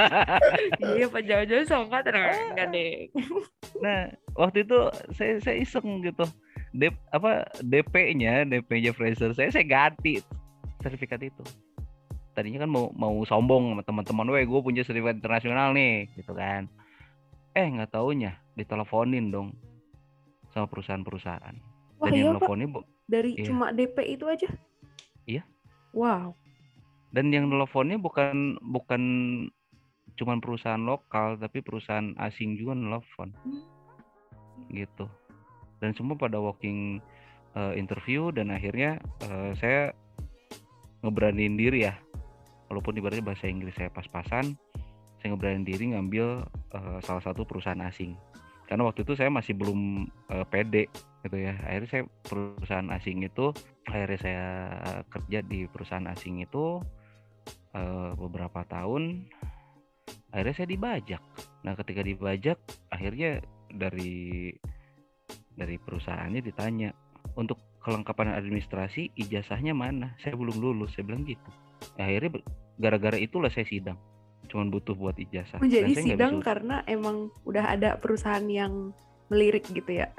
iya 0.94 1.06
pak 1.10 1.22
jauh-jauh 1.24 1.66
songkat 1.66 2.02
enggak 2.08 2.66
deh. 2.70 3.10
Nah, 3.82 4.06
waktu 4.32 4.62
itu 4.62 4.78
saya 5.12 5.36
saya 5.42 5.56
iseng 5.60 6.00
gitu. 6.00 6.24
Dep, 6.70 6.94
apa 7.10 7.48
DP-nya, 7.58 8.44
DP-nya 8.44 8.92
Fraser 8.92 9.32
saya 9.32 9.48
saya 9.50 9.66
ganti 9.66 10.20
sertifikat 10.80 11.20
itu. 11.22 11.42
Tadinya 12.32 12.62
kan 12.66 12.70
mau 12.70 12.90
mau 12.94 13.18
sombong 13.26 13.74
sama 13.74 13.82
teman-teman, 13.82 14.26
"Weh, 14.30 14.46
gue 14.46 14.60
punya 14.62 14.86
sertifikat 14.86 15.18
internasional 15.18 15.74
nih." 15.74 16.06
gitu 16.14 16.32
kan. 16.32 16.70
Eh, 17.54 17.66
nggak 17.66 17.90
taunya 17.90 18.38
diteleponin 18.54 19.34
dong 19.34 19.48
sama 20.54 20.70
perusahaan-perusahaan. 20.70 21.54
Wah 21.98 22.06
Dan 22.06 22.14
yang 22.14 22.22
iya 22.22 22.30
pak, 22.30 22.40
teleponnya 22.46 22.68
dari 23.10 23.30
iya. 23.34 23.44
cuma 23.50 23.74
DP 23.74 23.96
itu 24.06 24.24
aja. 24.30 24.48
Iya. 25.26 25.42
Wow. 25.92 26.36
dan 27.08 27.32
yang 27.32 27.48
teleponnya 27.48 27.96
bukan 27.96 28.60
bukan 28.60 29.02
cuman 30.20 30.44
perusahaan 30.44 30.84
lokal 30.84 31.40
tapi 31.40 31.64
perusahaan 31.64 32.12
asing 32.20 32.60
juga 32.60 32.76
nelfon 32.76 33.32
Hmm. 33.48 33.64
gitu 34.68 35.08
dan 35.80 35.96
semua 35.96 36.20
pada 36.20 36.36
walking 36.36 37.00
eh, 37.56 37.72
interview 37.80 38.28
dan 38.28 38.52
akhirnya 38.52 39.00
eh, 39.24 39.56
saya 39.56 39.96
ngeberaniin 41.02 41.54
diri 41.58 41.86
ya. 41.86 41.94
Walaupun 42.68 43.00
ibaratnya 43.00 43.24
bahasa 43.24 43.48
Inggris 43.48 43.74
saya 43.76 43.88
pas-pasan 43.88 44.56
saya 45.18 45.34
ngeberaniin 45.34 45.66
diri 45.66 45.84
ngambil 45.94 46.46
eh, 46.74 46.98
salah 47.02 47.22
satu 47.22 47.42
perusahaan 47.42 47.80
asing. 47.84 48.14
Karena 48.68 48.84
waktu 48.84 49.00
itu 49.00 49.16
saya 49.16 49.32
masih 49.32 49.56
belum 49.56 50.04
uh, 50.28 50.44
pede 50.44 50.92
gitu 51.24 51.40
ya. 51.40 51.56
Akhirnya 51.64 51.88
saya 51.88 52.04
perusahaan 52.20 52.92
asing 52.92 53.24
itu 53.24 53.48
akhirnya 53.88 54.18
saya 54.20 54.46
kerja 55.08 55.40
di 55.40 55.64
perusahaan 55.64 56.04
asing 56.04 56.44
itu 56.44 56.76
uh, 57.72 58.12
beberapa 58.12 58.68
tahun 58.68 59.24
akhirnya 60.36 60.52
saya 60.52 60.68
dibajak. 60.68 61.22
Nah 61.64 61.72
ketika 61.80 62.04
dibajak 62.04 62.60
akhirnya 62.92 63.40
dari 63.72 64.52
dari 65.56 65.76
perusahaannya 65.80 66.44
ditanya 66.44 66.92
untuk 67.40 67.56
kelengkapan 67.82 68.34
administrasi 68.34 69.14
ijazahnya 69.14 69.72
mana? 69.72 70.14
Saya 70.22 70.34
belum 70.34 70.58
lulus 70.58 70.94
saya 70.94 71.08
bilang 71.08 71.24
gitu. 71.24 71.50
Akhirnya 71.98 72.42
gara-gara 72.78 73.18
itulah 73.18 73.50
saya 73.50 73.66
sidang. 73.66 73.98
Cuman 74.48 74.72
butuh 74.72 74.96
buat 74.96 75.18
ijazah. 75.18 75.60
Menjadi 75.60 75.92
sidang 75.98 76.40
karena 76.40 76.82
emang 76.88 77.28
udah 77.44 77.74
ada 77.78 77.98
perusahaan 78.00 78.44
yang 78.48 78.90
melirik 79.28 79.66
gitu 79.70 80.04
ya? 80.04 80.10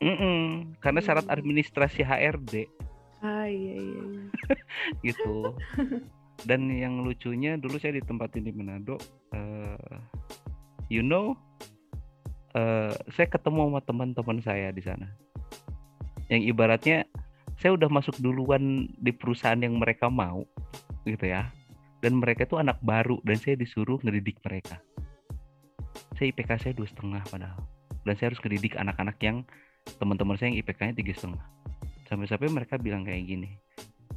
Mm 0.00 0.16
-mm, 0.16 0.44
karena 0.78 1.00
syarat 1.02 1.26
hmm. 1.26 1.34
administrasi 1.34 2.04
HRD 2.04 2.68
ah 3.20 3.46
iya 3.48 3.74
iya, 3.76 4.00
iya. 4.00 4.24
gitu. 5.12 5.52
Dan 6.40 6.72
yang 6.72 7.04
lucunya 7.04 7.60
dulu 7.60 7.76
saya 7.76 8.00
ditempatin 8.00 8.48
di 8.48 8.52
Manado 8.56 8.96
uh, 9.36 9.96
you 10.88 11.04
know 11.04 11.36
uh, 12.56 12.96
saya 13.12 13.28
ketemu 13.28 13.68
sama 13.68 13.80
teman-teman 13.84 14.38
saya 14.40 14.72
di 14.72 14.80
sana 14.80 15.12
yang 16.30 16.46
ibaratnya 16.46 17.04
saya 17.58 17.76
udah 17.76 17.90
masuk 17.90 18.16
duluan 18.22 18.88
di 18.96 19.12
perusahaan 19.12 19.58
yang 19.58 19.76
mereka 19.76 20.08
mau 20.08 20.46
gitu 21.04 21.26
ya. 21.28 21.50
Dan 22.00 22.16
mereka 22.16 22.48
tuh 22.48 22.64
anak 22.64 22.80
baru 22.80 23.20
dan 23.28 23.36
saya 23.36 23.60
disuruh 23.60 24.00
ngedidik 24.00 24.40
mereka. 24.40 24.80
Saya 26.16 26.32
IPK 26.32 26.50
saya 26.56 26.72
dua 26.72 26.88
setengah 26.88 27.20
padahal. 27.28 27.60
Dan 28.08 28.14
saya 28.16 28.32
harus 28.32 28.40
ngedidik 28.40 28.80
anak-anak 28.80 29.20
yang 29.20 29.44
teman-teman 30.00 30.40
saya 30.40 30.48
yang 30.54 30.64
IPK-nya 30.64 30.96
tiga 30.96 31.12
setengah. 31.12 31.44
Sampai-sampai 32.08 32.48
mereka 32.48 32.80
bilang 32.80 33.04
kayak 33.04 33.28
gini 33.28 33.50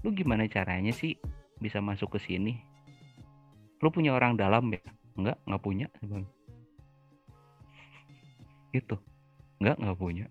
lu 0.04 0.12
gimana 0.12 0.44
caranya 0.52 0.92
sih 0.92 1.16
bisa 1.64 1.80
masuk 1.80 2.20
ke 2.20 2.20
sini? 2.20 2.60
Lu 3.80 3.88
punya 3.88 4.12
orang 4.12 4.36
dalam 4.36 4.68
ya? 4.68 4.84
Enggak 5.16 5.40
nggak 5.48 5.64
punya. 5.64 5.88
Itu 8.76 9.00
enggak 9.64 9.80
nggak 9.80 10.00
punya 10.00 10.28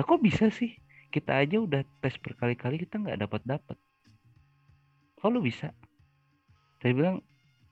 nah 0.00 0.08
kok 0.08 0.24
bisa 0.24 0.48
sih? 0.48 0.72
Kita 1.12 1.36
aja 1.36 1.60
udah 1.60 1.84
tes 2.00 2.16
berkali-kali 2.16 2.80
kita 2.80 2.96
nggak 2.96 3.20
dapat 3.20 3.44
dapat 3.44 3.76
kalau 5.20 5.44
bisa? 5.44 5.76
Saya 6.80 6.92
bilang 6.96 7.20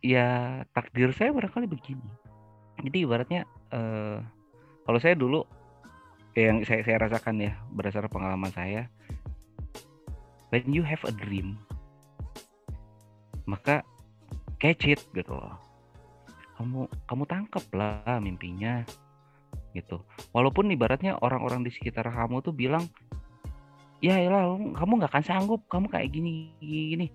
ya 0.04 0.60
takdir 0.76 1.10
saya 1.16 1.32
barangkali 1.32 1.64
begini. 1.64 2.04
Jadi 2.84 3.08
ibaratnya 3.08 3.48
uh, 3.72 4.20
kalau 4.84 5.00
saya 5.00 5.16
dulu 5.16 5.42
yang 6.36 6.62
saya 6.68 6.84
saya 6.84 7.08
rasakan 7.08 7.40
ya 7.40 7.56
berdasarkan 7.72 8.12
pengalaman 8.12 8.52
saya 8.52 8.86
when 10.54 10.68
you 10.70 10.84
have 10.84 11.02
a 11.08 11.10
dream 11.10 11.58
maka 13.48 13.80
catch 14.60 14.84
it 14.86 15.00
gitu 15.16 15.32
loh. 15.32 15.56
Kamu 16.60 16.84
kamu 17.08 17.24
tangkap 17.24 17.64
lah 17.72 18.20
mimpinya 18.20 18.84
gitu. 19.78 20.02
Walaupun 20.34 20.70
ibaratnya 20.74 21.16
orang-orang 21.22 21.62
di 21.62 21.70
sekitar 21.70 22.10
kamu 22.10 22.42
tuh 22.42 22.52
bilang 22.54 22.84
ya 23.98 24.14
lah 24.30 24.54
kamu 24.78 24.92
nggak 25.02 25.10
akan 25.10 25.24
sanggup 25.26 25.60
kamu 25.66 25.90
kayak 25.90 26.14
gini 26.14 26.54
gini 26.62 27.06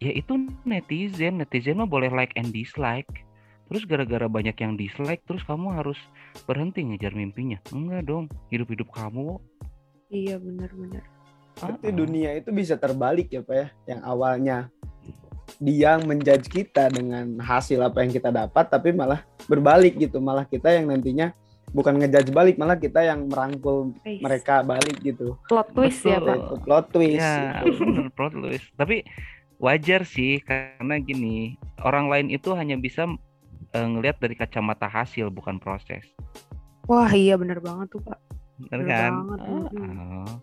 ya 0.00 0.12
itu 0.12 0.48
netizen. 0.64 1.40
Netizen 1.40 1.80
mah 1.80 1.88
boleh 1.88 2.12
like 2.12 2.32
and 2.36 2.52
dislike. 2.52 3.08
Terus 3.70 3.86
gara-gara 3.86 4.26
banyak 4.26 4.56
yang 4.58 4.74
dislike 4.74 5.22
terus 5.30 5.46
kamu 5.46 5.70
harus 5.78 5.98
berhenti 6.44 6.82
ngejar 6.82 7.14
mimpinya. 7.14 7.62
Enggak 7.70 8.08
dong 8.08 8.26
hidup-hidup 8.50 8.90
kamu. 8.90 9.38
Iya 10.10 10.42
benar-benar 10.42 11.06
Berarti 11.60 11.88
dunia 11.92 12.34
itu 12.34 12.50
bisa 12.50 12.74
terbalik 12.74 13.30
ya 13.30 13.44
Pak 13.44 13.54
ya? 13.54 13.66
Yang 13.94 14.00
awalnya 14.02 14.56
dia 15.60 15.98
menjudge 16.00 16.48
kita 16.48 16.88
dengan 16.88 17.36
hasil 17.36 17.78
apa 17.84 18.00
yang 18.00 18.10
kita 18.14 18.32
dapat 18.32 18.64
tapi 18.70 18.90
malah 18.90 19.22
berbalik 19.46 19.94
gitu. 20.00 20.18
Malah 20.18 20.48
kita 20.48 20.72
yang 20.72 20.90
nantinya 20.90 21.30
bukan 21.70 22.02
ngejudge 22.02 22.30
balik 22.34 22.56
malah 22.58 22.78
kita 22.78 23.02
yang 23.06 23.30
merangkul 23.30 23.94
Eish. 24.02 24.22
mereka 24.22 24.62
balik 24.66 24.98
gitu. 25.02 25.38
Plot 25.46 25.70
twist 25.74 26.02
ya, 26.02 26.18
Betul. 26.18 26.26
ya 26.26 26.34
Pak 26.42 26.60
plot 26.66 26.86
twist. 26.90 27.22
Ya, 27.22 27.62
bener, 27.62 28.06
plot 28.14 28.34
twist. 28.34 28.66
Tapi 28.74 28.96
wajar 29.60 30.02
sih 30.08 30.40
karena 30.42 30.96
gini 30.98 31.54
orang 31.84 32.08
lain 32.08 32.26
itu 32.32 32.56
hanya 32.56 32.80
bisa 32.80 33.06
uh, 33.76 33.86
ngelihat 33.86 34.18
dari 34.18 34.34
kacamata 34.34 34.90
hasil 34.90 35.30
bukan 35.30 35.62
proses. 35.62 36.02
Wah 36.90 37.10
iya 37.12 37.38
benar 37.38 37.62
banget 37.62 37.94
tuh 37.94 38.02
pak. 38.02 38.18
Benar 38.66 38.80
kan? 38.88 39.12
banget. 39.14 39.40
Oh, 39.46 40.34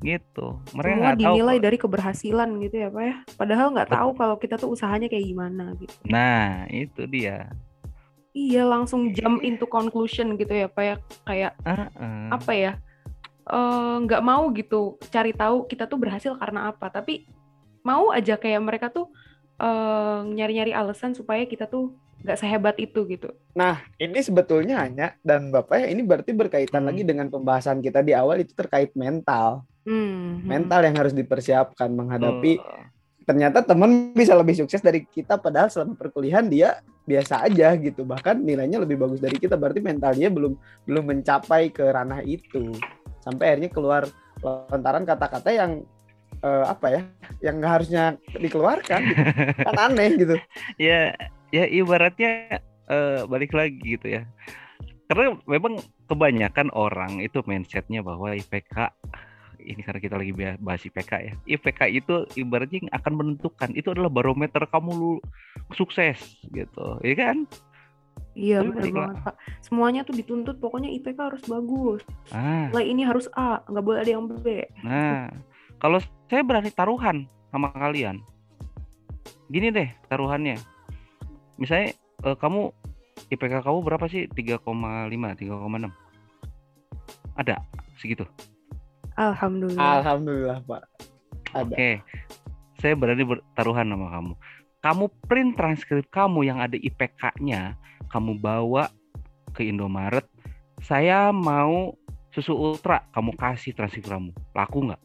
gitu. 0.00 0.46
Mereka 0.72 0.96
nggak 0.96 1.18
dinilai 1.20 1.56
tahu 1.60 1.64
dari 1.68 1.76
keberhasilan 1.76 2.48
gitu 2.64 2.76
ya 2.80 2.88
pak 2.88 3.04
ya. 3.04 3.16
Padahal 3.36 3.66
nggak 3.76 3.90
tahu 3.92 4.10
kalau 4.16 4.36
kita 4.40 4.56
tuh 4.56 4.72
usahanya 4.72 5.12
kayak 5.12 5.28
gimana 5.28 5.76
gitu. 5.76 5.92
Nah 6.08 6.64
itu 6.72 7.04
dia 7.04 7.52
iya 8.36 8.62
langsung 8.66 9.10
jump 9.14 9.42
into 9.42 9.66
conclusion 9.66 10.38
gitu 10.38 10.54
ya 10.54 10.68
pak 10.70 10.84
ya 10.84 10.96
kayak 11.26 11.52
uh 11.66 11.86
-uh. 11.86 12.28
apa 12.34 12.52
ya 12.54 12.72
eh, 13.48 13.94
nggak 14.06 14.22
uh, 14.22 14.26
mau 14.26 14.48
gitu 14.54 14.98
cari 15.10 15.34
tahu 15.34 15.66
kita 15.66 15.90
tuh 15.90 15.98
berhasil 15.98 16.32
karena 16.38 16.70
apa 16.70 16.88
tapi 16.90 17.26
mau 17.82 18.12
aja 18.12 18.36
kayak 18.36 18.60
mereka 18.60 18.86
tuh 18.92 19.08
uh, 19.60 20.24
nyari-nyari 20.24 20.72
alasan 20.76 21.16
supaya 21.16 21.44
kita 21.48 21.64
tuh 21.68 21.92
nggak 22.20 22.36
sehebat 22.36 22.76
itu 22.76 23.00
gitu. 23.08 23.32
Nah, 23.56 23.80
ini 23.96 24.20
sebetulnya 24.20 24.84
hanya 24.84 25.16
dan 25.24 25.48
Bapak 25.48 25.80
ya 25.80 25.86
ini 25.88 26.04
berarti 26.04 26.36
berkaitan 26.36 26.84
hmm. 26.84 26.88
lagi 26.92 27.02
dengan 27.08 27.26
pembahasan 27.32 27.80
kita 27.80 28.04
di 28.04 28.12
awal 28.12 28.44
itu 28.44 28.52
terkait 28.52 28.92
mental. 28.92 29.64
Hmm. 29.88 30.44
Mental 30.44 30.84
yang 30.84 30.96
harus 31.00 31.16
dipersiapkan 31.16 31.88
menghadapi 31.88 32.60
oh. 32.60 32.84
ternyata 33.24 33.64
teman 33.64 34.12
bisa 34.12 34.36
lebih 34.36 34.52
sukses 34.52 34.84
dari 34.84 35.08
kita 35.08 35.40
padahal 35.40 35.72
selama 35.72 35.96
perkuliahan 35.96 36.44
dia 36.52 36.84
biasa 37.10 37.50
aja 37.50 37.74
gitu. 37.74 38.06
Bahkan 38.06 38.46
nilainya 38.46 38.78
lebih 38.78 39.02
bagus 39.02 39.18
dari 39.18 39.34
kita 39.34 39.58
berarti 39.58 39.82
mentalnya 39.82 40.30
belum 40.30 40.54
belum 40.86 41.04
mencapai 41.10 41.74
ke 41.74 41.82
ranah 41.90 42.22
itu. 42.22 42.70
Sampai 43.20 43.52
akhirnya 43.52 43.70
keluar 43.74 44.02
lontaran 44.46 45.04
kata-kata 45.04 45.50
yang 45.50 45.82
uh, 46.44 46.64
apa 46.68 46.86
ya 46.88 47.02
yang 47.44 47.60
nggak 47.60 47.72
harusnya 47.80 48.04
dikeluarkan 48.36 49.00
gitu. 49.12 49.22
kan 49.66 49.76
aneh 49.76 50.10
gitu 50.16 50.36
ya 50.80 51.12
ya 51.52 51.64
ibaratnya 51.68 52.60
uh, 52.88 53.28
balik 53.28 53.52
lagi 53.52 53.80
gitu 53.98 54.20
ya 54.20 54.22
karena 55.10 55.34
memang 55.44 55.82
kebanyakan 56.06 56.70
orang 56.70 57.18
itu 57.18 57.42
mindsetnya 57.44 58.00
bahwa 58.00 58.30
IPK 58.30 58.94
ini 59.70 59.80
karena 59.86 60.00
kita 60.02 60.16
lagi 60.18 60.32
bahas 60.58 60.82
IPK 60.82 61.12
ya 61.22 61.32
IPK 61.46 61.80
itu 61.94 62.14
ibaratnya 62.34 62.86
yang 62.86 62.90
akan 62.92 63.12
menentukan 63.14 63.70
itu 63.78 63.88
adalah 63.94 64.10
barometer 64.10 64.66
kamu 64.66 64.90
lu 64.92 65.12
sukses 65.74 66.18
gitu 66.50 66.98
ya 67.06 67.14
kan 67.14 67.46
Iya 68.38 68.62
benar 68.62 68.86
banget 68.94 69.16
pak. 69.26 69.34
Semuanya 69.58 70.00
tuh 70.06 70.14
dituntut 70.14 70.62
pokoknya 70.62 70.86
IPK 71.02 71.18
harus 71.18 71.42
bagus. 71.50 72.00
Ah. 72.30 72.70
Nilai 72.70 72.86
ini 72.86 73.02
harus 73.02 73.26
A, 73.34 73.58
nggak 73.66 73.82
boleh 73.84 73.98
ada 74.06 74.10
yang 74.10 74.30
B. 74.30 74.64
Nah, 74.86 75.26
kalau 75.82 75.98
saya 76.30 76.46
berani 76.46 76.70
taruhan 76.70 77.26
sama 77.50 77.74
kalian. 77.74 78.22
Gini 79.50 79.74
deh 79.74 79.90
taruhannya. 80.06 80.62
Misalnya 81.58 81.98
uh, 82.22 82.38
kamu 82.38 82.70
IPK 83.34 83.66
kamu 83.66 83.78
berapa 83.82 84.06
sih? 84.06 84.30
3,5, 84.30 84.62
3,6. 84.62 85.90
Ada 87.34 87.58
segitu. 87.98 88.24
Alhamdulillah. 89.20 90.00
Alhamdulillah, 90.00 90.58
Pak. 90.64 90.82
Oke. 91.60 91.76
Okay. 91.76 91.94
Saya 92.80 92.96
berani 92.96 93.28
bertaruhan 93.28 93.92
sama 93.92 94.08
kamu. 94.08 94.32
Kamu 94.80 95.04
print 95.28 95.52
transkrip 95.60 96.08
kamu 96.08 96.48
yang 96.48 96.58
ada 96.64 96.80
IPK-nya, 96.80 97.76
kamu 98.08 98.40
bawa 98.40 98.88
ke 99.52 99.68
Indomaret. 99.68 100.24
Saya 100.80 101.28
mau 101.36 101.92
susu 102.32 102.56
ultra, 102.56 103.04
kamu 103.12 103.36
kasih 103.36 103.76
transkrip 103.76 104.08
kamu. 104.08 104.32
Laku 104.56 104.88
nggak? 104.88 105.02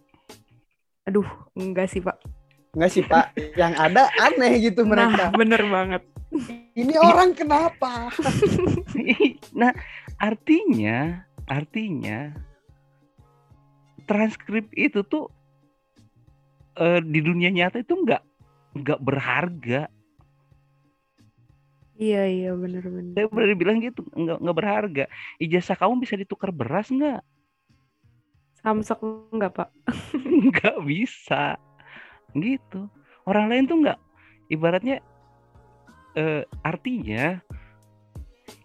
Aduh, 1.12 1.28
enggak 1.60 1.92
sih 1.92 2.00
Pak. 2.00 2.16
Enggak 2.72 2.92
sih 2.96 3.04
Pak. 3.04 3.36
Yang 3.60 3.74
ada 3.76 4.08
aneh 4.24 4.64
gitu 4.64 4.88
nah, 4.88 4.90
mereka. 4.96 5.24
Nah, 5.28 5.32
bener 5.36 5.62
banget. 5.68 6.02
Ini 6.72 6.96
orang 7.04 7.36
kenapa? 7.36 8.08
nah, 9.60 9.76
artinya, 10.24 11.28
artinya 11.52 12.32
transkrip 14.06 14.70
itu 14.78 15.02
tuh 15.06 15.30
uh, 16.80 17.02
di 17.02 17.20
dunia 17.20 17.50
nyata 17.52 17.82
itu 17.82 17.94
enggak 17.98 18.24
enggak 18.76 19.00
berharga. 19.02 19.82
Iya 21.96 22.28
iya 22.28 22.52
benar-benar. 22.52 23.16
Saya 23.16 23.28
berani 23.32 23.56
bilang 23.56 23.78
gitu 23.80 24.04
enggak 24.14 24.38
enggak 24.44 24.58
berharga. 24.58 25.06
Ijazah 25.40 25.78
kamu 25.80 26.04
bisa 26.04 26.20
ditukar 26.20 26.52
beras 26.52 26.92
enggak? 26.92 27.24
Samsek 28.60 29.00
enggak 29.32 29.52
pak? 29.56 29.70
Enggak 30.26 30.82
bisa. 30.84 31.56
Gitu. 32.34 32.90
Orang 33.24 33.48
lain 33.48 33.70
tuh 33.70 33.78
enggak. 33.80 34.00
Ibaratnya 34.50 35.00
eh, 36.18 36.44
artinya 36.66 37.40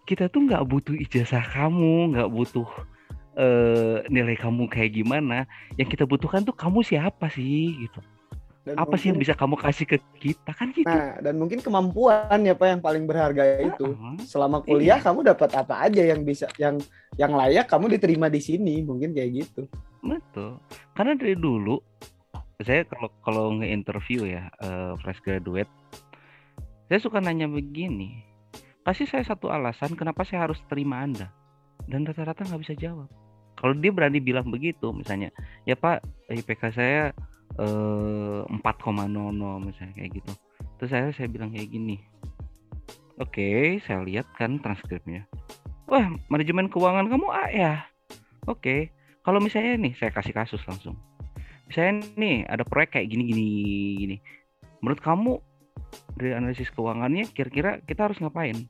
kita 0.05 0.27
tuh 0.27 0.49
nggak 0.49 0.65
butuh 0.67 0.95
ijazah 0.97 1.45
kamu, 1.45 2.17
nggak 2.17 2.29
butuh 2.33 2.67
eh, 3.35 4.03
nilai 4.07 4.35
kamu 4.35 4.67
kayak 4.67 4.91
gimana. 4.95 5.47
Yang 5.79 5.95
kita 5.97 6.03
butuhkan 6.07 6.43
tuh 6.43 6.55
kamu 6.55 6.83
siapa 6.83 7.31
sih 7.31 7.87
gitu. 7.87 7.99
Dan 8.61 8.77
Apa 8.77 8.93
sih 8.93 9.09
yang 9.09 9.17
mungkin- 9.17 9.25
bisa 9.25 9.33
kamu 9.33 9.55
kasih 9.57 9.85
ke 9.89 9.97
kita 10.21 10.53
kan 10.53 10.69
gitu. 10.69 10.85
Nah, 10.85 11.17
dan 11.17 11.33
mungkin 11.41 11.65
kemampuan 11.65 12.37
ya 12.45 12.53
Pak 12.53 12.67
yang 12.77 12.81
paling 12.85 13.09
berharga 13.09 13.57
itu. 13.57 13.89
Heeh. 13.89 14.15
Selama 14.21 14.61
kuliah 14.61 15.01
Iya. 15.01 15.05
kamu 15.09 15.25
dapat 15.25 15.49
apa 15.57 15.81
aja 15.81 16.05
yang 16.05 16.21
bisa 16.21 16.45
yang 16.61 16.77
yang 17.17 17.33
layak 17.33 17.65
kamu 17.65 17.97
diterima 17.97 18.29
di 18.29 18.37
sini, 18.37 18.85
mungkin 18.85 19.17
kayak 19.17 19.31
gitu. 19.33 19.65
Betul. 20.05 20.61
Karena 20.93 21.17
dari 21.17 21.33
dulu 21.33 21.81
saya 22.61 22.85
kalau 22.85 23.09
kalau 23.25 23.45
nge-interview 23.57 24.29
ya 24.29 24.53
eh, 24.61 24.93
fresh 25.01 25.25
graduate, 25.25 25.71
saya 26.85 27.01
suka 27.01 27.17
nanya 27.17 27.49
begini. 27.49 28.21
Kasih 28.85 29.09
saya 29.09 29.25
satu 29.25 29.49
alasan 29.49 29.97
kenapa 29.97 30.21
saya 30.21 30.45
harus 30.45 30.61
terima 30.69 31.01
Anda. 31.01 31.33
Dan 31.89 32.05
rata-rata 32.05 32.45
nggak 32.45 32.61
bisa 32.61 32.77
jawab. 32.77 33.09
Kalau 33.61 33.77
dia 33.77 33.93
berani 33.93 34.17
bilang 34.17 34.49
begitu, 34.49 34.89
misalnya, 34.89 35.29
ya 35.69 35.77
Pak, 35.77 36.01
IPK 36.33 36.61
saya 36.73 37.13
eh 37.61 38.41
4,00 38.49 38.57
misalnya 39.61 39.93
kayak 39.93 40.11
gitu. 40.17 40.31
Terus 40.81 40.89
saya 40.89 41.13
saya 41.13 41.29
bilang 41.29 41.53
kayak 41.53 41.69
gini. 41.69 42.01
Oke, 43.21 43.77
saya 43.85 44.01
lihat 44.01 44.25
kan 44.33 44.57
transkripnya. 44.57 45.29
Wah, 45.85 46.09
manajemen 46.31 46.73
keuangan 46.73 47.05
kamu 47.05 47.27
A 47.29 47.45
ya. 47.53 47.73
Oke, 48.49 48.89
kalau 49.21 49.37
misalnya 49.37 49.77
nih 49.77 49.93
saya 49.93 50.09
kasih 50.09 50.33
kasus 50.33 50.61
langsung 50.65 50.97
misalnya 51.71 52.03
nih 52.19 52.43
ada 52.51 52.67
proyek 52.67 52.99
kayak 52.99 53.07
gini 53.07 53.23
gini 53.31 53.45
gini 53.95 54.17
menurut 54.83 54.99
kamu 54.99 55.39
dari 56.19 56.35
analisis 56.35 56.67
keuangannya 56.75 57.31
kira-kira 57.31 57.79
kita 57.87 58.11
harus 58.11 58.19
ngapain 58.19 58.67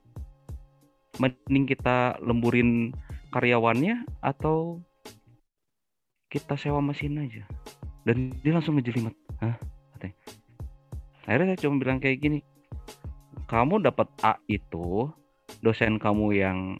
mending 1.18 1.66
kita 1.66 2.22
lemburin 2.22 2.94
karyawannya 3.32 4.06
atau 4.20 4.84
kita 6.32 6.56
sewa 6.56 6.84
mesin 6.84 7.20
aja 7.20 7.44
dan 8.04 8.36
dia 8.44 8.52
langsung 8.56 8.76
ngejelimet 8.76 9.16
hah 9.40 9.56
katanya 9.98 10.18
akhirnya 11.28 11.48
saya 11.56 11.62
cuma 11.64 11.76
bilang 11.80 12.00
kayak 12.00 12.20
gini 12.20 12.40
kamu 13.52 13.84
dapat 13.84 14.08
A 14.24 14.40
itu 14.48 15.12
dosen 15.60 16.00
kamu 16.00 16.40
yang 16.40 16.80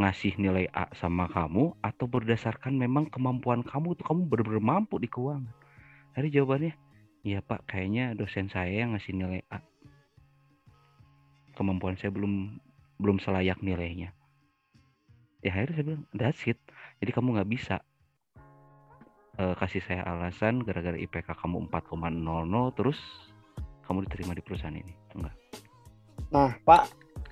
ngasih 0.00 0.36
nilai 0.40 0.68
A 0.76 0.88
sama 0.96 1.24
kamu 1.28 1.76
atau 1.80 2.04
berdasarkan 2.08 2.76
memang 2.76 3.08
kemampuan 3.08 3.60
kamu 3.60 3.96
tuh 3.96 4.04
kamu 4.04 4.28
benar-benar 4.28 4.64
mampu 4.64 4.96
di 4.96 5.08
keuangan. 5.08 5.52
Hari 6.16 6.28
jawabannya, 6.32 6.72
iya 7.24 7.44
Pak, 7.44 7.68
kayaknya 7.68 8.16
dosen 8.16 8.48
saya 8.48 8.84
yang 8.84 8.96
ngasih 8.96 9.12
nilai 9.12 9.40
A. 9.52 9.60
Kemampuan 11.56 12.00
saya 12.00 12.12
belum 12.12 12.60
belum 13.00 13.20
selayak 13.20 13.60
nilainya. 13.60 14.12
Ya 15.40 15.56
akhirnya 15.56 15.74
saya 15.80 15.86
bilang, 15.88 16.04
that's 16.12 16.42
it. 16.44 16.60
Jadi 17.00 17.10
kamu 17.16 17.40
nggak 17.40 17.50
bisa 17.50 17.80
eh, 19.40 19.54
kasih 19.56 19.80
saya 19.80 20.04
alasan 20.04 20.60
gara-gara 20.60 20.96
IPK 21.00 21.32
kamu 21.32 21.72
4,00 21.72 22.76
terus 22.76 23.00
kamu 23.88 24.04
diterima 24.06 24.36
di 24.36 24.42
perusahaan 24.44 24.76
ini. 24.76 24.92
Enggak. 25.16 25.34
Nah, 26.30 26.54
Pak, 26.62 26.82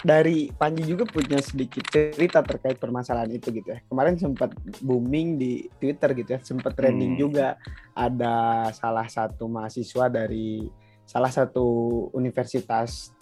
dari 0.03 0.51
Panji 0.51 0.83
juga 0.83 1.07
punya 1.07 1.39
sedikit 1.39 1.87
cerita 1.87 2.43
terkait 2.43 2.79
permasalahan 2.83 3.31
itu 3.31 3.55
gitu 3.55 3.71
ya. 3.71 3.79
Kemarin 3.87 4.19
sempat 4.19 4.51
booming 4.83 5.39
di 5.39 5.71
Twitter 5.79 6.19
gitu 6.19 6.31
ya, 6.35 6.41
sempat 6.43 6.75
trending 6.75 7.15
Hmm. 7.15 7.23
juga 7.29 7.49
ada 7.95 8.67
salah 8.75 9.07
satu 9.07 9.47
mahasiswa 9.47 10.11
dari 10.11 10.67
salah 11.07 11.31
satu 11.31 11.67
universitas 12.15 13.15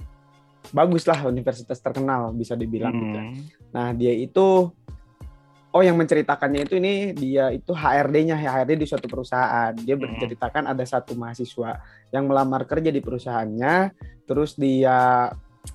bagus 0.73 1.07
lah, 1.07 1.27
universitas 1.27 1.79
terkenal 1.79 2.31
bisa 2.33 2.55
dibilang 2.55 2.95
gitu. 2.95 3.19
Hmm. 3.19 3.35
Nah, 3.75 3.93
dia 3.93 4.13
itu 4.15 4.71
oh 5.77 5.83
yang 5.85 6.01
menceritakannya 6.01 6.65
itu 6.65 6.81
ini 6.81 7.13
dia 7.13 7.53
itu 7.53 7.77
HRD-nya, 7.77 8.41
HRD 8.41 8.81
di 8.81 8.87
suatu 8.89 9.07
perusahaan. 9.07 9.77
Dia 9.77 9.93
Hmm. 9.95 10.09
menceritakan 10.09 10.73
ada 10.73 10.85
satu 10.89 11.13
mahasiswa 11.13 11.77
yang 12.09 12.25
melamar 12.25 12.65
kerja 12.65 12.89
di 12.89 13.05
perusahaannya, 13.05 13.93
terus 14.25 14.57
dia 14.57 15.29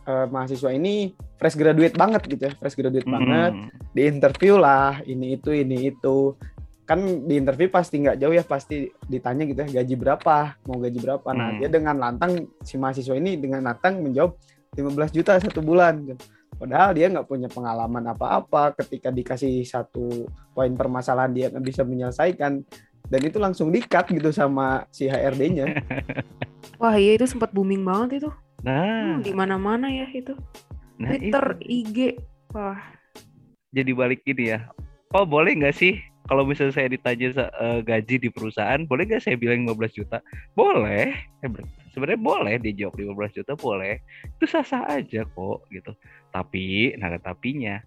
eh, 0.08 0.26
mahasiswa 0.32 0.72
ini 0.72 1.12
fresh 1.36 1.60
graduate 1.60 2.00
banget 2.00 2.24
gitu 2.24 2.48
ya, 2.48 2.54
fresh 2.56 2.80
graduate 2.80 3.06
banget. 3.06 3.52
Hmm. 3.52 3.68
Di 3.92 4.02
interview 4.08 4.56
lah, 4.56 5.04
ini 5.04 5.36
itu 5.36 5.52
ini 5.52 5.92
itu. 5.92 6.34
Kan 6.88 7.28
di 7.28 7.36
interview 7.36 7.68
pasti 7.68 8.00
nggak 8.00 8.18
jauh 8.20 8.32
ya, 8.32 8.44
pasti 8.48 8.88
ditanya 9.06 9.44
gitu 9.44 9.60
ya, 9.68 9.84
gaji 9.84 9.96
berapa, 10.00 10.56
mau 10.64 10.80
gaji 10.80 11.00
berapa. 11.00 11.28
Nah, 11.36 11.56
Hmm. 11.56 11.60
dia 11.60 11.70
dengan 11.70 11.96
lantang 12.00 12.48
si 12.64 12.80
mahasiswa 12.80 13.16
ini 13.16 13.36
dengan 13.36 13.68
lantang 13.68 14.00
menjawab 14.00 14.36
15 14.72 15.12
juta 15.12 15.36
satu 15.36 15.60
bulan. 15.60 16.00
gitu. 16.06 16.24
Padahal 16.56 16.94
dia 16.94 17.10
nggak 17.10 17.26
punya 17.26 17.50
pengalaman 17.50 18.06
apa-apa 18.08 18.78
ketika 18.78 19.10
dikasih 19.10 19.66
satu 19.66 20.30
poin 20.54 20.72
permasalahan 20.78 21.34
dia 21.34 21.46
nggak 21.50 21.66
bisa 21.66 21.82
menyelesaikan 21.82 22.62
dan 23.10 23.22
itu 23.26 23.42
langsung 23.42 23.74
dikat 23.74 24.08
gitu 24.08 24.30
sama 24.30 24.86
si 24.88 25.10
HRD-nya. 25.10 25.82
Wah 26.82 26.96
iya 26.96 27.18
itu 27.18 27.26
sempat 27.26 27.52
booming 27.52 27.82
banget 27.82 28.24
itu. 28.24 28.30
Nah, 28.62 29.18
Hmm, 29.18 29.26
di 29.26 29.34
mana-mana 29.34 29.90
ya 29.90 30.06
itu. 30.14 30.38
nah 31.02 31.10
Twitter, 31.10 31.58
itu. 31.66 31.66
IG. 31.66 31.98
Wah, 32.54 32.78
jadi 33.74 33.92
balik 33.92 34.22
ini 34.24 34.54
ya. 34.54 34.70
Oh 35.12 35.26
boleh 35.26 35.58
nggak 35.58 35.74
sih 35.74 35.98
kalau 36.30 36.46
misalnya 36.46 36.78
saya 36.78 36.88
ditanya 36.94 37.50
eh, 37.50 37.80
gaji 37.82 38.16
di 38.22 38.30
perusahaan, 38.30 38.80
boleh 38.86 39.10
nggak 39.10 39.24
saya 39.26 39.36
bilang 39.36 39.66
15 39.66 39.98
juta? 39.98 40.22
Boleh. 40.54 41.12
Sebenarnya 41.92 42.22
boleh 42.24 42.56
dia 42.60 42.74
jawab 42.88 42.96
15 43.00 43.38
juta 43.44 43.54
boleh. 43.60 44.00
Itu 44.40 44.46
sah-sah 44.48 44.88
aja 44.88 45.28
kok 45.28 45.68
gitu. 45.72 45.92
Tapi, 46.32 46.96
nah 46.96 47.12
tapinya. 47.20 47.84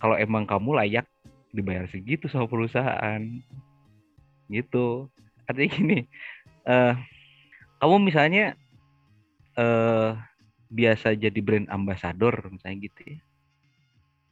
Kalau 0.00 0.16
emang 0.16 0.48
kamu 0.48 0.80
layak 0.80 1.06
dibayar 1.52 1.84
segitu 1.88 2.26
sama 2.26 2.48
perusahaan. 2.48 3.20
Gitu. 4.48 5.08
Artinya 5.44 5.68
gini, 5.68 5.98
eh 6.64 6.94
kamu 7.84 8.00
misalnya 8.00 8.56
eh 9.54 10.12
biasa 10.74 11.14
jadi 11.14 11.38
brand 11.38 11.70
ambassador 11.70 12.34
misalnya 12.50 12.90
gitu 12.90 13.00
ya 13.14 13.18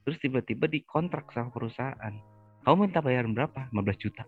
terus 0.02 0.18
tiba-tiba 0.18 0.66
dikontrak 0.66 1.30
sama 1.30 1.54
perusahaan 1.54 2.14
kamu 2.66 2.90
minta 2.90 2.98
bayaran 2.98 3.30
berapa 3.30 3.70
15 3.70 4.02
juta 4.02 4.26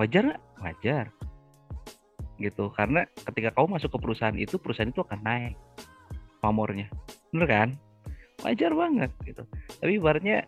wajar 0.00 0.32
nggak 0.32 0.42
wajar 0.64 1.04
gitu. 2.38 2.70
Karena 2.74 3.06
ketika 3.26 3.54
kamu 3.54 3.78
masuk 3.78 3.94
ke 3.94 3.98
perusahaan 4.00 4.36
itu 4.36 4.58
perusahaan 4.58 4.90
itu 4.90 5.02
akan 5.02 5.20
naik 5.22 5.56
pamornya. 6.42 6.90
Bener 7.30 7.48
kan? 7.48 7.68
Wajar 8.42 8.72
banget 8.74 9.10
gitu. 9.24 9.42
Tapi 9.80 9.92
ibaratnya 9.96 10.44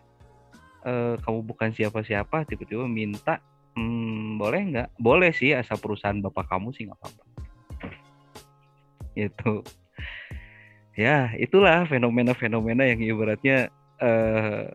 eh, 0.85 1.15
kamu 1.23 1.39
bukan 1.47 1.69
siapa-siapa 1.73 2.45
tiba-tiba 2.45 2.85
minta 2.85 3.39
hmm, 3.73 4.37
boleh 4.37 4.61
nggak? 4.73 4.89
Boleh 4.99 5.31
sih 5.31 5.55
asal 5.55 5.79
perusahaan 5.79 6.19
bapak 6.19 6.45
kamu 6.51 6.75
sih 6.75 6.85
nggak 6.85 6.99
apa-apa. 6.99 7.23
Gitu. 9.17 9.53
Ya 10.97 11.29
itulah 11.37 11.85
fenomena-fenomena 11.85 12.85
yang 12.85 13.01
ibaratnya 13.01 13.69
eh 13.97 14.65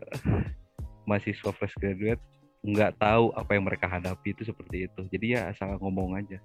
mahasiswa 1.07 1.51
fresh 1.51 1.75
graduate 1.79 2.19
nggak 2.63 2.95
tahu 2.95 3.35
apa 3.35 3.59
yang 3.59 3.67
mereka 3.67 3.91
hadapi 3.91 4.31
itu 4.31 4.47
seperti 4.47 4.87
itu. 4.87 5.01
Jadi 5.11 5.35
ya 5.35 5.51
asal 5.51 5.75
ngomong 5.79 6.15
aja 6.15 6.39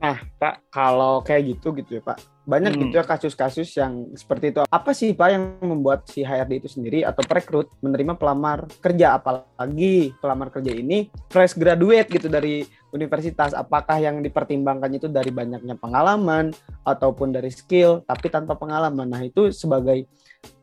Nah, 0.00 0.18
Pak, 0.36 0.68
kalau 0.68 1.20
kayak 1.24 1.56
gitu 1.56 1.74
gitu 1.76 1.98
ya, 1.98 2.02
Pak. 2.04 2.18
Banyak 2.44 2.76
Hmm. 2.76 2.80
gitu 2.84 3.00
ya 3.00 3.04
kasus-kasus 3.08 3.72
yang 3.72 4.12
seperti 4.12 4.52
itu. 4.52 4.60
Apa 4.68 4.92
sih, 4.92 5.16
Pak, 5.16 5.28
yang 5.32 5.44
membuat 5.64 6.04
si 6.12 6.20
HRD 6.20 6.60
itu 6.60 6.68
sendiri 6.68 7.00
atau 7.00 7.24
perekrut 7.24 7.72
menerima 7.80 8.20
pelamar 8.20 8.68
kerja 8.84 9.16
apalagi 9.16 10.12
pelamar 10.20 10.52
kerja 10.52 10.76
ini 10.76 11.08
fresh 11.32 11.56
graduate 11.56 12.12
gitu 12.12 12.28
dari 12.28 12.68
universitas. 12.92 13.56
Apakah 13.56 13.96
yang 13.96 14.20
dipertimbangkan 14.20 14.92
itu 14.92 15.08
dari 15.08 15.32
banyaknya 15.32 15.72
pengalaman 15.80 16.52
ataupun 16.84 17.32
dari 17.32 17.48
skill 17.48 18.04
tapi 18.04 18.28
tanpa 18.28 18.60
pengalaman. 18.60 19.08
Nah, 19.08 19.24
itu 19.24 19.48
sebagai 19.48 20.04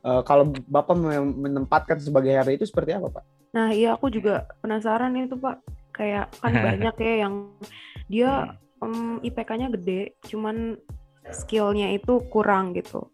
eh, 0.05 0.21
kalau 0.21 0.53
Bapak 0.69 0.93
menempatkan 1.33 1.97
sebagai 1.97 2.29
HRD 2.29 2.61
itu 2.61 2.69
seperti 2.69 2.93
apa, 2.93 3.09
Pak? 3.09 3.23
Nah, 3.57 3.73
iya 3.73 3.97
aku 3.97 4.13
juga 4.13 4.45
penasaran 4.61 5.17
itu, 5.17 5.33
Pak. 5.33 5.65
Kayak 5.97 6.29
kan 6.37 6.53
banyak 6.69 6.95
ya 7.01 7.13
yang 7.25 7.49
dia 8.05 8.53
em, 8.81 9.21
IPK-nya 9.21 9.69
gede, 9.77 10.17
cuman 10.27 10.77
skillnya 11.31 11.93
itu 11.93 12.19
kurang 12.27 12.73
gitu. 12.73 13.07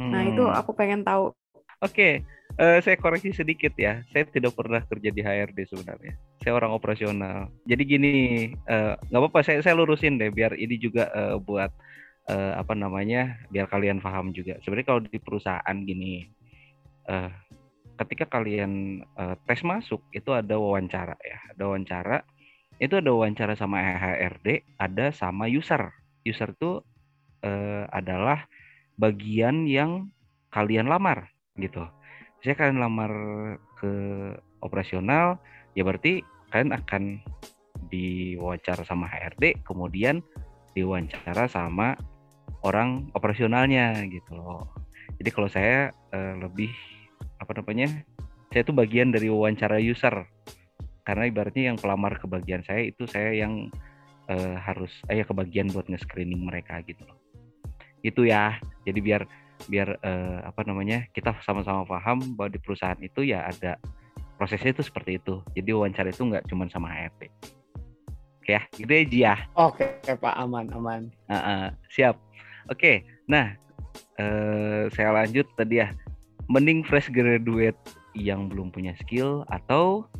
Nah, 0.00 0.24
itu 0.24 0.40
Hmm. 0.40 0.56
aku 0.56 0.72
pengen 0.72 1.04
tahu. 1.04 1.36
Oke, 1.80 2.24
eh, 2.56 2.78
saya 2.80 2.96
koreksi 2.96 3.36
sedikit 3.36 3.76
ya. 3.76 4.00
Saya 4.12 4.24
tidak 4.28 4.56
pernah 4.56 4.80
kerja 4.84 5.12
di 5.12 5.20
HRD 5.20 5.68
sebenarnya. 5.68 6.16
Saya 6.40 6.56
orang 6.56 6.72
operasional. 6.72 7.52
Jadi 7.68 7.82
gini, 7.84 8.12
eh, 8.56 8.92
nggak 8.96 9.20
apa-apa. 9.20 9.40
Saya 9.44 9.60
saya 9.60 9.76
lurusin 9.76 10.16
deh, 10.16 10.32
biar 10.32 10.56
ini 10.56 10.80
juga 10.80 11.12
eh, 11.12 11.36
buat 11.36 11.68
eh, 12.32 12.52
apa 12.56 12.72
namanya, 12.72 13.44
biar 13.52 13.68
kalian 13.68 14.00
paham 14.00 14.32
juga. 14.32 14.56
Sebenarnya 14.64 14.88
kalau 14.88 15.00
di 15.04 15.18
perusahaan 15.20 15.76
gini, 15.84 16.28
eh, 17.08 17.30
ketika 18.00 18.24
kalian 18.40 19.04
eh, 19.04 19.36
tes 19.44 19.60
masuk 19.60 20.00
itu 20.16 20.32
ada 20.32 20.56
wawancara 20.56 21.16
ya, 21.20 21.38
ada 21.52 21.62
wawancara. 21.68 22.24
Itu 22.80 22.96
ada 22.98 23.12
wawancara 23.12 23.54
sama 23.54 23.78
HRD, 23.78 24.64
ada 24.80 25.12
sama 25.12 25.46
user. 25.46 25.92
User 26.24 26.50
itu 26.56 26.80
eh, 27.44 27.84
adalah 27.92 28.48
bagian 29.00 29.64
yang 29.64 30.12
kalian 30.52 30.90
lamar 30.90 31.30
gitu. 31.56 31.86
saya 32.40 32.56
kalian 32.56 32.80
lamar 32.80 33.12
ke 33.76 33.92
operasional 34.64 35.36
ya 35.76 35.84
berarti 35.84 36.24
kalian 36.52 36.72
akan 36.72 37.02
diwawancara 37.92 38.84
sama 38.84 39.08
HRD 39.08 39.60
kemudian 39.64 40.24
diwawancara 40.72 41.48
sama 41.52 41.96
orang 42.64 43.12
operasionalnya 43.12 44.04
gitu 44.08 44.36
loh 44.36 44.68
jadi 45.20 45.30
kalau 45.32 45.48
saya 45.52 45.92
uh, 46.16 46.34
lebih 46.40 46.72
apa 47.40 47.60
namanya 47.60 48.04
saya 48.48 48.64
itu 48.64 48.72
bagian 48.72 49.12
dari 49.12 49.28
wawancara 49.28 49.76
user 49.76 50.24
karena 51.02 51.28
ibaratnya 51.28 51.72
yang 51.72 51.78
pelamar 51.78 52.16
ke 52.20 52.26
bagian 52.30 52.64
saya 52.64 52.86
itu 52.88 53.04
saya 53.08 53.32
yang 53.34 53.68
uh, 54.28 54.56
harus 54.60 54.90
eh, 55.08 55.20
ya 55.20 55.24
kebagian 55.24 55.72
buat 55.72 55.88
nge-screening 55.88 56.44
mereka 56.44 56.80
gitu 56.84 57.02
loh. 57.04 57.18
Itu 58.00 58.24
ya. 58.24 58.56
Jadi 58.84 58.98
biar 59.00 59.22
biar 59.68 60.00
uh, 60.00 60.40
apa 60.48 60.64
namanya 60.64 61.04
kita 61.12 61.36
sama-sama 61.44 61.84
paham 61.84 62.32
bahwa 62.32 62.48
di 62.48 62.60
perusahaan 62.60 62.96
itu 63.00 63.28
ya 63.28 63.44
ada 63.44 63.76
prosesnya 64.40 64.72
itu 64.72 64.84
seperti 64.84 65.20
itu. 65.20 65.44
Jadi 65.52 65.68
wawancara 65.72 66.08
itu 66.08 66.24
nggak 66.24 66.48
cuma 66.48 66.64
sama 66.72 66.88
HRD 66.88 67.28
oke 68.50 68.50
ya 68.50 68.62
gitu 68.74 68.90
aja 68.90 69.18
ya. 69.30 69.34
Oke 69.54 69.86
pak. 70.02 70.34
Aman 70.34 70.66
aman. 70.74 71.12
Uh, 71.30 71.36
uh, 71.36 71.64
siap. 71.92 72.18
Oke 72.66 73.06
nah 73.30 73.54
uh, 74.18 74.90
saya 74.90 75.14
lanjut 75.14 75.46
tadi 75.54 75.84
ya. 75.84 75.94
Mending 76.50 76.82
fresh 76.82 77.06
graduate 77.14 77.78
yang 78.18 78.50
belum 78.50 78.74
punya 78.74 78.90
skill 78.98 79.46
atau 79.46 80.10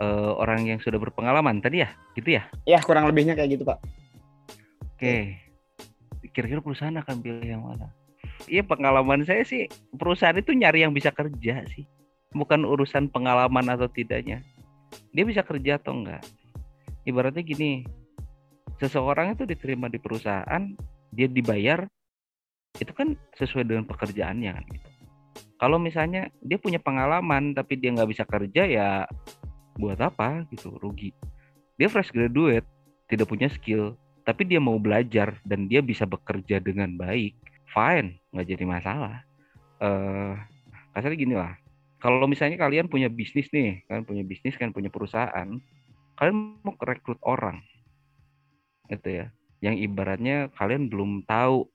uh, 0.00 0.32
orang 0.40 0.66
yang 0.66 0.80
sudah 0.80 0.98
berpengalaman 0.98 1.60
tadi 1.60 1.84
ya? 1.84 1.92
Gitu 2.16 2.40
ya? 2.40 2.42
Ya 2.66 2.80
kurang 2.82 3.06
lebihnya 3.06 3.36
kayak 3.36 3.60
gitu 3.60 3.64
pak. 3.68 3.78
Oke. 4.96 5.38
Kira-kira 6.34 6.60
perusahaan 6.64 6.96
akan 6.96 7.16
pilih 7.20 7.46
yang 7.46 7.62
mana? 7.62 7.92
Iya 8.48 8.64
pengalaman 8.64 9.22
saya 9.28 9.44
sih 9.44 9.68
perusahaan 9.94 10.36
itu 10.36 10.56
nyari 10.56 10.82
yang 10.82 10.96
bisa 10.96 11.12
kerja 11.12 11.62
sih. 11.70 11.84
Bukan 12.32 12.64
urusan 12.64 13.12
pengalaman 13.12 13.68
atau 13.68 13.86
tidaknya. 13.86 14.40
Dia 15.12 15.24
bisa 15.26 15.44
kerja 15.44 15.76
atau 15.76 15.94
enggak. 15.94 16.24
Ibaratnya 17.04 17.42
gini 17.44 17.84
seseorang 18.80 19.36
itu 19.36 19.44
diterima 19.44 19.92
di 19.92 20.00
perusahaan 20.00 20.72
dia 21.12 21.28
dibayar 21.28 21.84
itu 22.78 22.92
kan 22.94 23.18
sesuai 23.36 23.66
dengan 23.66 23.84
pekerjaannya 23.84 24.50
kan 24.56 24.64
gitu. 24.72 24.88
Kalau 25.60 25.76
misalnya 25.76 26.32
dia 26.40 26.56
punya 26.56 26.80
pengalaman 26.80 27.52
tapi 27.52 27.76
dia 27.76 27.92
nggak 27.92 28.08
bisa 28.08 28.24
kerja 28.24 28.62
ya 28.64 28.88
buat 29.78 29.98
apa 30.00 30.46
gitu 30.50 30.74
rugi 30.80 31.14
dia 31.78 31.86
fresh 31.86 32.10
graduate 32.10 32.66
tidak 33.06 33.26
punya 33.26 33.50
skill 33.50 33.94
tapi 34.26 34.46
dia 34.46 34.62
mau 34.62 34.76
belajar 34.78 35.38
dan 35.46 35.66
dia 35.66 35.82
bisa 35.82 36.06
bekerja 36.06 36.62
dengan 36.62 36.94
baik 36.94 37.34
fine 37.70 38.18
nggak 38.34 38.46
jadi 38.46 38.64
masalah 38.66 39.22
uh, 39.82 40.34
kasarnya 40.94 41.18
gini 41.18 41.34
lah 41.38 41.54
kalau 42.00 42.24
misalnya 42.24 42.56
kalian 42.56 42.88
punya 42.88 43.12
bisnis 43.12 43.52
nih, 43.52 43.84
kalian 43.84 44.08
punya 44.08 44.24
bisnis, 44.24 44.56
kan 44.56 44.72
punya 44.72 44.88
perusahaan, 44.88 45.48
kalian 46.16 46.36
mau 46.64 46.72
rekrut 46.80 47.20
orang, 47.20 47.60
itu 48.88 49.20
ya, 49.20 49.28
yang 49.60 49.76
ibaratnya 49.76 50.48
kalian 50.56 50.88
belum 50.88 51.28
tahu 51.28 51.68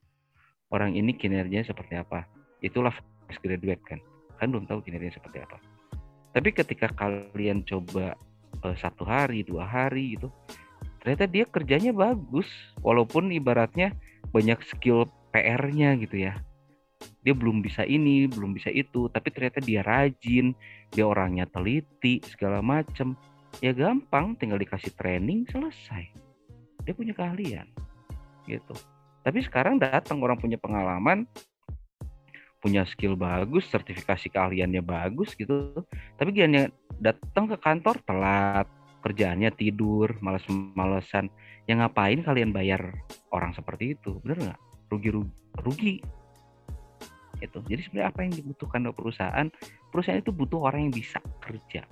orang 0.73 0.97
ini 0.97 1.13
kinerjanya 1.13 1.69
seperti 1.69 2.01
apa. 2.01 2.25
Itulah 2.57 2.89
fresh 3.29 3.37
graduate 3.45 3.85
kan, 3.85 4.01
kalian 4.41 4.51
belum 4.57 4.65
tahu 4.65 4.81
kinerjanya 4.81 5.13
seperti 5.13 5.45
apa. 5.45 5.61
Tapi 6.35 6.51
ketika 6.51 6.91
kalian 6.91 7.63
coba 7.63 8.19
uh, 8.67 8.75
satu 8.75 9.07
hari, 9.07 9.47
dua 9.47 9.63
hari 9.63 10.19
gitu, 10.19 10.27
ternyata 10.99 11.31
dia 11.31 11.47
kerjanya 11.47 11.95
bagus, 11.95 12.51
walaupun 12.83 13.31
ibaratnya 13.31 13.95
banyak 14.35 14.59
skill 14.67 15.07
PR-nya 15.31 15.95
gitu 15.95 16.27
ya 16.27 16.35
dia 17.25 17.33
belum 17.33 17.65
bisa 17.65 17.81
ini, 17.85 18.29
belum 18.29 18.53
bisa 18.53 18.69
itu, 18.69 19.09
tapi 19.09 19.33
ternyata 19.33 19.57
dia 19.57 19.81
rajin, 19.81 20.53
dia 20.93 21.05
orangnya 21.09 21.49
teliti, 21.49 22.21
segala 22.21 22.61
macem. 22.61 23.17
Ya 23.63 23.73
gampang, 23.73 24.37
tinggal 24.37 24.61
dikasih 24.61 24.93
training 24.93 25.49
selesai. 25.49 26.05
Dia 26.85 26.93
punya 26.93 27.17
keahlian, 27.17 27.65
gitu. 28.45 28.75
Tapi 29.25 29.41
sekarang 29.41 29.81
datang 29.81 30.21
orang 30.21 30.37
punya 30.37 30.61
pengalaman, 30.61 31.25
punya 32.65 32.81
skill 32.89 33.13
bagus, 33.13 33.69
sertifikasi 33.69 34.33
keahliannya 34.33 34.81
bagus 34.81 35.37
gitu. 35.37 35.85
Tapi 36.17 36.33
dia 36.33 36.49
datang 36.97 37.45
ke 37.45 37.61
kantor 37.61 38.01
telat, 38.09 38.65
kerjaannya 39.05 39.53
tidur, 39.53 40.17
malas-malesan. 40.17 41.29
Yang 41.69 41.77
ngapain 41.85 42.25
kalian 42.25 42.49
bayar 42.49 42.81
orang 43.29 43.53
seperti 43.53 43.93
itu? 43.93 44.17
Bener 44.25 44.49
nggak? 44.49 44.59
Rugi-rugi. 44.89 45.29
Rugi 45.61 45.95
itu 47.43 47.59
jadi 47.67 47.81
sebenarnya 47.83 48.09
apa 48.11 48.19
yang 48.23 48.33
dibutuhkan 48.33 48.79
oleh 48.87 48.95
perusahaan 48.95 49.47
perusahaan 49.91 50.21
itu 50.23 50.31
butuh 50.31 50.59
orang 50.71 50.87
yang 50.89 50.93
bisa 50.95 51.19
kerja 51.43 51.83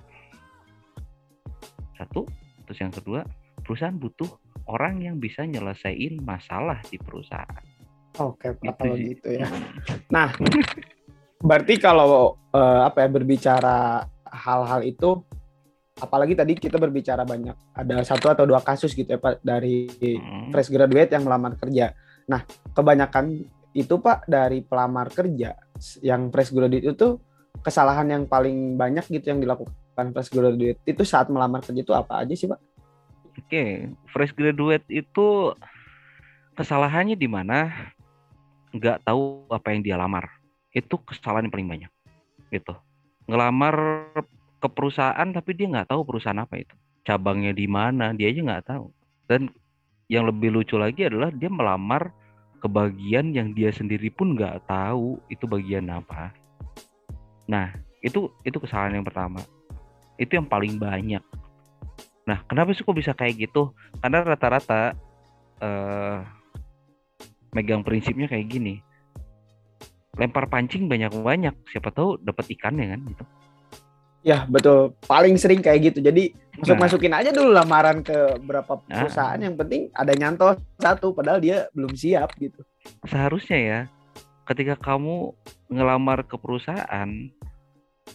satu 1.94 2.24
terus 2.64 2.78
yang 2.80 2.92
kedua 2.92 3.22
perusahaan 3.60 3.94
butuh 3.94 4.28
orang 4.68 5.04
yang 5.04 5.16
bisa 5.20 5.44
nyelesain 5.44 6.16
masalah 6.24 6.80
di 6.88 6.96
perusahaan 6.96 7.64
oke 8.18 8.46
pak 8.58 8.62
gitu 8.62 8.78
kalau 8.78 8.96
gitu 8.96 9.28
ya. 9.34 9.46
Nah 10.10 10.28
berarti 11.40 11.74
kalau 11.76 12.38
uh, 12.54 12.80
apa 12.86 13.04
ya 13.04 13.08
berbicara 13.10 14.06
hal-hal 14.24 14.80
itu 14.86 15.22
apalagi 15.94 16.34
tadi 16.34 16.58
kita 16.58 16.80
berbicara 16.80 17.22
banyak 17.22 17.54
ada 17.74 18.02
satu 18.02 18.26
atau 18.32 18.44
dua 18.48 18.58
kasus 18.64 18.96
gitu 18.96 19.06
ya 19.06 19.20
pak 19.22 19.38
dari 19.44 19.86
hmm. 19.90 20.50
fresh 20.50 20.70
graduate 20.70 21.14
yang 21.14 21.22
melamar 21.26 21.54
kerja. 21.58 21.94
Nah 22.26 22.42
kebanyakan 22.72 23.46
itu 23.74 23.98
Pak 23.98 24.30
dari 24.30 24.62
pelamar 24.62 25.10
kerja 25.10 25.58
yang 26.00 26.30
fresh 26.30 26.54
graduate 26.54 26.94
itu 26.94 27.18
kesalahan 27.60 28.06
yang 28.06 28.24
paling 28.30 28.78
banyak 28.78 29.02
gitu 29.10 29.34
yang 29.34 29.42
dilakukan 29.42 30.14
fresh 30.14 30.30
graduate 30.30 30.78
itu 30.86 31.02
saat 31.02 31.26
melamar 31.26 31.60
kerja 31.60 31.82
itu 31.82 31.90
apa 31.90 32.22
aja 32.22 32.34
sih 32.38 32.46
Pak? 32.46 32.60
Oke, 33.34 33.90
fresh 34.14 34.30
graduate 34.30 34.86
itu 34.86 35.50
kesalahannya 36.54 37.18
di 37.18 37.26
mana 37.26 37.90
nggak 38.74 39.06
tahu 39.06 39.46
apa 39.48 39.70
yang 39.70 39.80
dia 39.86 39.96
lamar. 39.96 40.26
Itu 40.74 40.98
kesalahan 40.98 41.46
yang 41.46 41.54
paling 41.54 41.68
banyak. 41.70 41.90
Gitu. 42.50 42.74
Ngelamar 43.30 43.76
ke 44.58 44.68
perusahaan 44.68 45.28
tapi 45.30 45.54
dia 45.54 45.70
nggak 45.70 45.94
tahu 45.94 46.02
perusahaan 46.02 46.42
apa 46.42 46.58
itu. 46.58 46.74
Cabangnya 47.06 47.54
di 47.54 47.70
mana, 47.70 48.10
dia 48.10 48.32
aja 48.32 48.40
nggak 48.42 48.66
tahu. 48.66 48.90
Dan 49.30 49.52
yang 50.10 50.26
lebih 50.28 50.52
lucu 50.52 50.74
lagi 50.76 51.06
adalah 51.06 51.30
dia 51.32 51.48
melamar 51.48 52.10
ke 52.58 52.66
bagian 52.68 53.32
yang 53.32 53.52
dia 53.52 53.68
sendiri 53.70 54.08
pun 54.08 54.34
nggak 54.34 54.64
tahu 54.66 55.20
itu 55.28 55.44
bagian 55.44 55.88
apa. 55.92 56.32
Nah, 57.44 57.76
itu 58.00 58.32
itu 58.42 58.56
kesalahan 58.56 59.00
yang 59.00 59.06
pertama. 59.06 59.44
Itu 60.16 60.40
yang 60.40 60.48
paling 60.48 60.80
banyak. 60.80 61.20
Nah, 62.24 62.40
kenapa 62.48 62.72
sih 62.72 62.80
kok 62.80 62.96
bisa 62.96 63.12
kayak 63.12 63.48
gitu? 63.48 63.76
Karena 64.00 64.24
rata-rata 64.24 64.96
uh, 65.60 66.24
megang 67.54 67.86
prinsipnya 67.86 68.26
kayak 68.26 68.50
gini. 68.50 68.82
Lempar 70.14 70.46
pancing 70.46 70.86
banyak-banyak, 70.86 71.54
siapa 71.70 71.90
tahu 71.90 72.18
dapat 72.22 72.46
ikannya 72.54 72.86
kan 72.94 73.00
gitu. 73.06 73.24
Ya 74.24 74.48
betul, 74.48 74.96
paling 75.04 75.36
sering 75.36 75.60
kayak 75.60 75.92
gitu. 75.92 75.98
Jadi 76.00 76.32
masuk 76.56 76.80
masukin 76.80 77.12
aja 77.12 77.28
dulu 77.28 77.52
lamaran 77.52 78.00
ke 78.00 78.40
berapa 78.40 78.80
nah. 78.88 79.04
perusahaan. 79.04 79.36
Nah. 79.36 79.46
Yang 79.50 79.56
penting 79.60 79.82
ada 79.92 80.12
nyantol 80.16 80.50
satu, 80.80 81.12
padahal 81.12 81.42
dia 81.42 81.68
belum 81.76 81.92
siap 81.92 82.32
gitu. 82.40 82.62
Seharusnya 83.04 83.58
ya, 83.60 83.80
ketika 84.48 84.80
kamu 84.80 85.36
ngelamar 85.68 86.24
ke 86.24 86.40
perusahaan, 86.40 87.10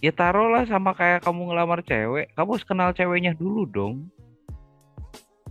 ya 0.02 0.12
taruhlah 0.16 0.66
sama 0.66 0.98
kayak 0.98 1.22
kamu 1.22 1.54
ngelamar 1.54 1.86
cewek, 1.86 2.34
kamu 2.34 2.50
harus 2.58 2.66
kenal 2.66 2.90
ceweknya 2.90 3.38
dulu 3.38 3.70
dong. 3.70 4.10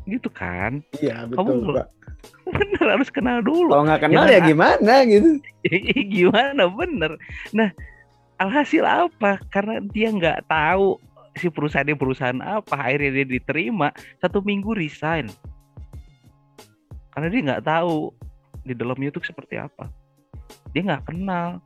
Gitu 0.08 0.28
kan? 0.32 0.80
Iya 0.96 1.28
betul. 1.28 1.36
Kamu 1.44 1.52
bener 2.58 2.86
harus 2.96 3.12
kenal 3.12 3.44
dulu. 3.44 3.68
Kalau 3.76 3.84
nggak 3.84 4.00
kenal 4.08 4.24
ya, 4.24 4.40
ya 4.40 4.48
gimana 4.48 4.94
gitu? 5.04 5.38
gimana 6.16 6.62
bener. 6.72 7.20
Nah 7.52 7.68
alhasil 8.40 8.86
apa 8.86 9.42
karena 9.52 9.82
dia 9.92 10.08
nggak 10.08 10.48
tahu 10.48 10.96
si 11.38 11.50
perusahaan 11.50 11.86
ini 11.86 11.98
perusahaan 11.98 12.40
apa 12.42 12.74
akhirnya 12.74 13.22
dia 13.22 13.26
diterima 13.38 13.94
satu 14.18 14.42
minggu 14.42 14.74
resign 14.74 15.30
karena 17.14 17.28
dia 17.30 17.40
nggak 17.50 17.64
tahu 17.66 18.14
di 18.62 18.74
dalamnya 18.74 19.10
itu 19.10 19.22
seperti 19.22 19.58
apa 19.58 19.90
dia 20.70 20.82
nggak 20.86 21.06
kenal 21.10 21.62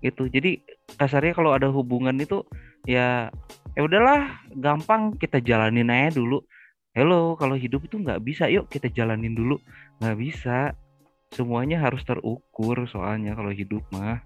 gitu 0.00 0.28
jadi 0.28 0.60
kasarnya 1.00 1.36
kalau 1.36 1.52
ada 1.56 1.68
hubungan 1.68 2.16
itu 2.16 2.44
ya 2.88 3.32
ya 3.76 3.80
udahlah 3.84 4.40
gampang 4.56 5.16
kita 5.16 5.40
jalanin 5.40 5.92
aja 5.92 6.16
dulu 6.16 6.40
hello 6.96 7.36
kalau 7.36 7.60
hidup 7.60 7.84
itu 7.84 8.00
nggak 8.00 8.24
bisa 8.24 8.48
yuk 8.48 8.72
kita 8.72 8.88
jalanin 8.88 9.36
dulu. 9.36 9.60
Nggak 10.00 10.16
bisa. 10.16 10.72
Semuanya 11.28 11.84
harus 11.84 12.00
terukur 12.08 12.88
soalnya 12.88 13.36
kalau 13.36 13.52
hidup 13.52 13.84
mah. 13.92 14.24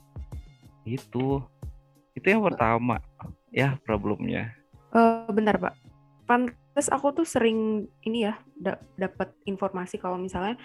Itu. 0.86 1.42
Itu 2.14 2.26
yang 2.30 2.46
pertama 2.46 3.02
ya 3.50 3.74
problemnya. 3.82 4.54
Uh, 4.94 5.26
bentar 5.34 5.58
pak, 5.58 5.74
pantas 6.26 6.86
aku 6.90 7.22
tuh 7.22 7.26
sering 7.26 7.90
ini 8.06 8.26
ya 8.26 8.38
da 8.58 8.78
dapat 8.98 9.34
informasi 9.46 10.02
kalau 10.02 10.18
misalnya 10.18 10.58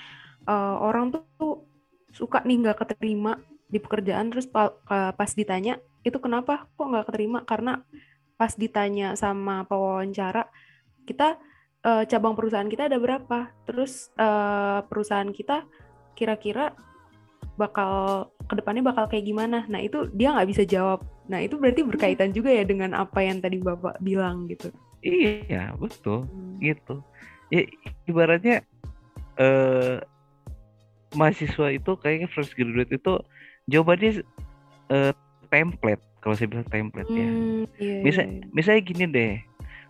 uh, 0.49 0.81
orang 0.81 1.13
tuh, 1.13 1.25
tuh 1.37 1.61
suka 2.09 2.41
nih 2.41 2.65
nggak 2.65 2.85
keterima 2.85 3.37
di 3.69 3.77
pekerjaan 3.77 4.33
terus 4.33 4.49
pa 4.49 4.73
uh, 4.89 5.13
pas 5.13 5.29
ditanya 5.33 5.81
itu 6.05 6.17
kenapa? 6.21 6.69
Kok 6.77 6.85
nggak 6.85 7.05
keterima? 7.09 7.45
Karena 7.45 7.81
pas 8.37 8.53
ditanya 8.53 9.17
sama 9.17 9.65
pewawancara 9.65 10.49
kita 11.05 11.37
eh, 11.85 12.03
cabang 12.09 12.33
perusahaan 12.33 12.65
kita 12.65 12.89
ada 12.89 12.97
berapa 12.97 13.53
terus 13.69 14.09
eh, 14.17 14.79
perusahaan 14.89 15.29
kita 15.29 15.69
kira-kira 16.17 16.73
bakal 17.55 18.25
ke 18.49 18.53
depannya 18.57 18.83
bakal 18.83 19.05
kayak 19.07 19.23
gimana 19.29 19.63
nah 19.69 19.79
itu 19.79 20.09
dia 20.11 20.33
nggak 20.33 20.49
bisa 20.49 20.63
jawab 20.65 21.05
nah 21.29 21.39
itu 21.39 21.55
berarti 21.55 21.81
berkaitan 21.85 22.33
juga 22.33 22.51
ya 22.51 22.65
dengan 22.67 22.91
apa 22.97 23.21
yang 23.23 23.39
tadi 23.39 23.61
bapak 23.61 24.01
bilang 24.01 24.49
gitu 24.49 24.73
Iya, 25.05 25.77
betul. 25.77 26.25
Hmm. 26.25 26.57
Gitu. 26.57 26.95
Ya, 27.53 27.61
ibaratnya 28.09 28.65
eh 29.37 30.01
mahasiswa 31.13 31.69
itu 31.69 31.91
kayaknya 32.01 32.27
fresh 32.33 32.57
graduate 32.57 32.89
itu 32.89 33.13
jawabannya 33.69 34.25
eh, 34.89 35.13
template 35.53 36.01
kalau 36.25 36.33
saya 36.33 36.49
bilang 36.49 36.67
template 36.73 37.11
ya. 37.13 37.29
Hmm, 37.29 37.63
iya, 37.77 37.97
Bisa- 38.01 38.25
iya, 38.25 38.41
iya. 38.41 38.49
Misalnya 38.49 38.81
gini 38.81 39.05
deh, 39.05 39.33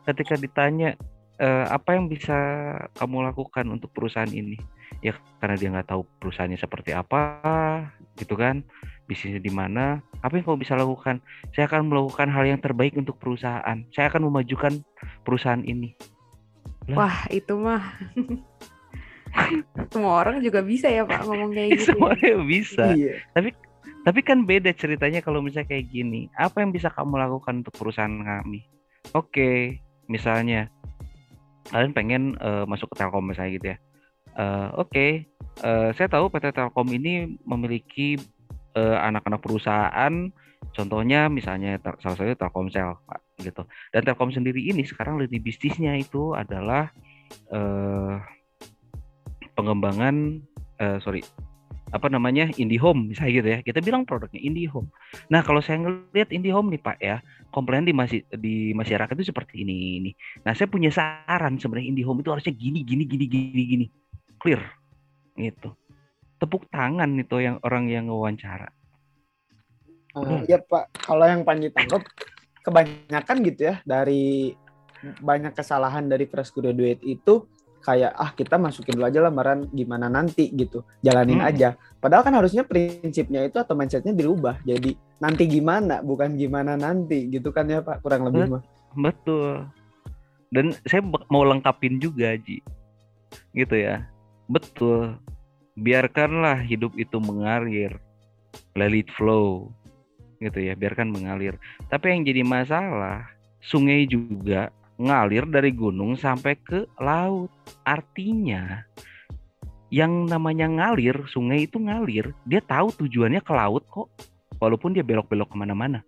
ketika 0.04 0.36
ditanya 0.36 1.00
eh, 1.40 1.66
apa 1.68 1.96
yang 1.96 2.08
bisa 2.08 2.36
kamu 2.96 3.28
lakukan 3.32 3.66
untuk 3.72 3.92
perusahaan 3.92 4.30
ini, 4.30 4.56
ya 5.04 5.16
karena 5.40 5.56
dia 5.56 5.70
nggak 5.72 5.90
tahu 5.92 6.02
perusahaannya 6.20 6.60
seperti 6.60 6.92
apa, 6.96 7.42
gitu 8.20 8.36
kan, 8.40 8.64
bisnisnya 9.06 9.42
di 9.44 9.52
mana, 9.52 10.00
apa 10.24 10.40
yang 10.40 10.46
kamu 10.48 10.64
bisa 10.64 10.74
lakukan? 10.76 11.20
Saya 11.54 11.68
akan 11.68 11.92
melakukan 11.92 12.28
hal 12.32 12.44
yang 12.48 12.60
terbaik 12.60 12.96
untuk 12.96 13.20
perusahaan. 13.20 13.78
Saya 13.92 14.06
akan 14.10 14.32
memajukan 14.32 14.82
perusahaan 15.24 15.62
ini. 15.64 15.96
wah 16.86 17.26
itu 17.34 17.58
mah 17.58 17.82
semua 19.90 20.22
orang 20.22 20.38
juga 20.46 20.62
bisa 20.62 20.86
ya 20.86 21.02
pak 21.02 21.26
ngomong 21.26 21.50
kayak 21.50 21.70
gitu 21.74 21.82
ya. 21.82 21.86
Semuanya 21.90 22.36
bisa. 22.46 22.86
Iya. 22.94 23.14
Tapi 24.06 24.22
kan 24.22 24.46
beda 24.46 24.70
ceritanya 24.78 25.26
kalau 25.26 25.42
misalnya 25.42 25.66
kayak 25.74 25.90
gini. 25.90 26.30
Apa 26.38 26.62
yang 26.62 26.70
bisa 26.70 26.94
kamu 26.94 27.18
lakukan 27.18 27.66
untuk 27.66 27.74
perusahaan 27.74 28.22
kami? 28.22 28.70
Oke, 29.18 29.82
misalnya 30.06 30.70
kalian 31.70 31.94
pengen 31.94 32.24
eh, 32.38 32.66
masuk 32.70 32.94
ke 32.94 32.96
Telkom 33.02 33.26
misalnya 33.26 33.52
gitu 33.58 33.68
ya. 33.74 33.78
Eh, 34.36 34.68
Oke, 34.78 35.08
eh, 35.64 35.90
saya 35.96 36.08
tahu 36.12 36.30
PT 36.30 36.54
Telkom 36.54 36.90
ini 36.94 37.40
memiliki 37.48 38.20
eh, 38.76 38.98
anak-anak 39.00 39.42
perusahaan. 39.42 40.14
Contohnya 40.76 41.30
misalnya 41.30 41.78
salah 42.02 42.18
satunya 42.18 42.36
Telkomsel, 42.36 43.00
gitu. 43.40 43.64
Dan 43.94 44.02
Telkom 44.04 44.34
sendiri 44.34 44.60
ini 44.60 44.84
sekarang 44.84 45.22
lini 45.22 45.40
bisnisnya 45.40 45.96
itu 45.96 46.36
adalah 46.36 46.92
eh, 47.54 48.16
pengembangan, 49.56 50.44
eh, 50.82 50.98
sorry, 51.00 51.24
apa 51.94 52.08
namanya 52.10 52.50
IndiHome 52.58 53.14
misalnya 53.14 53.34
gitu 53.42 53.50
ya. 53.50 53.60
Kita 53.62 53.80
bilang 53.82 54.08
produknya 54.08 54.42
IndiHome 54.42 54.90
nah 55.30 55.46
kalau 55.46 55.62
saya 55.62 55.82
ngelihat 55.82 56.30
IndiHome 56.34 56.74
nih 56.74 56.82
pak 56.82 56.98
ya 57.02 57.18
komplain 57.54 57.88
di 57.88 57.94
masih 57.96 58.26
di 58.36 58.76
masyarakat 58.76 59.14
itu 59.16 59.32
seperti 59.32 59.64
ini 59.64 60.02
ini. 60.02 60.12
Nah 60.44 60.52
saya 60.52 60.68
punya 60.68 60.92
saran 60.92 61.56
sebenarnya 61.56 61.94
IndiHome 61.94 62.20
itu 62.26 62.30
harusnya 62.34 62.54
gini 62.56 62.84
gini 62.84 63.04
gini 63.08 63.26
gini 63.30 63.64
gini. 63.64 63.86
Clear. 64.42 64.62
Gitu. 65.36 65.70
Tepuk 66.36 66.68
tangan 66.68 67.08
itu 67.16 67.40
yang 67.40 67.58
orang 67.64 67.88
yang 67.88 68.12
wawancara. 68.12 68.68
Eh, 70.16 70.48
Iya 70.48 70.64
Pak, 70.64 70.96
kalau 71.04 71.28
yang 71.28 71.44
Panji 71.44 71.72
tangkap 71.72 72.04
kebanyakan 72.64 73.38
gitu 73.46 73.62
ya 73.72 73.76
dari 73.84 74.56
banyak 75.22 75.54
kesalahan 75.54 76.10
dari 76.10 76.26
fresh 76.26 76.50
graduate 76.56 77.04
itu 77.06 77.46
kayak 77.86 78.18
ah 78.18 78.34
kita 78.34 78.58
masukin 78.58 78.98
dulu 78.98 79.06
aja 79.06 79.22
lamaran 79.22 79.70
gimana 79.70 80.10
nanti 80.10 80.50
gitu. 80.50 80.82
Jalanin 81.06 81.38
Hmm. 81.38 81.50
aja. 81.54 81.78
Padahal 82.02 82.26
kan 82.26 82.34
harusnya 82.34 82.66
prinsipnya 82.66 83.46
itu 83.46 83.62
atau 83.62 83.78
mindsetnya 83.78 84.10
dirubah. 84.12 84.58
Jadi 84.66 84.98
nanti 85.22 85.46
gimana 85.46 86.02
bukan 86.02 86.34
gimana 86.34 86.74
nanti 86.74 87.30
gitu 87.30 87.54
kan 87.54 87.70
ya 87.70 87.86
Pak 87.86 88.02
kurang 88.02 88.26
lebih 88.26 88.42
Bet- 88.42 88.52
mah. 88.58 88.62
Betul. 88.98 89.70
Dan 90.50 90.74
saya 90.90 91.06
mau 91.30 91.46
lengkapin 91.46 92.02
juga 92.02 92.34
Ji. 92.42 92.66
Gitu 93.54 93.76
ya. 93.78 94.10
Betul. 94.50 95.22
Biarkanlah 95.78 96.66
hidup 96.66 96.98
itu 96.98 97.22
mengalir. 97.22 98.02
Let 98.74 98.98
it 98.98 99.14
flow. 99.14 99.70
Gitu 100.42 100.58
ya 100.58 100.74
biarkan 100.74 101.14
mengalir. 101.14 101.56
Tapi 101.88 102.12
yang 102.18 102.22
jadi 102.26 102.42
masalah 102.42 103.30
sungai 103.62 104.10
juga 104.10 104.74
ngalir 104.96 105.44
dari 105.48 105.72
gunung 105.76 106.16
sampai 106.16 106.56
ke 106.60 106.88
laut. 107.00 107.52
Artinya 107.84 108.84
yang 109.92 110.28
namanya 110.28 110.68
ngalir 110.68 111.28
sungai 111.30 111.68
itu 111.68 111.78
ngalir. 111.80 112.32
Dia 112.48 112.64
tahu 112.64 112.92
tujuannya 112.96 113.42
ke 113.44 113.54
laut 113.54 113.84
kok 113.92 114.08
walaupun 114.60 114.96
dia 114.96 115.04
belok-belok 115.04 115.52
ke 115.52 115.58
mana-mana. 115.60 116.02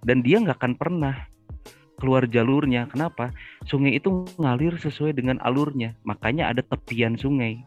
Dan 0.00 0.24
dia 0.24 0.40
nggak 0.40 0.56
akan 0.56 0.74
pernah 0.80 1.14
keluar 2.00 2.24
jalurnya. 2.24 2.88
Kenapa? 2.88 3.28
Sungai 3.68 4.00
itu 4.00 4.24
ngalir 4.40 4.80
sesuai 4.80 5.12
dengan 5.12 5.36
alurnya. 5.44 5.92
Makanya 6.08 6.48
ada 6.48 6.64
tepian 6.64 7.20
sungai. 7.20 7.60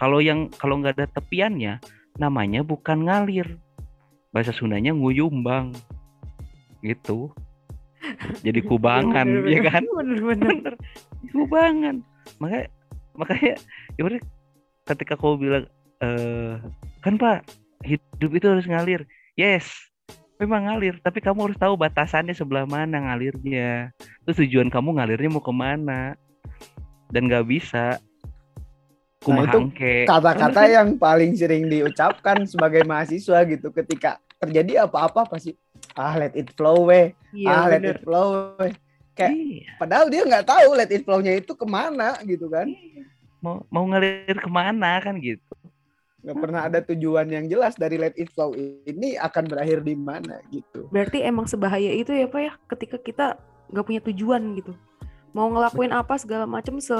Kalau 0.00 0.18
yang 0.18 0.48
kalau 0.56 0.80
nggak 0.80 0.96
ada 0.98 1.06
tepiannya 1.12 1.78
namanya 2.16 2.64
bukan 2.64 3.04
ngalir. 3.04 3.60
Bahasa 4.32 4.50
Sundanya 4.50 4.96
nguyumbang. 4.96 5.76
Gitu 6.80 7.30
jadi 8.46 8.60
kubangan 8.64 9.26
Iya, 9.44 9.60
ya 9.60 9.70
kan? 9.70 9.84
Bener-bener. 9.88 10.52
Bener 10.62 10.74
kubangan. 11.34 11.96
Makanya 12.38 12.66
makanya 13.14 13.54
ya 13.98 14.02
udah 14.06 14.20
ketika 14.90 15.14
kau 15.18 15.38
bilang 15.38 15.66
eh 16.02 16.58
kan 17.00 17.14
pak 17.16 17.46
hidup 17.84 18.30
itu 18.32 18.46
harus 18.48 18.66
ngalir. 18.68 19.04
Yes 19.34 19.68
memang 20.38 20.66
ngalir. 20.68 20.98
Tapi 21.00 21.22
kamu 21.22 21.50
harus 21.50 21.58
tahu 21.58 21.74
batasannya 21.78 22.34
sebelah 22.34 22.66
mana 22.66 23.00
ngalirnya. 23.00 23.94
Terus 24.26 24.44
tujuan 24.44 24.68
kamu 24.68 24.98
ngalirnya 24.98 25.30
mau 25.30 25.42
ke 25.44 25.54
mana? 25.54 26.18
Dan 27.10 27.30
nggak 27.30 27.46
bisa. 27.46 28.02
Nah, 29.24 29.40
itu 29.40 29.72
kata-kata 30.04 30.68
yang 30.68 31.00
paling 31.00 31.32
sering 31.32 31.64
diucapkan 31.72 32.44
sebagai 32.44 32.84
mahasiswa 32.84 33.40
gitu. 33.48 33.72
Ketika 33.72 34.20
terjadi 34.36 34.84
apa-apa 34.84 35.24
pasti 35.24 35.56
ah 35.94 36.14
let 36.18 36.34
it 36.34 36.50
flow 36.54 36.86
weh 36.86 37.14
iya 37.30 37.48
ah 37.50 37.64
let 37.70 37.82
bener. 37.82 37.96
it 37.96 38.00
flow 38.02 38.28
weh 38.58 38.72
kayak 39.14 39.32
Iya. 39.34 39.70
padahal 39.78 40.06
dia 40.10 40.22
nggak 40.26 40.46
tahu 40.46 40.68
let 40.74 40.90
it 40.90 41.06
flow-nya 41.06 41.38
itu 41.38 41.54
ke 41.54 41.66
mana 41.66 42.18
gitu 42.26 42.50
kan. 42.50 42.66
Mau 43.38 43.62
mau 43.70 43.86
ngalir 43.86 44.34
ke 44.34 44.50
mana 44.50 44.98
kan 44.98 45.14
gitu. 45.22 45.54
Nggak 46.24 46.36
pernah 46.40 46.60
ada 46.66 46.78
tujuan 46.82 47.28
yang 47.30 47.46
jelas 47.46 47.78
dari 47.78 47.94
let 47.94 48.16
it 48.18 48.26
flow 48.34 48.50
ini 48.56 49.14
akan 49.14 49.44
berakhir 49.46 49.86
di 49.86 49.94
mana 49.94 50.42
gitu. 50.50 50.90
Berarti 50.90 51.22
emang 51.22 51.46
sebahaya 51.46 51.94
itu 51.94 52.10
ya 52.10 52.26
pak 52.26 52.40
ya? 52.42 52.52
Ketika 52.66 52.96
kita 52.98 53.26
nggak 53.70 53.84
punya 53.86 54.00
tujuan 54.02 54.42
gitu. 54.58 54.74
Mau 55.30 55.46
ngelakuin 55.50 55.94
apa 55.94 56.18
segala 56.18 56.46
macam 56.50 56.82
se 56.82 56.96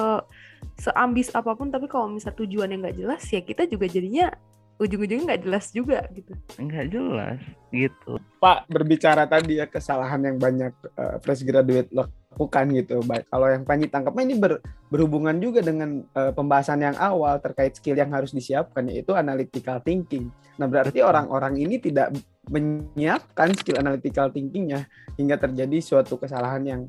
seambis 0.79 1.35
apa 1.35 1.51
pun 1.55 1.71
tapi 1.71 1.87
kalau 1.91 2.11
misal 2.11 2.31
tujuan 2.35 2.71
yang 2.71 2.83
nggak 2.83 2.99
jelas 2.99 3.23
ya 3.31 3.39
kita 3.43 3.67
juga 3.67 3.87
jadinya 3.91 4.31
ujung-ujungnya 4.75 5.25
nggak 5.35 5.43
jelas 5.47 5.71
juga 5.71 6.03
gitu. 6.11 6.35
Nggak 6.59 6.87
jelas 6.91 7.39
gitu. 7.71 8.19
Pak 8.43 8.67
berbicara 8.67 9.23
tadi 9.27 9.63
ya 9.63 9.67
kesalahan 9.71 10.21
yang 10.23 10.37
banyak 10.39 10.75
eh, 10.99 11.17
fresh 11.23 11.47
graduate 11.47 11.95
lakukan 11.95 12.67
gitu. 12.75 12.99
Baik 13.07 13.31
kalau 13.31 13.47
yang 13.47 13.63
Panji 13.63 13.87
tangkapnya 13.87 14.23
ini 14.27 14.37
ber- 14.39 14.63
berhubungan 14.91 15.39
juga 15.39 15.63
dengan 15.63 16.03
eh, 16.03 16.33
pembahasan 16.35 16.83
yang 16.83 16.97
awal 16.99 17.39
terkait 17.39 17.79
skill 17.79 17.95
yang 17.95 18.11
harus 18.11 18.35
disiapkan 18.35 18.91
yaitu 18.91 19.15
analytical 19.15 19.79
thinking. 19.79 20.35
Nah 20.59 20.67
berarti 20.67 21.03
orang-orang 21.03 21.59
ini 21.59 21.79
tidak 21.79 22.11
menyiapkan 22.51 23.55
skill 23.55 23.79
analytical 23.79 24.31
thinkingnya 24.35 24.91
hingga 25.15 25.39
terjadi 25.39 25.79
suatu 25.79 26.19
kesalahan 26.19 26.63
yang 26.67 26.83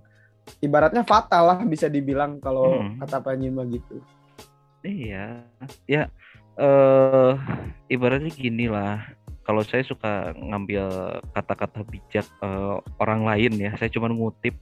ibaratnya 0.62 1.06
fatal 1.06 1.54
lah 1.54 1.60
bisa 1.66 1.90
dibilang 1.90 2.42
kalau 2.42 2.82
Hmm. 2.82 2.98
kata 3.02 3.22
Panji 3.22 3.50
mah 3.54 3.66
gitu. 3.70 4.02
Iya, 4.86 5.42
ya 5.90 6.06
eh 6.56 7.34
ibaratnya 7.92 8.32
gini 8.32 8.72
lah. 8.72 9.04
Kalau 9.46 9.62
saya 9.62 9.86
suka 9.86 10.34
ngambil 10.34 10.90
kata-kata 11.38 11.86
bijak 11.86 12.26
eh, 12.42 12.78
orang 12.98 13.22
lain 13.28 13.54
ya, 13.62 13.72
saya 13.78 13.94
cuma 13.94 14.10
ngutip 14.10 14.58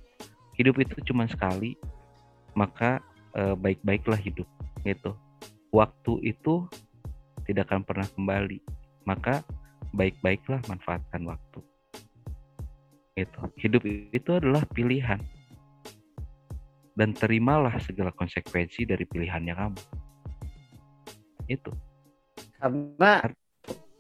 hidup 0.60 0.76
itu 0.84 1.00
cuma 1.08 1.24
sekali, 1.30 1.80
maka 2.52 3.00
eh, 3.38 3.56
baik-baiklah 3.56 4.20
hidup 4.20 4.48
gitu. 4.84 5.16
Waktu 5.72 6.36
itu 6.36 6.68
tidak 7.48 7.72
akan 7.72 7.88
pernah 7.88 8.08
kembali, 8.12 8.60
maka 9.08 9.42
baik-baiklah 9.96 10.60
manfaatkan 10.68 11.24
waktu. 11.24 11.60
Gitu. 13.14 13.40
Hidup 13.62 13.82
itu 13.88 14.30
adalah 14.34 14.66
pilihan. 14.74 15.22
Dan 16.94 17.10
terimalah 17.18 17.82
segala 17.82 18.14
konsekuensi 18.14 18.86
dari 18.86 19.02
pilihannya 19.10 19.54
kamu 19.58 20.03
itu. 21.48 21.72
Karena 22.58 23.28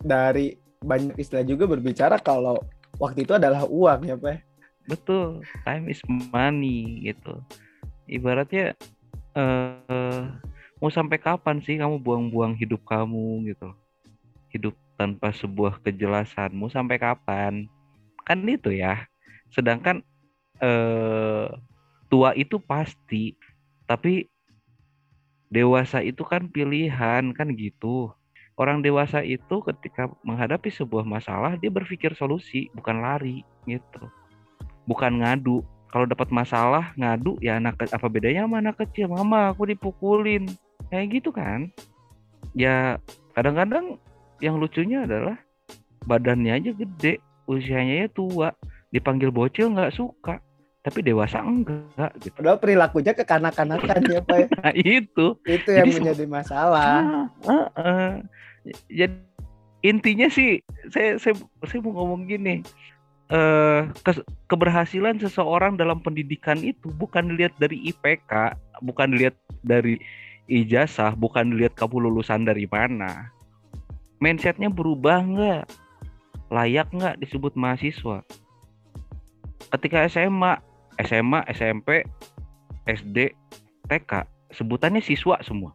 dari 0.03 0.55
banyak 0.83 1.15
istilah 1.15 1.47
juga 1.47 1.67
berbicara 1.67 2.19
kalau 2.19 2.59
waktu 2.99 3.23
itu 3.23 3.33
adalah 3.35 3.63
uang 3.67 4.01
ya 4.07 4.15
Pak. 4.19 4.39
Betul. 4.87 5.41
Time 5.63 5.87
is 5.87 6.03
money 6.07 7.07
gitu. 7.07 7.39
Ibaratnya 8.07 8.75
eh 9.33 10.23
mau 10.83 10.91
sampai 10.91 11.15
kapan 11.15 11.63
sih 11.63 11.79
kamu 11.79 12.03
buang-buang 12.03 12.59
hidup 12.59 12.83
kamu 12.83 13.55
gitu? 13.55 13.71
Hidup 14.51 14.75
tanpa 14.99 15.31
sebuah 15.31 15.79
kejelasanmu 15.81 16.67
sampai 16.67 16.99
kapan? 16.99 17.71
Kan 18.27 18.43
itu 18.43 18.75
ya. 18.75 19.07
Sedangkan 19.55 20.03
eh, 20.59 21.47
tua 22.11 22.35
itu 22.35 22.59
pasti, 22.61 23.33
tapi 23.87 24.27
dewasa 25.53 26.01
itu 26.01 26.25
kan 26.25 26.49
pilihan 26.49 27.29
kan 27.37 27.47
gitu. 27.53 28.09
Orang 28.57 28.81
dewasa 28.81 29.21
itu 29.21 29.61
ketika 29.65 30.09
menghadapi 30.25 30.73
sebuah 30.73 31.05
masalah 31.05 31.57
dia 31.57 31.69
berpikir 31.69 32.17
solusi, 32.17 32.73
bukan 32.73 33.01
lari 33.01 33.45
gitu. 33.69 34.09
Bukan 34.89 35.21
ngadu. 35.21 35.61
Kalau 35.93 36.09
dapat 36.09 36.33
masalah 36.33 36.89
ngadu 36.97 37.37
ya 37.37 37.61
anak 37.61 37.77
apa 37.85 38.09
bedanya 38.09 38.49
sama 38.49 38.65
anak 38.65 38.81
kecil? 38.81 39.13
Mama 39.13 39.53
aku 39.53 39.69
dipukulin. 39.69 40.49
Kayak 40.89 41.21
gitu 41.21 41.29
kan. 41.29 41.69
Ya 42.57 42.97
kadang-kadang 43.37 43.97
yang 44.41 44.57
lucunya 44.57 45.05
adalah 45.05 45.37
badannya 46.05 46.53
aja 46.57 46.71
gede, 46.75 47.23
usianya 47.47 48.05
ya 48.05 48.07
tua, 48.11 48.53
dipanggil 48.93 49.33
bocil 49.33 49.71
nggak 49.73 49.95
suka, 49.95 50.43
tapi 50.83 50.99
dewasa 50.99 51.39
enggak 51.39 52.11
gitu. 52.19 52.35
Padahal 52.35 52.59
perilakunya 52.59 53.15
kekanak-kanakan 53.15 53.99
ya 54.03 54.19
Pak. 54.19 54.37
ya. 54.37 54.47
Nah 54.67 54.73
itu 54.75 55.25
Itu 55.47 55.69
yang 55.71 55.87
Jadi 55.87 55.95
menjadi 56.03 56.25
masalah. 56.27 56.93
Ah, 57.47 57.67
heeh. 57.71 58.07
Jadi 58.91 59.17
intinya 59.83 60.27
sih 60.27 60.59
saya 60.91 61.15
saya 61.15 61.39
saya 61.63 61.79
mau 61.79 61.95
ngomong 62.03 62.27
gini. 62.27 62.59
Eh 63.31 63.81
kes- 64.03 64.27
keberhasilan 64.51 65.23
seseorang 65.23 65.79
dalam 65.79 66.03
pendidikan 66.03 66.59
itu 66.59 66.91
bukan 66.91 67.31
dilihat 67.31 67.55
dari 67.63 67.79
IPK, 67.87 68.59
bukan 68.83 69.15
dilihat 69.15 69.39
dari 69.63 69.95
ijazah, 70.51 71.15
bukan 71.15 71.55
dilihat 71.55 71.79
kamu 71.79 72.11
lulusan 72.11 72.43
dari 72.43 72.67
mana. 72.67 73.31
Mindsetnya 74.19 74.67
berubah 74.67 75.23
nggak? 75.23 75.63
Layak 76.51 76.91
nggak 76.91 77.23
disebut 77.23 77.55
mahasiswa? 77.55 78.19
Ketika 79.71 80.03
SMA, 80.11 80.59
SMA, 81.01 81.45
SMP, 81.53 82.05
SD, 82.85 83.33
TK, 83.89 84.11
sebutannya 84.53 85.01
siswa 85.01 85.39
semua 85.41 85.73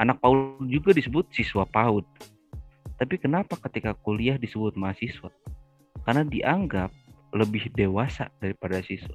anak 0.00 0.16
PAUD 0.24 0.64
juga 0.72 0.96
disebut 0.96 1.28
siswa 1.28 1.68
PAUD. 1.68 2.08
Tapi 2.96 3.14
kenapa 3.20 3.60
ketika 3.68 3.92
kuliah 4.00 4.40
disebut 4.40 4.76
mahasiswa? 4.76 5.28
Karena 6.04 6.24
dianggap 6.24 6.88
lebih 7.36 7.68
dewasa 7.76 8.32
daripada 8.40 8.80
siswa. 8.80 9.12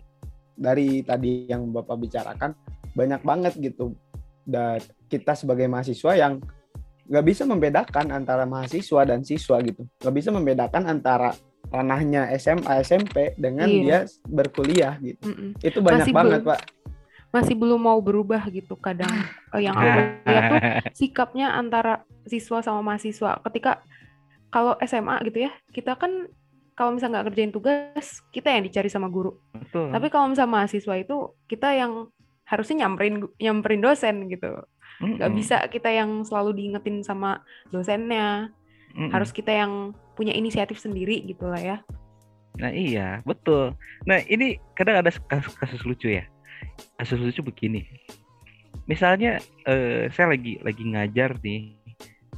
Dari 0.55 1.01
tadi 1.01 1.49
yang 1.49 1.73
Bapak 1.73 1.97
bicarakan 1.97 2.53
banyak 2.93 3.21
banget 3.25 3.53
gitu. 3.57 3.97
Dan 4.45 4.77
kita 5.09 5.33
sebagai 5.33 5.65
mahasiswa 5.65 6.13
yang 6.13 6.37
nggak 7.05 7.25
bisa 7.25 7.45
membedakan 7.45 8.13
antara 8.13 8.45
mahasiswa 8.45 9.01
dan 9.05 9.21
siswa 9.25 9.57
gitu. 9.61 9.85
Nggak 10.01 10.15
bisa 10.15 10.29
membedakan 10.33 10.83
antara 10.89 11.33
ranahnya 11.75 12.31
SMA, 12.39 12.79
SMP 12.81 13.35
dengan 13.35 13.67
Iya. 13.67 13.83
dia 13.83 13.99
berkuliah 14.23 14.95
gitu. 15.03 15.27
Mm-mm. 15.27 15.59
Itu 15.59 15.83
banyak 15.83 16.07
Masih 16.07 16.13
banget, 16.15 16.41
belum. 16.41 16.51
Pak. 16.55 16.59
Masih 17.35 17.55
belum 17.59 17.81
mau 17.83 17.99
berubah 17.99 18.47
gitu 18.47 18.79
kadang. 18.79 19.11
Eh, 19.51 19.67
yang 19.67 19.75
aku 19.75 19.99
lihat 20.23 20.43
tuh 20.47 20.59
sikapnya 21.03 21.51
antara 21.51 22.07
siswa 22.23 22.63
sama 22.63 22.79
mahasiswa. 22.79 23.43
Ketika 23.43 23.83
kalau 24.47 24.79
SMA 24.79 25.19
gitu 25.27 25.43
ya, 25.43 25.51
kita 25.75 25.99
kan 25.99 26.31
kalau 26.75 26.95
misalnya 26.95 27.19
nggak 27.19 27.27
kerjain 27.31 27.51
tugas, 27.51 28.23
kita 28.31 28.51
yang 28.51 28.63
dicari 28.63 28.87
sama 28.87 29.11
guru. 29.11 29.35
Betul. 29.51 29.91
Tapi 29.91 30.07
kalau 30.07 30.31
misalnya 30.31 30.63
mahasiswa 30.63 30.95
itu 30.95 31.15
kita 31.47 31.75
yang 31.75 32.07
harusnya 32.45 32.87
nyamperin 32.87 33.25
nyamperin 33.35 33.81
dosen 33.83 34.31
gitu. 34.31 34.63
Nggak 35.03 35.27
Mm-mm. 35.27 35.39
bisa 35.39 35.57
kita 35.67 35.91
yang 35.91 36.23
selalu 36.23 36.55
diingetin 36.55 37.03
sama 37.03 37.43
dosennya. 37.67 38.55
Mm-mm. 38.95 39.11
Harus 39.11 39.35
kita 39.35 39.51
yang 39.51 39.91
punya 40.15 40.31
inisiatif 40.31 40.79
sendiri 40.79 41.19
gitu 41.27 41.51
lah 41.51 41.59
ya. 41.59 41.77
Nah 42.55 42.71
iya 42.71 43.19
betul. 43.27 43.75
Nah 44.07 44.23
ini 44.25 44.55
kadang 44.73 45.03
ada 45.03 45.11
kasus, 45.11 45.53
kasus 45.59 45.81
lucu 45.83 46.07
ya. 46.07 46.23
Kasus 46.95 47.19
lucu 47.19 47.43
begini. 47.43 47.83
Misalnya 48.87 49.43
eh, 49.67 50.07
saya 50.15 50.31
lagi 50.31 50.63
lagi 50.63 50.83
ngajar 50.87 51.35
nih. 51.43 51.75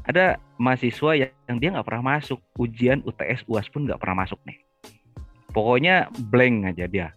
Ada 0.08 0.40
mahasiswa 0.56 1.20
yang, 1.20 1.34
yang 1.52 1.58
dia 1.60 1.70
nggak 1.76 1.84
pernah 1.84 2.16
masuk 2.18 2.40
ujian 2.56 3.04
UTS 3.04 3.44
UAS 3.46 3.68
pun 3.68 3.86
nggak 3.86 4.00
pernah 4.00 4.26
masuk 4.26 4.40
nih. 4.48 4.58
Pokoknya 5.52 6.10
blank 6.34 6.74
aja 6.74 6.86
dia. 6.90 7.08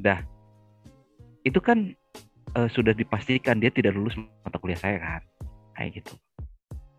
Dah. 0.00 0.24
Itu 1.46 1.62
kan 1.62 1.94
eh, 2.58 2.68
sudah 2.72 2.90
dipastikan 2.96 3.62
dia 3.62 3.70
tidak 3.70 3.94
lulus 3.94 4.18
mata 4.18 4.58
kuliah 4.58 4.80
saya 4.80 4.98
kan. 4.98 5.22
Kayak 5.78 6.02
gitu. 6.02 6.18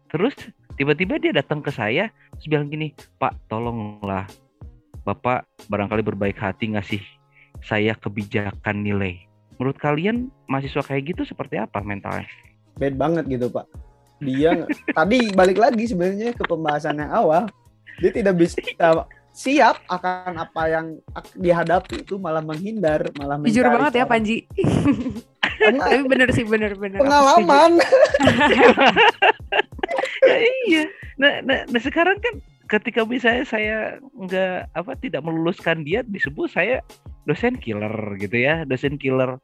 Terus 0.08 0.34
tiba-tiba 0.80 1.20
dia 1.20 1.36
datang 1.36 1.60
ke 1.60 1.72
saya 1.72 2.12
terus 2.38 2.48
bilang 2.48 2.72
gini, 2.72 2.96
Pak 3.20 3.50
tolonglah 3.52 4.28
Bapak 5.08 5.48
barangkali 5.72 6.04
berbaik 6.04 6.36
hati 6.36 6.76
ngasih 6.76 7.00
saya 7.64 7.96
kebijakan 7.96 8.84
nilai. 8.84 9.24
Menurut 9.56 9.80
kalian 9.80 10.28
mahasiswa 10.52 10.84
kayak 10.84 11.16
gitu 11.16 11.24
seperti 11.24 11.56
apa 11.56 11.80
mentalnya? 11.80 12.28
Bad 12.76 13.00
banget 13.00 13.24
gitu, 13.32 13.48
Pak. 13.48 13.66
Dia 14.20 14.68
tadi 15.00 15.32
balik 15.32 15.64
lagi 15.64 15.88
sebenarnya 15.88 16.36
ke 16.36 16.44
pembahasan 16.44 17.00
yang 17.00 17.12
awal. 17.16 17.48
Dia 18.04 18.12
tidak 18.12 18.36
bisa 18.36 18.60
siap 19.38 19.86
akan 19.86 20.42
apa 20.42 20.62
yang 20.66 20.86
dihadapi 21.38 22.02
itu 22.02 22.18
malah 22.18 22.42
menghindar, 22.42 23.06
malah 23.22 23.38
Jujur 23.46 23.70
mencari 23.70 23.76
banget 23.78 23.94
ya 23.94 24.02
cara. 24.02 24.12
Panji. 24.18 24.38
Karena 25.62 25.84
Tapi 25.86 26.04
bener 26.10 26.30
sih 26.34 26.46
bener-bener. 26.46 26.98
pengalaman. 26.98 27.72
Ya, 30.28 30.38
iya. 30.68 30.84
Nah, 31.16 31.40
nah, 31.46 31.64
nah 31.72 31.80
sekarang 31.80 32.20
kan 32.20 32.44
ketika 32.68 33.08
misalnya 33.08 33.48
saya 33.48 33.78
nggak 34.12 34.76
apa 34.76 34.92
tidak 35.00 35.24
meluluskan 35.24 35.88
dia 35.88 36.04
disebut 36.04 36.52
saya 36.52 36.84
dosen 37.24 37.56
killer 37.56 37.96
gitu 38.20 38.36
ya, 38.36 38.68
dosen 38.68 39.00
killer. 39.00 39.40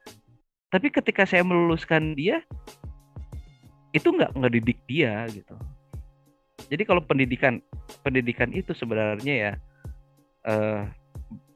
Tapi 0.67 0.91
ketika 0.91 1.23
saya 1.23 1.45
meluluskan 1.47 2.19
dia 2.19 2.43
itu 3.95 4.11
nggak 4.11 4.35
ngedidik 4.35 4.83
dia 4.89 5.23
gitu. 5.31 5.55
Jadi 6.67 6.83
kalau 6.83 6.99
pendidikan 6.99 7.63
pendidikan 8.03 8.51
itu 8.51 8.75
sebenarnya 8.75 9.33
ya 9.33 9.53
eh, 10.43 10.83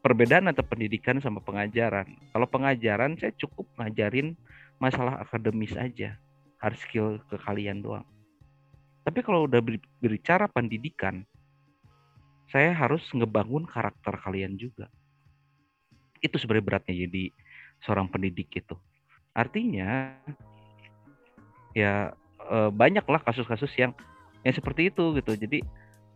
perbedaan 0.00 0.48
antara 0.48 0.66
pendidikan 0.66 1.20
sama 1.20 1.42
pengajaran. 1.44 2.08
Kalau 2.32 2.46
pengajaran 2.48 3.18
saya 3.20 3.34
cukup 3.36 3.68
ngajarin 3.76 4.34
masalah 4.78 5.20
akademis 5.20 5.74
aja, 5.74 6.16
hard 6.62 6.78
skill 6.78 7.20
ke 7.28 7.36
kalian 7.42 7.82
doang. 7.82 8.06
Tapi 9.02 9.20
kalau 9.24 9.48
udah 9.48 9.60
ber- 9.60 9.84
berbicara 10.00 10.46
pendidikan, 10.48 11.24
saya 12.48 12.72
harus 12.72 13.04
ngebangun 13.12 13.68
karakter 13.68 14.16
kalian 14.24 14.56
juga. 14.56 14.88
Itu 16.24 16.40
sebenarnya 16.40 16.66
beratnya 16.66 16.94
jadi 17.08 17.24
seorang 17.84 18.08
pendidik 18.08 18.48
itu. 18.52 18.76
Artinya 19.36 20.18
ya 21.76 22.10
eh, 22.48 22.70
banyaklah 22.72 23.22
kasus-kasus 23.22 23.70
yang 23.76 23.92
yang 24.42 24.54
seperti 24.54 24.90
itu 24.90 25.14
gitu. 25.20 25.32
Jadi 25.36 25.62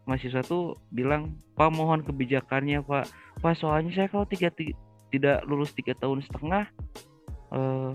mahasiswa 0.04 0.42
tuh 0.42 0.78
bilang, 0.90 1.38
Pak 1.54 1.70
mohon 1.70 2.02
kebijakannya 2.02 2.82
Pak. 2.82 3.06
Pak 3.38 3.54
soalnya 3.58 3.94
saya 3.94 4.08
kalau 4.10 4.26
tiga, 4.26 4.50
ti- 4.50 4.76
tidak 5.14 5.44
lulus 5.46 5.70
tiga 5.76 5.94
tahun 5.98 6.24
setengah, 6.26 6.64
eh, 7.54 7.92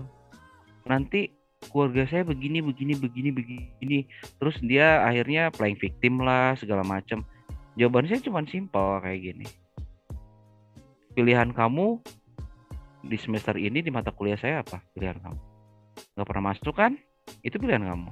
nanti 0.88 1.34
keluarga 1.66 2.06
saya 2.06 2.22
begini 2.22 2.62
begini 2.62 2.94
begini 2.94 3.30
begini. 3.34 3.98
Terus 4.38 4.56
dia 4.62 5.02
akhirnya 5.02 5.50
playing 5.50 5.78
victim 5.78 6.22
lah 6.22 6.54
segala 6.54 6.86
macam. 6.86 7.26
Jawaban 7.74 8.06
saya 8.06 8.22
cuma 8.22 8.42
simpel 8.46 9.02
kayak 9.02 9.20
gini. 9.22 9.46
Pilihan 11.14 11.50
kamu 11.50 11.98
di 13.06 13.18
semester 13.18 13.54
ini 13.58 13.82
di 13.82 13.90
mata 13.90 14.14
kuliah 14.14 14.38
saya 14.38 14.62
apa? 14.62 14.82
Pilihan 14.94 15.18
kamu. 15.18 15.38
Nggak 16.14 16.26
pernah 16.26 16.44
masuk 16.54 16.74
kan? 16.74 16.94
Itu 17.42 17.58
pilihan 17.58 17.82
kamu. 17.82 18.10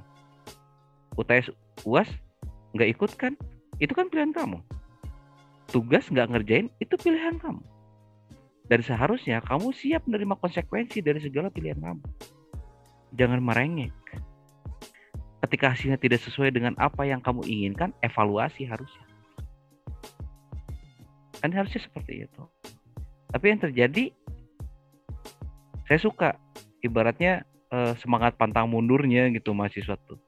UTS 1.17 1.49
UAS 1.87 2.09
nggak 2.75 2.89
ikut 2.95 3.11
kan? 3.15 3.33
Itu 3.77 3.93
kan 3.93 4.09
pilihan 4.09 4.33
kamu. 4.33 4.57
Tugas 5.69 6.07
nggak 6.09 6.33
ngerjain 6.33 6.67
itu 6.81 6.95
pilihan 6.97 7.37
kamu. 7.37 7.61
Dan 8.67 8.79
seharusnya 8.83 9.39
kamu 9.43 9.71
siap 9.71 10.03
menerima 10.07 10.35
konsekuensi 10.39 10.99
dari 10.99 11.23
segala 11.23 11.47
pilihan 11.47 11.79
kamu. 11.79 12.03
Jangan 13.15 13.39
merengek. 13.39 13.95
Ketika 15.43 15.71
hasilnya 15.71 16.01
tidak 16.01 16.19
sesuai 16.25 16.51
dengan 16.51 16.75
apa 16.75 17.07
yang 17.07 17.23
kamu 17.23 17.47
inginkan, 17.47 17.95
evaluasi 18.03 18.67
harusnya. 18.67 19.05
Kan 21.39 21.53
harusnya 21.53 21.79
seperti 21.79 22.27
itu. 22.27 22.43
Tapi 23.31 23.45
yang 23.47 23.61
terjadi, 23.61 24.11
saya 25.87 25.99
suka 26.01 26.35
ibaratnya 26.83 27.47
eh, 27.71 27.93
semangat 28.01 28.35
pantang 28.35 28.67
mundurnya 28.67 29.31
gitu 29.31 29.55
mahasiswa 29.55 29.95
tuh. 30.03 30.19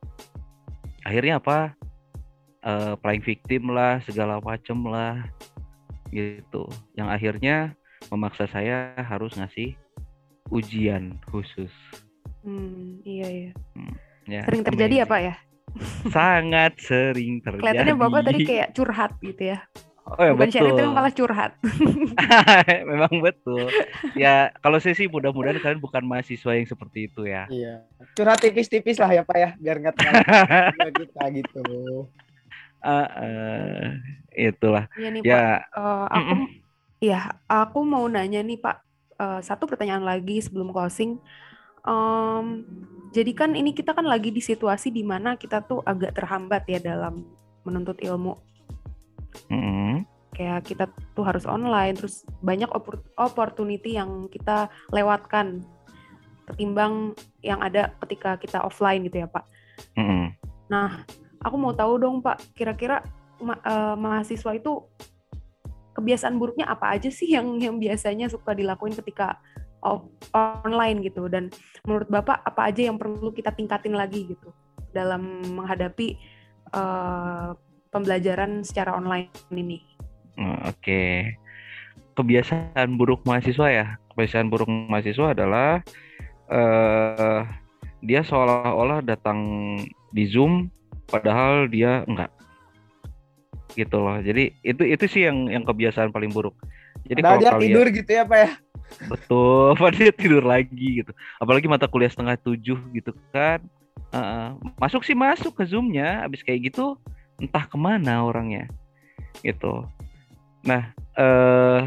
Akhirnya 1.04 1.42
apa? 1.42 1.79
Eh, 2.60 2.94
playing 3.00 3.24
victim 3.24 3.72
lah, 3.72 4.04
segala 4.04 4.44
macem 4.44 4.76
lah, 4.84 5.24
gitu. 6.12 6.68
Yang 6.92 7.08
akhirnya 7.08 7.56
memaksa 8.12 8.52
saya 8.52 9.00
harus 9.00 9.32
ngasih 9.40 9.80
ujian 10.52 11.16
khusus. 11.32 11.72
Hmm, 12.44 13.00
iya 13.08 13.28
iya. 13.32 13.52
Ya, 14.28 14.42
Sering 14.44 14.68
terjadi 14.68 15.04
ya 15.04 15.08
amazing. 15.08 15.14
Pak 15.16 15.22
ya? 15.24 15.36
Sangat 16.12 16.74
sering 16.84 17.40
terjadi. 17.40 17.64
Kelihatannya 17.64 17.96
Bapak 17.96 18.22
tadi 18.28 18.40
kayak 18.44 18.70
curhat 18.76 19.12
gitu 19.24 19.56
ya. 19.56 19.60
Oh 20.10 20.24
ya 20.26 20.34
Bukan 20.34 20.50
betul. 20.50 20.74
tapi 20.74 20.90
malah 20.90 21.14
curhat. 21.14 21.52
Memang 22.92 23.14
betul. 23.22 23.70
Ya 24.18 24.50
kalau 24.60 24.82
saya 24.82 24.98
sih 24.98 25.06
mudah-mudahan 25.06 25.62
kalian 25.62 25.80
bukan 25.80 26.02
mahasiswa 26.04 26.58
yang 26.58 26.66
seperti 26.66 27.08
itu 27.08 27.30
ya. 27.30 27.46
Iya. 27.48 27.86
Curhat 28.18 28.42
tipis-tipis 28.42 28.98
lah 28.98 29.14
ya 29.14 29.22
Pak 29.22 29.38
ya, 29.38 29.50
biar 29.62 29.76
nggak 29.80 29.96
terlalu 29.96 30.92
kita 31.06 31.24
gitu. 31.40 31.64
Ah, 32.80 33.08
eh, 33.20 33.88
itulah. 34.52 34.88
Iya 34.96 35.10
nih 35.12 35.24
Pak. 35.24 35.28
Ya, 35.28 35.44
Eh, 35.76 36.06
aku 36.08 36.34
Mm-mm. 36.36 36.48
ya 37.00 37.20
aku 37.48 37.80
mau 37.84 38.06
nanya 38.08 38.40
nih 38.44 38.60
Pak 38.60 38.78
eh, 39.20 39.40
satu 39.44 39.68
pertanyaan 39.68 40.04
lagi 40.04 40.40
sebelum 40.40 40.72
closing. 40.72 41.20
Em, 41.84 42.46
jadi 43.16 43.32
kan 43.36 43.52
ini 43.56 43.72
kita 43.72 43.96
kan 43.96 44.06
lagi 44.06 44.30
di 44.32 44.44
situasi 44.44 44.92
di 44.92 45.04
mana 45.04 45.36
kita 45.40 45.64
tuh 45.64 45.80
agak 45.84 46.16
terhambat 46.16 46.68
ya 46.68 46.80
dalam 46.80 47.24
menuntut 47.64 48.00
ilmu. 48.00 48.36
mm-mm. 49.52 50.04
Kayak 50.36 50.72
kita 50.72 50.86
tuh 51.18 51.26
harus 51.28 51.44
online, 51.44 52.00
terus 52.00 52.24
banyak 52.40 52.70
oppor- 52.72 53.04
opportunity 53.20 54.00
yang 54.00 54.32
kita 54.32 54.72
lewatkan 54.94 55.64
ketimbang 56.48 57.14
yang 57.44 57.60
ada 57.60 57.94
ketika 58.06 58.40
kita 58.40 58.64
offline 58.64 59.04
gitu 59.08 59.24
ya 59.24 59.28
Pak. 59.28 59.46
Mm-mm. 59.98 60.32
Nah, 60.70 61.04
aku 61.44 61.56
mau 61.56 61.74
tahu 61.76 62.00
dong 62.00 62.20
Pak, 62.20 62.56
kira-kira 62.56 63.04
ma- 63.40 63.60
eh, 63.60 63.96
mahasiswa 63.96 64.52
itu 64.56 64.84
kebiasaan 65.96 66.40
buruknya 66.40 66.70
apa 66.70 66.96
aja 66.96 67.12
sih 67.12 67.36
yang 67.36 67.60
yang 67.60 67.76
biasanya 67.76 68.32
suka 68.32 68.56
dilakuin 68.56 68.96
ketika 68.96 69.36
off- 69.84 70.08
online 70.32 71.04
gitu 71.04 71.28
dan 71.28 71.52
menurut 71.84 72.08
Bapak 72.08 72.40
apa 72.44 72.72
aja 72.72 72.88
yang 72.88 72.96
perlu 72.96 73.32
kita 73.36 73.52
tingkatin 73.52 73.96
lagi 73.96 74.28
gitu 74.32 74.52
dalam 74.96 75.44
menghadapi 75.56 76.16
eh, 76.72 77.50
pembelajaran 77.90 78.62
secara 78.62 78.96
online 78.96 79.34
ini. 79.52 79.82
Hmm, 80.38 80.62
Oke. 80.70 81.36
Kebiasaan 82.16 83.00
buruk 83.00 83.24
mahasiswa 83.24 83.68
ya. 83.72 83.86
Kebiasaan 84.14 84.48
buruk 84.52 84.68
mahasiswa 84.68 85.34
adalah 85.36 85.80
eh 86.50 87.42
dia 88.00 88.22
seolah-olah 88.24 89.04
datang 89.04 89.40
di 90.16 90.26
Zoom 90.26 90.72
padahal 91.10 91.68
dia 91.68 92.06
enggak. 92.06 92.32
Gitu 93.74 93.98
loh. 93.98 94.18
Jadi 94.22 94.54
itu 94.62 94.84
itu 94.86 95.06
sih 95.10 95.26
yang 95.26 95.50
yang 95.50 95.64
kebiasaan 95.66 96.14
paling 96.14 96.30
buruk. 96.30 96.56
Jadi 97.06 97.20
Padahal 97.22 97.38
kalau 97.38 97.42
dia 97.42 97.52
kalian 97.52 97.66
tidur 97.70 97.88
gitu 97.90 98.12
ya 98.14 98.24
Pak 98.26 98.40
ya. 98.40 98.52
betul, 99.06 99.68
padahal 99.80 100.02
dia 100.02 100.14
tidur 100.14 100.44
lagi 100.46 100.88
gitu. 101.04 101.12
Apalagi 101.42 101.66
mata 101.70 101.86
kuliah 101.90 102.12
setengah 102.12 102.38
tujuh 102.42 102.80
gitu 102.94 103.12
kan. 103.34 103.62
Heeh. 104.10 104.58
masuk 104.82 105.06
sih 105.06 105.14
masuk 105.14 105.54
ke 105.54 105.70
Zoom-nya, 105.70 106.26
habis 106.26 106.42
kayak 106.42 106.74
gitu 106.74 106.98
entah 107.38 107.70
ke 107.70 107.78
mana 107.78 108.26
orangnya 108.26 108.66
gitu. 109.46 109.86
Nah, 110.66 110.92
eh 111.16 111.82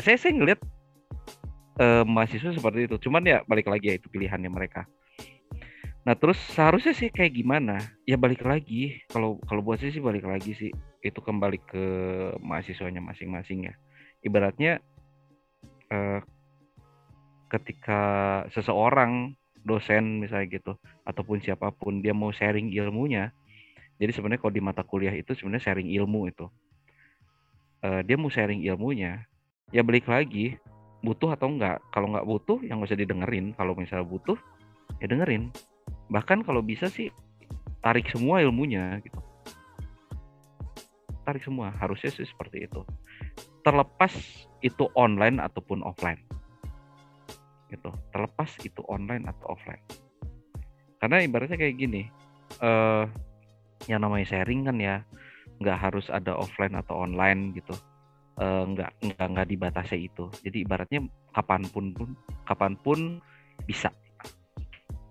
saya 0.00 0.16
sih 0.16 0.32
ngeliat 0.32 0.60
eh, 1.78 2.04
mahasiswa 2.08 2.56
seperti 2.56 2.88
itu. 2.88 2.96
Cuman 3.08 3.22
ya 3.28 3.44
balik 3.44 3.68
lagi 3.68 3.92
ya 3.92 3.94
itu 4.00 4.08
pilihannya 4.08 4.50
mereka. 4.50 4.88
Nah 6.00 6.16
terus 6.16 6.40
seharusnya 6.56 6.96
sih 6.96 7.12
kayak 7.12 7.36
gimana? 7.36 7.76
Ya 8.08 8.16
balik 8.16 8.40
lagi. 8.44 9.00
Kalau 9.12 9.36
kalau 9.44 9.60
buat 9.60 9.80
saya 9.80 9.92
sih 9.92 10.02
balik 10.02 10.24
lagi 10.24 10.56
sih. 10.56 10.70
Itu 11.00 11.20
kembali 11.20 11.58
ke 11.64 11.84
mahasiswanya 12.40 13.04
masing-masing 13.04 13.68
ya. 13.68 13.74
Ibaratnya 14.24 14.80
eh, 15.92 16.20
ketika 17.50 18.00
seseorang 18.54 19.34
dosen 19.60 20.24
misalnya 20.24 20.48
gitu 20.48 20.72
ataupun 21.04 21.44
siapa 21.44 21.68
pun 21.72 22.00
dia 22.00 22.16
mau 22.16 22.32
sharing 22.32 22.72
ilmunya. 22.72 23.32
Jadi 24.00 24.16
sebenarnya 24.16 24.40
kalau 24.40 24.54
di 24.56 24.64
mata 24.64 24.80
kuliah 24.80 25.12
itu 25.12 25.36
sebenarnya 25.36 25.72
sharing 25.72 25.92
ilmu 25.92 26.32
itu. 26.32 26.48
Eh, 27.80 28.00
dia 28.04 28.16
mau 28.16 28.28
sharing 28.28 28.64
ilmunya, 28.64 29.24
ya 29.72 29.80
balik 29.80 30.04
lagi 30.08 30.56
butuh 31.00 31.32
atau 31.32 31.48
enggak. 31.48 31.80
Kalau 31.92 32.12
nggak 32.12 32.28
butuh, 32.28 32.58
ya 32.64 32.76
nggak 32.76 32.92
usah 32.92 33.00
didengerin. 33.00 33.56
Kalau 33.56 33.72
misalnya 33.72 34.04
butuh, 34.04 34.36
ya 35.00 35.08
dengerin. 35.08 35.48
Bahkan 36.10 36.42
kalau 36.44 36.60
bisa 36.60 36.90
sih 36.90 37.08
tarik 37.80 38.10
semua 38.10 38.42
ilmunya 38.42 38.98
gitu. 39.00 39.18
Tarik 41.24 41.46
semua, 41.46 41.70
harusnya 41.78 42.10
sih 42.10 42.26
seperti 42.26 42.66
itu. 42.66 42.82
Terlepas 43.62 44.12
itu 44.60 44.90
online 44.98 45.38
ataupun 45.38 45.86
offline. 45.86 46.18
Gitu. 47.70 47.90
Terlepas 48.10 48.50
itu 48.66 48.82
online 48.90 49.30
atau 49.30 49.54
offline. 49.54 49.84
Karena 51.00 51.22
ibaratnya 51.22 51.56
kayak 51.56 51.76
gini, 51.78 52.02
eh 52.60 53.04
yang 53.88 54.04
namanya 54.04 54.26
sharing 54.36 54.68
kan 54.68 54.76
ya 54.76 55.00
nggak 55.60 55.78
harus 55.78 56.12
ada 56.12 56.36
offline 56.36 56.76
atau 56.76 57.04
online 57.04 57.56
gitu 57.56 57.72
Eh, 58.40 58.64
nggak 58.72 58.90
nggak 59.04 59.26
nggak 59.36 59.48
dibatasi 59.52 60.08
itu 60.08 60.32
jadi 60.40 60.64
ibaratnya 60.64 61.04
kapan 61.36 61.60
pun 61.68 61.92
pun 61.92 62.16
kapan 62.48 62.72
pun 62.80 63.20
bisa 63.68 63.92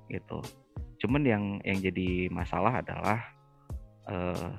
gitu 0.10 0.42
cuman 1.00 1.22
yang 1.24 1.44
yang 1.64 1.80
jadi 1.80 2.28
masalah 2.30 2.84
adalah 2.84 3.20
eh 4.10 4.52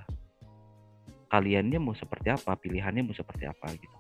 kaliannya 1.31 1.79
mau 1.79 1.95
seperti 1.95 2.35
apa 2.35 2.59
pilihannya 2.59 3.07
mau 3.07 3.15
seperti 3.15 3.47
apa 3.47 3.71
gitu. 3.79 3.99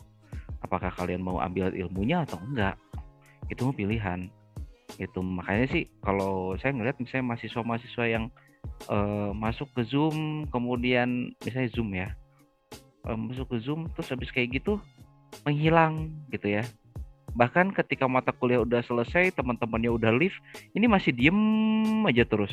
Apakah 0.61 0.91
kalian 0.93 1.23
mau 1.23 1.39
ambil 1.39 1.71
ilmunya 1.73 2.27
atau 2.27 2.43
enggak? 2.43 2.75
Itu 3.47 3.71
mau 3.71 3.75
pilihan. 3.75 4.27
Itu 4.99 5.23
makanya 5.23 5.71
sih 5.71 5.87
kalau 6.03 6.59
saya 6.59 6.75
ngeliat 6.75 6.99
misalnya 6.99 7.33
mahasiswa-mahasiswa 7.33 8.05
yang 8.11 8.25
eh, 8.91 9.31
masuk 9.33 9.71
ke 9.79 9.87
Zoom 9.87 10.49
kemudian 10.51 11.33
misalnya 11.47 11.71
Zoom 11.71 11.95
ya 11.95 12.11
eh, 13.07 13.17
masuk 13.17 13.47
ke 13.55 13.57
Zoom 13.62 13.87
terus 13.95 14.11
habis 14.11 14.35
kayak 14.35 14.61
gitu 14.61 14.83
menghilang 15.47 16.11
gitu 16.35 16.61
ya 16.61 16.67
bahkan 17.32 17.70
ketika 17.70 18.05
mata 18.05 18.31
kuliah 18.31 18.59
udah 18.59 18.81
selesai 18.81 19.31
teman-temannya 19.32 19.90
udah 19.90 20.11
leave 20.11 20.35
ini 20.73 20.85
masih 20.85 21.11
diem 21.11 21.39
aja 22.05 22.23
terus 22.23 22.51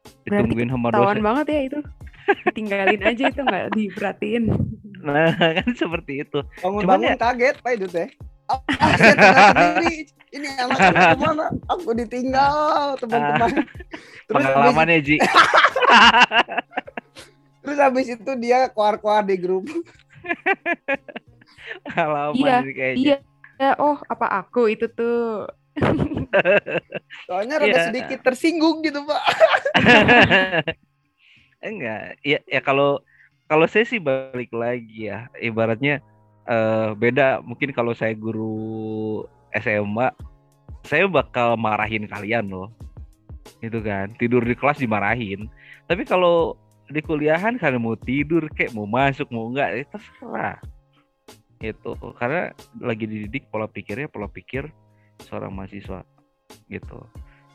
Berarti 0.00 0.24
ditungguin 0.26 0.70
sama 0.70 0.88
Tawan 0.88 0.96
dosen 1.12 1.20
banget 1.22 1.46
ya 1.46 1.60
itu. 1.66 1.80
Tinggalin 2.52 3.02
aja 3.02 3.24
itu 3.26 3.40
nggak 3.40 3.66
diperhatiin. 3.70 4.44
nah 5.06 5.32
kan 5.32 5.70
seperti 5.72 6.22
itu 6.22 6.40
Bangun-bangun 6.58 7.04
ya- 7.06 7.18
kaget 7.18 7.56
Pak 7.58 7.72
itu 7.74 7.86
teh. 7.86 8.08
Ah, 8.46 8.58
ah, 8.78 8.90
sendiri. 8.96 10.08
Ini 10.30 10.48
anak-anak 10.58 11.04
ke 11.10 11.18
mana? 11.18 11.46
Aku 11.68 11.90
ditinggal 11.92 12.54
teman-teman. 12.96 13.50
Terus 14.26 14.40
habis, 14.40 14.46
pengalamannya 14.46 14.98
Ji 15.00 15.16
terus 17.60 17.76
habis 17.76 18.06
itu 18.08 18.32
dia 18.36 18.66
keluar-keluar 18.68 19.20
di 19.20 19.36
grup. 19.36 19.68
pengalaman 21.84 22.34
Iya, 22.34 22.56
sih 22.62 22.72
kayaknya 22.72 22.98
Iya. 22.98 23.16
Ya, 23.60 23.76
oh 23.76 24.00
apa 24.08 24.26
aku 24.40 24.72
itu 24.72 24.88
tuh. 24.88 25.44
Soalnya 27.28 27.60
rada 27.60 27.68
Iya. 27.68 27.86
sedikit 27.92 28.18
tersinggung 28.24 28.80
gitu 28.80 29.04
Pak. 29.04 29.22
enggak 31.60 32.16
ya 32.24 32.40
ya 32.48 32.60
kalau 32.64 33.04
kalau 33.44 33.68
saya 33.68 33.84
sih 33.84 34.00
balik 34.00 34.48
lagi 34.48 35.12
ya 35.12 35.28
ibaratnya 35.36 36.00
eh 36.48 36.88
beda 36.96 37.44
mungkin 37.44 37.68
kalau 37.76 37.92
saya 37.92 38.16
guru 38.16 39.20
SMA 39.52 40.08
saya 40.88 41.04
bakal 41.04 41.60
marahin 41.60 42.08
kalian 42.08 42.48
loh 42.48 42.72
itu 43.60 43.76
kan 43.84 44.08
tidur 44.16 44.40
di 44.40 44.56
kelas 44.56 44.80
dimarahin 44.80 45.52
tapi 45.84 46.08
kalau 46.08 46.56
di 46.88 47.04
kuliahan 47.04 47.60
kalian 47.60 47.84
mau 47.84 47.92
tidur 47.94 48.48
kayak 48.56 48.72
mau 48.72 48.88
masuk 48.88 49.28
mau 49.28 49.52
enggak 49.52 49.68
ya 49.76 49.84
terserah 49.92 50.56
itu 51.60 51.92
karena 52.16 52.56
lagi 52.80 53.04
dididik 53.04 53.52
pola 53.52 53.68
pikirnya 53.68 54.08
pola 54.08 54.26
pikir 54.32 54.72
seorang 55.28 55.52
mahasiswa 55.52 56.00
gitu. 56.72 56.98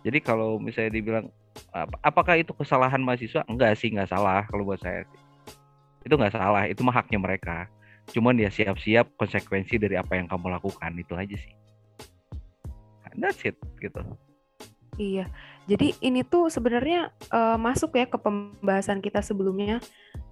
Jadi 0.06 0.22
kalau 0.22 0.62
misalnya 0.62 0.94
dibilang 0.94 1.26
ap- 1.74 1.98
apakah 2.06 2.38
itu 2.38 2.54
kesalahan 2.54 3.02
mahasiswa? 3.02 3.42
Enggak 3.50 3.74
sih 3.82 3.90
enggak 3.90 4.14
salah 4.14 4.46
kalau 4.46 4.70
buat 4.70 4.78
saya 4.78 5.10
itu 6.06 6.14
enggak 6.14 6.38
salah 6.38 6.70
itu 6.70 6.86
mah 6.86 6.94
haknya 6.94 7.18
mereka. 7.18 7.66
Cuman 8.14 8.38
ya 8.38 8.54
siap-siap 8.54 9.18
konsekuensi 9.18 9.82
dari 9.82 9.98
apa 9.98 10.14
yang 10.14 10.30
kamu 10.30 10.54
lakukan 10.54 10.94
itu 10.94 11.18
aja 11.18 11.34
sih. 11.34 11.54
That's 13.18 13.42
it 13.42 13.58
gitu. 13.82 14.06
Iya. 15.02 15.26
Jadi 15.66 15.98
ini 16.06 16.22
tuh 16.22 16.54
sebenarnya 16.54 17.10
eh, 17.34 17.58
masuk 17.58 17.98
ya 17.98 18.06
ke 18.06 18.22
pembahasan 18.22 19.02
kita 19.02 19.26
sebelumnya. 19.26 19.82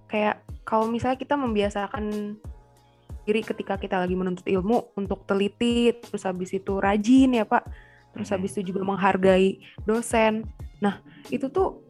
Kayak 0.06 0.46
kalau 0.62 0.86
misalnya 0.86 1.18
kita 1.18 1.34
membiasakan 1.34 2.38
diri 3.24 3.40
ketika 3.40 3.80
kita 3.80 3.98
lagi 4.00 4.14
menuntut 4.14 4.44
ilmu 4.44 4.94
untuk 4.94 5.24
teliti, 5.24 5.92
terus 5.96 6.24
habis 6.28 6.52
itu 6.52 6.76
rajin 6.78 7.40
ya 7.40 7.44
Pak, 7.48 7.64
terus 8.12 8.28
Mhm. 8.30 8.34
habis 8.36 8.50
itu 8.54 8.62
juga 8.72 8.84
menghargai 8.84 9.58
dosen. 9.88 10.44
Nah 10.78 11.00
itu 11.32 11.48
tuh 11.48 11.82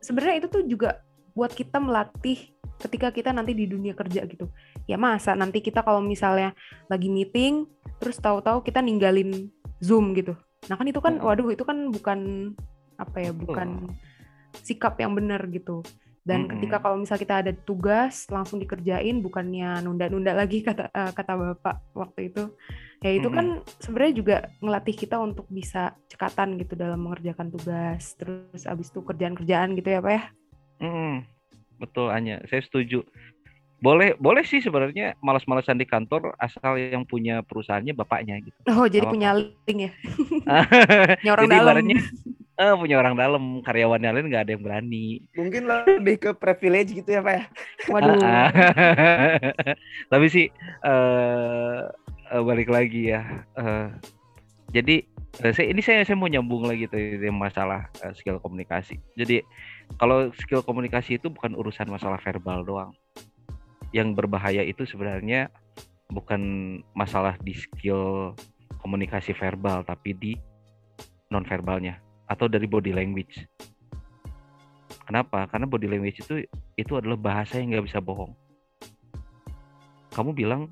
sebenarnya 0.00 0.44
itu 0.44 0.48
tuh 0.48 0.62
juga 0.64 1.04
buat 1.36 1.52
kita 1.52 1.78
melatih 1.78 2.50
ketika 2.78 3.12
kita 3.12 3.30
nanti 3.30 3.54
di 3.54 3.68
dunia 3.68 3.92
kerja 3.92 4.24
gitu. 4.26 4.50
Ya 4.88 4.96
masa 4.96 5.36
nanti 5.36 5.60
kita 5.60 5.84
kalau 5.84 6.00
misalnya 6.00 6.56
lagi 6.88 7.12
meeting, 7.12 7.68
terus 8.00 8.18
tahu-tahu 8.18 8.64
kita 8.64 8.80
ninggalin 8.82 9.52
Zoom 9.78 10.14
gitu. 10.16 10.34
Nah 10.66 10.74
kan 10.74 10.86
itu 10.88 10.98
kan, 10.98 11.20
Mm. 11.20 11.24
waduh 11.26 11.48
itu 11.54 11.62
kan 11.62 11.90
bukan 11.92 12.18
apa 12.98 13.22
ya, 13.22 13.30
bukan 13.30 13.86
sikap 14.66 14.98
yang 14.98 15.14
benar 15.14 15.46
gitu. 15.52 15.86
Dan 16.26 16.46
Mm-mm. 16.46 16.52
ketika 16.58 16.82
kalau 16.82 17.00
misal 17.00 17.16
kita 17.16 17.40
ada 17.40 17.52
tugas 17.52 18.28
langsung 18.28 18.60
dikerjain 18.60 19.18
bukannya 19.24 19.80
nunda-nunda 19.82 20.34
lagi 20.34 20.62
kata 20.68 20.90
eh, 20.92 21.12
kata 21.14 21.32
Bapak 21.34 21.76
waktu 21.94 22.32
itu. 22.32 22.52
Ya 22.98 23.14
itu 23.14 23.30
kan 23.30 23.62
sebenarnya 23.78 24.14
juga 24.18 24.36
ngelatih 24.58 24.96
kita 24.98 25.22
untuk 25.22 25.46
bisa 25.46 25.94
cekatan 26.10 26.58
gitu 26.58 26.74
dalam 26.74 26.98
mengerjakan 26.98 27.48
tugas. 27.54 28.18
Terus 28.18 28.66
abis 28.66 28.90
itu 28.90 29.00
kerjaan-kerjaan 29.06 29.78
gitu 29.78 29.88
ya 29.88 30.00
Pak 30.02 30.12
ya. 30.12 30.22
Mm, 30.78 31.26
betul 31.78 32.10
Anya, 32.10 32.42
saya 32.50 32.62
setuju. 32.62 33.06
Boleh, 33.78 34.18
boleh 34.18 34.42
sih 34.42 34.58
sebenarnya 34.58 35.14
malas-malasan 35.22 35.78
di 35.78 35.86
kantor 35.86 36.34
asal 36.42 36.74
yang 36.74 37.06
punya 37.06 37.46
perusahaannya 37.46 37.94
bapaknya 37.94 38.42
gitu. 38.42 38.58
Oh 38.66 38.90
jadi 38.90 39.06
Apa-apa. 39.06 39.14
punya 39.14 39.30
link 39.38 39.78
ya. 39.78 39.92
Punya 41.22 41.32
orang 41.38 41.44
Jadi 41.46 41.54
dalam. 41.54 41.76
eh, 42.58 42.74
punya 42.74 42.96
orang 42.98 43.14
dalam, 43.14 43.44
karyawannya 43.62 44.10
lain 44.18 44.26
nggak 44.34 44.42
ada 44.42 44.52
yang 44.58 44.64
berani. 44.66 45.22
Mungkin 45.38 45.62
lebih 45.70 46.16
ke 46.18 46.30
privilege 46.34 46.90
gitu 46.90 47.06
ya 47.06 47.22
Pak 47.22 47.34
ya. 47.38 47.44
Waduh. 47.86 48.18
Ah, 48.18 48.26
ah. 48.26 48.48
Tapi 50.10 50.26
sih 50.26 50.46
eh 50.82 51.80
eh, 52.34 52.42
balik 52.42 52.66
lagi 52.66 53.14
ya. 53.14 53.22
eh, 53.54 53.94
jadi 54.74 55.06
eh, 55.38 55.52
saya 55.54 55.70
ini 55.70 55.78
saya 55.86 56.02
saya 56.02 56.18
mau 56.18 56.26
nyambung 56.26 56.66
lagi 56.66 56.90
tuh 56.90 56.98
masalah 57.30 57.86
skill 58.18 58.42
komunikasi. 58.42 58.98
Jadi 59.14 59.38
kalau 59.96 60.34
skill 60.34 60.66
komunikasi 60.66 61.22
itu 61.22 61.30
bukan 61.30 61.54
urusan 61.54 61.86
masalah 61.86 62.18
verbal 62.18 62.66
doang. 62.66 62.90
Yang 63.90 64.08
berbahaya 64.14 64.62
itu 64.62 64.84
sebenarnya 64.84 65.48
bukan 66.08 66.40
masalah 66.92 67.36
di 67.40 67.52
skill 67.52 68.32
komunikasi 68.80 69.36
verbal 69.36 69.84
tapi 69.84 70.16
di 70.16 70.32
non 71.28 71.44
verbalnya 71.44 72.00
atau 72.24 72.48
dari 72.48 72.64
body 72.64 72.92
language. 72.92 73.44
Kenapa? 75.04 75.48
Karena 75.48 75.64
body 75.64 75.88
language 75.88 76.20
itu 76.20 76.44
itu 76.76 76.92
adalah 76.96 77.16
bahasa 77.16 77.56
yang 77.56 77.72
nggak 77.72 77.86
bisa 77.88 78.00
bohong. 78.00 78.32
Kamu 80.12 80.32
bilang 80.32 80.68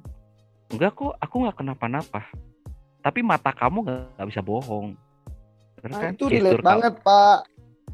enggak 0.68 0.93
kok, 0.93 1.16
aku 1.16 1.34
nggak 1.44 1.56
kenapa-napa. 1.56 2.28
Tapi 3.01 3.20
mata 3.24 3.52
kamu 3.52 3.86
nggak 4.16 4.28
bisa 4.28 4.44
bohong. 4.44 4.93
Bener 5.80 5.90
Nah, 5.93 6.01
kan? 6.09 6.12
itu 6.16 6.24
relate 6.28 6.60
kamu. 6.60 6.66
banget 6.68 6.94
Pak. 7.01 7.38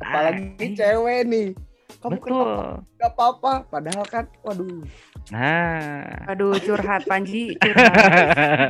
Apalagi 0.02 0.42
Ah, 0.66 0.74
cewek 0.74 1.20
nih. 1.28 1.48
Kamu 2.00 2.18
Betul. 2.18 2.30
kenapa 2.30 2.96
nggak 2.96 3.12
apa-apa? 3.12 3.52
Padahal 3.68 4.04
kan, 4.08 4.24
waduh, 4.46 4.80
Nah. 5.30 6.02
Aduh 6.26 6.56
curhat 6.58 7.06
Panji, 7.06 7.54
curhat. 7.62 7.94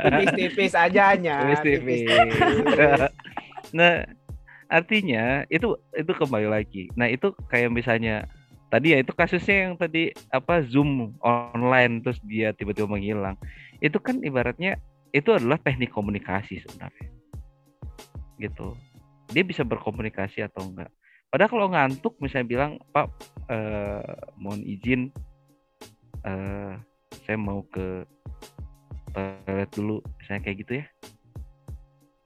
tipis-tipis 0.05 0.73
aja 0.77 1.17
nya. 1.17 1.41
Tipis-tipis. 1.41 2.05
nah, 3.73 4.05
artinya 4.69 5.47
itu 5.49 5.73
itu 5.97 6.11
kembali 6.13 6.47
lagi. 6.51 6.91
Nah, 6.93 7.09
itu 7.09 7.33
kayak 7.49 7.73
misalnya 7.73 8.27
tadi 8.69 8.93
ya 8.93 9.01
itu 9.01 9.13
kasusnya 9.13 9.69
yang 9.69 9.73
tadi 9.77 10.13
apa 10.33 10.65
Zoom 10.65 11.13
online 11.21 12.01
terus 12.01 12.21
dia 12.25 12.53
tiba-tiba 12.53 12.85
menghilang. 12.89 13.37
Itu 13.81 13.97
kan 13.97 14.21
ibaratnya 14.21 14.77
itu 15.13 15.29
adalah 15.33 15.57
teknik 15.61 15.93
komunikasi 15.93 16.61
sebenarnya. 16.61 17.09
Gitu. 18.41 18.73
Dia 19.29 19.43
bisa 19.45 19.61
berkomunikasi 19.65 20.41
atau 20.45 20.69
enggak. 20.69 20.89
Padahal 21.33 21.49
kalau 21.49 21.67
ngantuk 21.73 22.13
misalnya 22.21 22.45
bilang, 22.45 22.71
"Pak, 22.93 23.09
eh, 23.49 24.13
mohon 24.37 24.61
izin 24.61 25.09
eh 26.21 26.77
saya 27.25 27.37
mau 27.41 27.65
ke 27.73 28.05
toilet 29.17 29.69
dulu." 29.73 29.97
Misalnya 30.21 30.45
kayak 30.45 30.57
gitu 30.61 30.73
ya. 30.77 30.85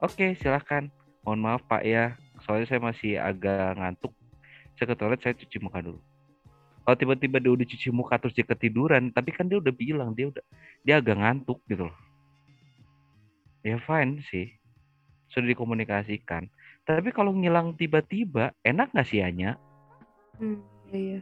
Oke, 0.04 0.36
silahkan. 0.36 0.92
Mohon 1.24 1.40
maaf 1.40 1.64
Pak 1.64 1.88
ya, 1.88 2.20
soalnya 2.44 2.68
saya 2.68 2.84
masih 2.84 3.16
agak 3.16 3.80
ngantuk. 3.80 4.12
Saya 4.76 4.92
ke 4.92 4.96
toilet, 5.00 5.20
saya 5.24 5.32
cuci 5.40 5.56
muka 5.56 5.80
dulu. 5.80 6.04
Kalau 6.84 6.96
tiba-tiba 7.00 7.40
dia 7.40 7.52
udah 7.52 7.64
cuci 7.64 7.88
muka 7.88 8.20
terus 8.20 8.36
dia 8.36 8.44
ketiduran, 8.44 9.08
tapi 9.08 9.32
kan 9.32 9.48
dia 9.48 9.56
udah 9.56 9.72
bilang 9.72 10.12
dia 10.12 10.28
udah 10.28 10.44
dia 10.84 11.00
agak 11.00 11.16
ngantuk 11.16 11.64
gitu 11.64 11.88
loh. 11.88 11.96
Ya 13.64 13.80
fine 13.80 14.20
sih, 14.28 14.52
sudah 15.32 15.48
dikomunikasikan. 15.48 16.48
Tapi 16.88 17.12
kalau 17.12 17.30
ngilang 17.30 17.76
tiba-tiba, 17.76 18.56
enak 18.62 18.88
nggak 18.90 19.04
sih 19.04 19.20
Anya? 19.20 19.60
Hmm, 20.34 20.56
iya. 20.88 21.20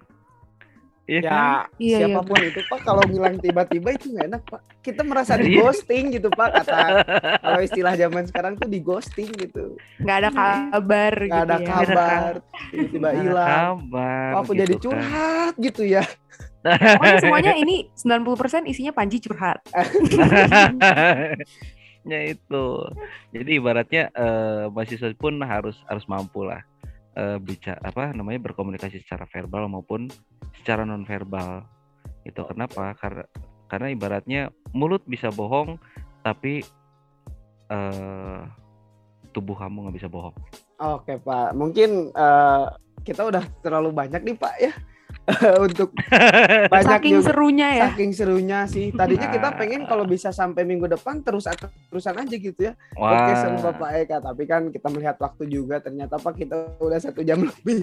Iya 1.04 1.18
Ya, 1.18 1.22
kan? 1.22 1.38
Iya, 1.38 1.58
iya, 1.78 1.98
siapa 2.02 2.20
pun 2.20 2.38
itu 2.40 2.60
Pak 2.64 2.80
kalau 2.82 3.02
ngilang 3.04 3.38
tiba-tiba 3.38 3.88
itu 3.92 4.10
nggak 4.10 4.26
enak 4.26 4.42
Pak. 4.44 4.60
Kita 4.80 5.02
merasa 5.02 5.34
di 5.34 5.48
Iya. 5.48 5.58
ghosting 5.60 6.10
gitu 6.10 6.28
Pak 6.28 6.48
kata 6.52 6.78
kalau 7.46 7.60
istilah 7.60 7.94
zaman 7.94 8.26
sekarang 8.26 8.54
tuh 8.54 8.66
di 8.66 8.78
ghosting 8.78 9.30
gitu. 9.32 9.78
Nggak 9.98 10.16
ada 10.16 10.30
kabar 10.30 11.12
Nggak 11.16 11.30
gitu 11.30 11.42
ada 11.44 11.56
ya. 11.56 11.66
kabar, 11.68 12.32
tiba-tiba 12.68 13.08
hilang. 13.12 13.46
kabar. 13.46 14.26
Kok 14.28 14.40
aku 14.40 14.52
jadi 14.52 14.66
gitu 14.68 14.74
kan. 14.74 14.82
curhat 14.84 15.54
gitu 15.56 15.82
ya. 15.84 16.02
Pokoknya 16.66 17.16
semuanya 17.22 17.52
ini 17.54 17.76
90% 17.94 18.66
isinya 18.66 18.90
Panji 18.90 19.18
curhat. 19.18 19.62
ya 22.06 22.20
itu. 22.22 22.66
Jadi 23.34 23.50
ibaratnya 23.58 24.08
eh, 24.14 24.64
mahasiswa 24.70 25.10
pun 25.18 25.42
harus 25.42 25.76
harus 25.90 26.06
mampu 26.06 26.46
lah 26.46 26.62
eh, 27.18 27.38
bicara 27.42 27.82
apa 27.82 28.14
namanya 28.14 28.40
berkomunikasi 28.46 29.02
secara 29.02 29.26
verbal 29.28 29.66
maupun 29.66 30.08
secara 30.62 30.86
non 30.86 31.04
verbal 31.04 31.66
itu 32.22 32.40
kenapa? 32.46 32.94
Karena 32.96 33.24
karena 33.66 33.88
ibaratnya 33.90 34.42
mulut 34.70 35.02
bisa 35.04 35.34
bohong 35.34 35.76
tapi 36.22 36.62
eh 37.66 38.40
tubuh 39.34 39.58
kamu 39.58 39.90
nggak 39.90 39.96
bisa 40.00 40.08
bohong. 40.08 40.34
Oke 40.80 41.18
Pak, 41.18 41.52
mungkin 41.58 42.14
eh, 42.14 42.66
kita 43.02 43.26
udah 43.26 43.44
terlalu 43.60 43.90
banyak 43.90 44.22
nih 44.22 44.38
Pak 44.38 44.54
ya 44.62 44.72
untuk 45.60 45.90
banyak 46.70 46.86
Saking 46.88 47.16
juga. 47.16 47.26
serunya 47.26 47.68
ya. 47.72 47.86
Saking 47.88 48.12
serunya 48.12 48.58
sih. 48.64 48.86
Tadinya 48.90 49.26
kita 49.28 49.48
Nah. 49.48 49.56
pengen 49.56 49.82
kalau 49.84 50.04
bisa 50.04 50.30
sampai 50.30 50.62
minggu 50.62 50.86
depan 50.88 51.18
terus 51.20 51.50
terusan 51.86 52.14
aja 52.16 52.30
gitu 52.32 52.60
ya. 52.60 52.72
Podcast 52.92 53.42
sama 53.44 53.58
Bapak 53.66 53.90
Eka, 53.98 54.16
tapi 54.20 54.42
kan 54.44 54.68
kita 54.68 54.86
melihat 54.88 55.16
waktu 55.16 55.44
juga 55.46 55.78
ternyata 55.78 56.16
Pak 56.16 56.34
kita 56.36 56.54
udah 56.76 56.98
satu 56.98 57.20
jam 57.20 57.42
lebih 57.44 57.82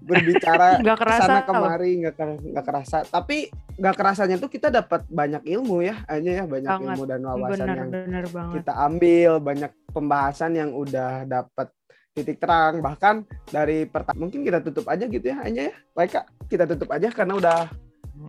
berbicara 0.00 0.66
Nggak 0.82 0.98
kerasa 0.98 1.16
ke 1.16 1.24
sana 1.24 1.38
loh. 1.38 1.46
kemari 1.46 1.90
nggak 2.00 2.14
nggak 2.48 2.64
kerasa. 2.64 2.98
Tapi 3.04 3.36
nggak 3.76 3.96
kerasanya 3.96 4.36
tuh 4.36 4.48
kita 4.48 4.68
dapat 4.68 5.06
banyak 5.06 5.42
ilmu 5.46 5.80
ya, 5.80 6.04
hanya 6.06 6.32
ya 6.34 6.44
banyak 6.44 6.68
Banget. 6.68 6.88
ilmu 6.90 7.04
dan 7.04 7.20
wawasan 7.22 7.58
Bener, 7.60 7.76
yang 7.76 7.90
bener 7.90 8.24
banget. 8.28 8.54
kita 8.56 8.72
ambil, 8.78 9.32
banyak 9.38 9.72
pembahasan 9.88 10.52
yang 10.52 10.70
udah 10.70 11.12
dapat 11.24 11.68
titik 12.10 12.42
terang 12.42 12.82
bahkan 12.82 13.22
dari 13.46 13.86
pertama 13.86 14.26
mungkin 14.26 14.42
kita 14.42 14.58
tutup 14.58 14.82
aja 14.90 15.06
gitu 15.06 15.22
ya 15.22 15.46
hanya 15.46 15.70
ya 15.70 15.74
baik 15.94 16.10
kak 16.18 16.26
kita 16.50 16.66
tutup 16.66 16.90
aja 16.90 17.06
karena 17.14 17.38
udah 17.38 17.60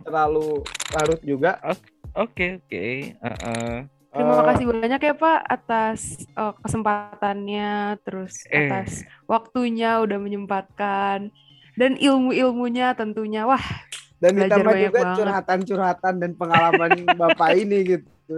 terlalu 0.06 0.62
larut 0.94 1.20
juga 1.20 1.58
oke 2.14 2.62
oke 2.62 2.84
Heeh. 3.18 3.74
Terima 4.12 4.44
Eh, 4.44 4.44
kasih 4.44 4.66
banyak 4.68 5.00
ya 5.00 5.14
Pak 5.16 5.40
atas 5.48 6.28
eh, 6.28 6.52
kesempatannya, 6.60 7.96
terus 8.04 8.44
Eh. 8.52 8.68
atas 8.68 9.08
waktunya 9.24 10.04
udah 10.04 10.20
menyempatkan 10.20 11.32
dan 11.80 11.92
ilmu-ilmunya 11.96 12.92
tentunya. 12.92 13.48
Wah, 13.48 13.64
dan 14.20 14.36
ditambah 14.36 14.76
juga 14.78 15.16
curhatan-curhatan 15.16 16.14
dan 16.20 16.30
pengalaman 16.36 16.92
bapak 17.20 17.56
ini 17.56 17.78
gitu 17.96 18.36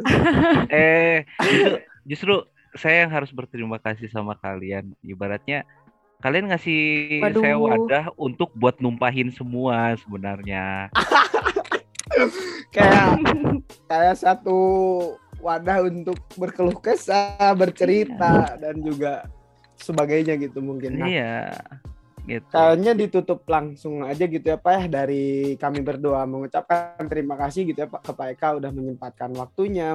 eh 0.72 1.26
justru, 1.42 1.74
justru 2.06 2.34
saya 2.74 3.06
yang 3.06 3.12
harus 3.14 3.30
berterima 3.30 3.78
kasih 3.78 4.10
sama 4.10 4.34
kalian. 4.38 4.92
Ibaratnya 5.02 5.62
kalian 6.22 6.50
ngasih 6.50 6.82
Waduh. 7.20 7.42
saya 7.42 7.56
wadah 7.58 8.04
untuk 8.18 8.50
buat 8.56 8.78
numpahin 8.82 9.30
semua 9.34 9.94
sebenarnya. 9.98 10.90
Kayak 12.74 13.22
kayak 13.88 14.16
satu 14.18 14.58
wadah 15.40 15.88
untuk 15.88 16.18
berkeluh 16.36 16.76
kesah 16.78 17.50
bercerita 17.56 18.54
dan 18.60 18.78
juga 18.82 19.26
sebagainya 19.80 20.38
gitu 20.38 20.62
mungkin. 20.62 21.00
Nah, 21.00 21.08
iya 21.08 21.54
gitu. 22.24 22.48
Kayaknya 22.50 22.92
ditutup 22.96 23.40
langsung 23.44 24.04
aja 24.04 24.24
gitu 24.24 24.42
ya 24.44 24.56
Pak 24.56 24.72
ya 24.72 24.84
dari 24.88 25.54
kami 25.60 25.84
berdua. 25.84 26.24
Mengucapkan 26.24 27.04
terima 27.08 27.36
kasih 27.36 27.68
gitu 27.68 27.84
ya 27.84 27.88
Pak 27.88 28.00
ke 28.04 28.12
Pak 28.16 28.28
Eka 28.36 28.48
udah 28.58 28.70
menyempatkan 28.72 29.30
waktunya, 29.36 29.92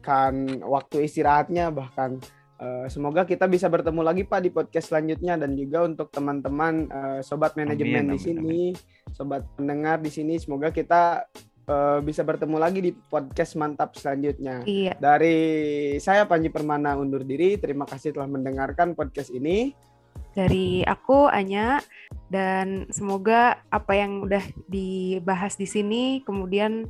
menyempatkan 0.00 0.64
waktu 0.64 1.04
istirahatnya 1.04 1.68
bahkan 1.70 2.16
eh, 2.58 2.86
semoga 2.88 3.28
kita 3.28 3.44
bisa 3.46 3.68
bertemu 3.68 4.00
lagi 4.00 4.22
Pak 4.24 4.40
di 4.40 4.50
podcast 4.50 4.88
selanjutnya 4.90 5.36
dan 5.36 5.52
juga 5.54 5.84
untuk 5.84 6.08
teman-teman 6.08 6.88
eh, 6.88 7.20
sobat 7.20 7.54
manajemen 7.56 8.08
Amin, 8.08 8.16
di 8.16 8.18
amin, 8.18 8.24
sini, 8.24 8.60
sobat 9.12 9.44
pendengar 9.56 10.00
di 10.00 10.10
sini 10.10 10.40
semoga 10.40 10.72
kita 10.72 11.28
eh, 11.68 11.98
bisa 12.00 12.24
bertemu 12.24 12.56
lagi 12.56 12.80
di 12.80 12.92
podcast 12.96 13.60
mantap 13.60 13.94
selanjutnya. 13.94 14.64
iya. 14.64 14.96
Dari 14.96 15.96
saya 16.00 16.24
Panji 16.24 16.48
Permana 16.48 16.96
undur 16.96 17.22
diri. 17.22 17.60
Terima 17.60 17.84
kasih 17.84 18.16
telah 18.16 18.26
mendengarkan 18.26 18.96
podcast 18.96 19.30
ini. 19.30 19.76
Dari 20.30 20.86
aku 20.86 21.26
Anya 21.26 21.82
dan 22.30 22.86
semoga 22.94 23.58
apa 23.66 23.98
yang 23.98 24.22
udah 24.22 24.42
dibahas 24.70 25.58
di 25.58 25.66
sini 25.66 26.22
kemudian 26.22 26.86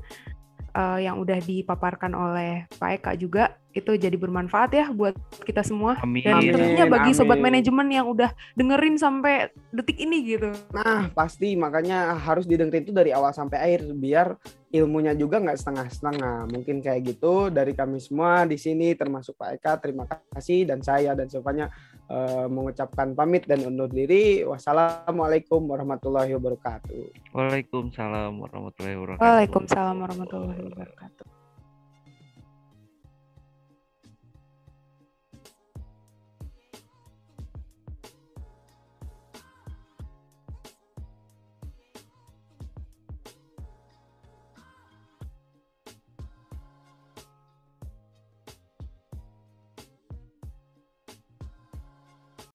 uh, 0.74 0.98
yang 0.98 1.18
udah 1.18 1.38
dipaparkan 1.42 2.12
oleh 2.14 2.66
Pak 2.78 2.90
Eka 3.00 3.12
juga 3.18 3.56
itu 3.70 3.94
jadi 3.94 4.18
bermanfaat 4.18 4.70
ya 4.74 4.86
buat 4.90 5.14
kita 5.46 5.62
semua 5.62 5.94
Amin. 6.02 6.26
dan 6.26 6.42
tentunya 6.42 6.86
bagi 6.90 7.14
sobat 7.14 7.38
Amin. 7.38 7.54
manajemen 7.54 7.86
yang 7.86 8.06
udah 8.10 8.34
dengerin 8.58 8.98
sampai 8.98 9.54
detik 9.70 10.02
ini 10.02 10.26
gitu. 10.26 10.50
Nah, 10.74 11.06
pasti 11.14 11.54
makanya 11.54 12.18
harus 12.18 12.50
didengerin 12.50 12.82
itu 12.82 12.94
dari 12.94 13.14
awal 13.14 13.30
sampai 13.30 13.62
akhir 13.62 13.94
biar 13.94 14.34
ilmunya 14.70 15.12
juga 15.18 15.42
nggak 15.42 15.58
setengah-setengah. 15.58 16.46
Mungkin 16.50 16.78
kayak 16.78 17.00
gitu 17.02 17.50
dari 17.50 17.74
kami 17.74 17.98
semua 17.98 18.46
di 18.46 18.54
sini 18.54 18.94
termasuk 18.94 19.34
Pak 19.34 19.50
Eka. 19.58 19.72
Terima 19.82 20.06
kasih 20.06 20.66
dan 20.66 20.80
saya 20.80 21.12
dan 21.18 21.26
Sofanya 21.26 21.66
eh, 22.06 22.46
mengucapkan 22.46 23.12
pamit 23.18 23.50
dan 23.50 23.66
undur 23.66 23.90
diri. 23.90 24.46
Wassalamualaikum 24.46 25.66
warahmatullahi 25.66 26.34
wabarakatuh. 26.38 27.34
Waalaikumsalam 27.34 28.32
warahmatullahi 28.38 28.96
wabarakatuh. 28.98 29.22
Waalaikumsalam 29.26 29.96
warahmatullahi 30.06 30.60
wabarakatuh. 30.70 31.39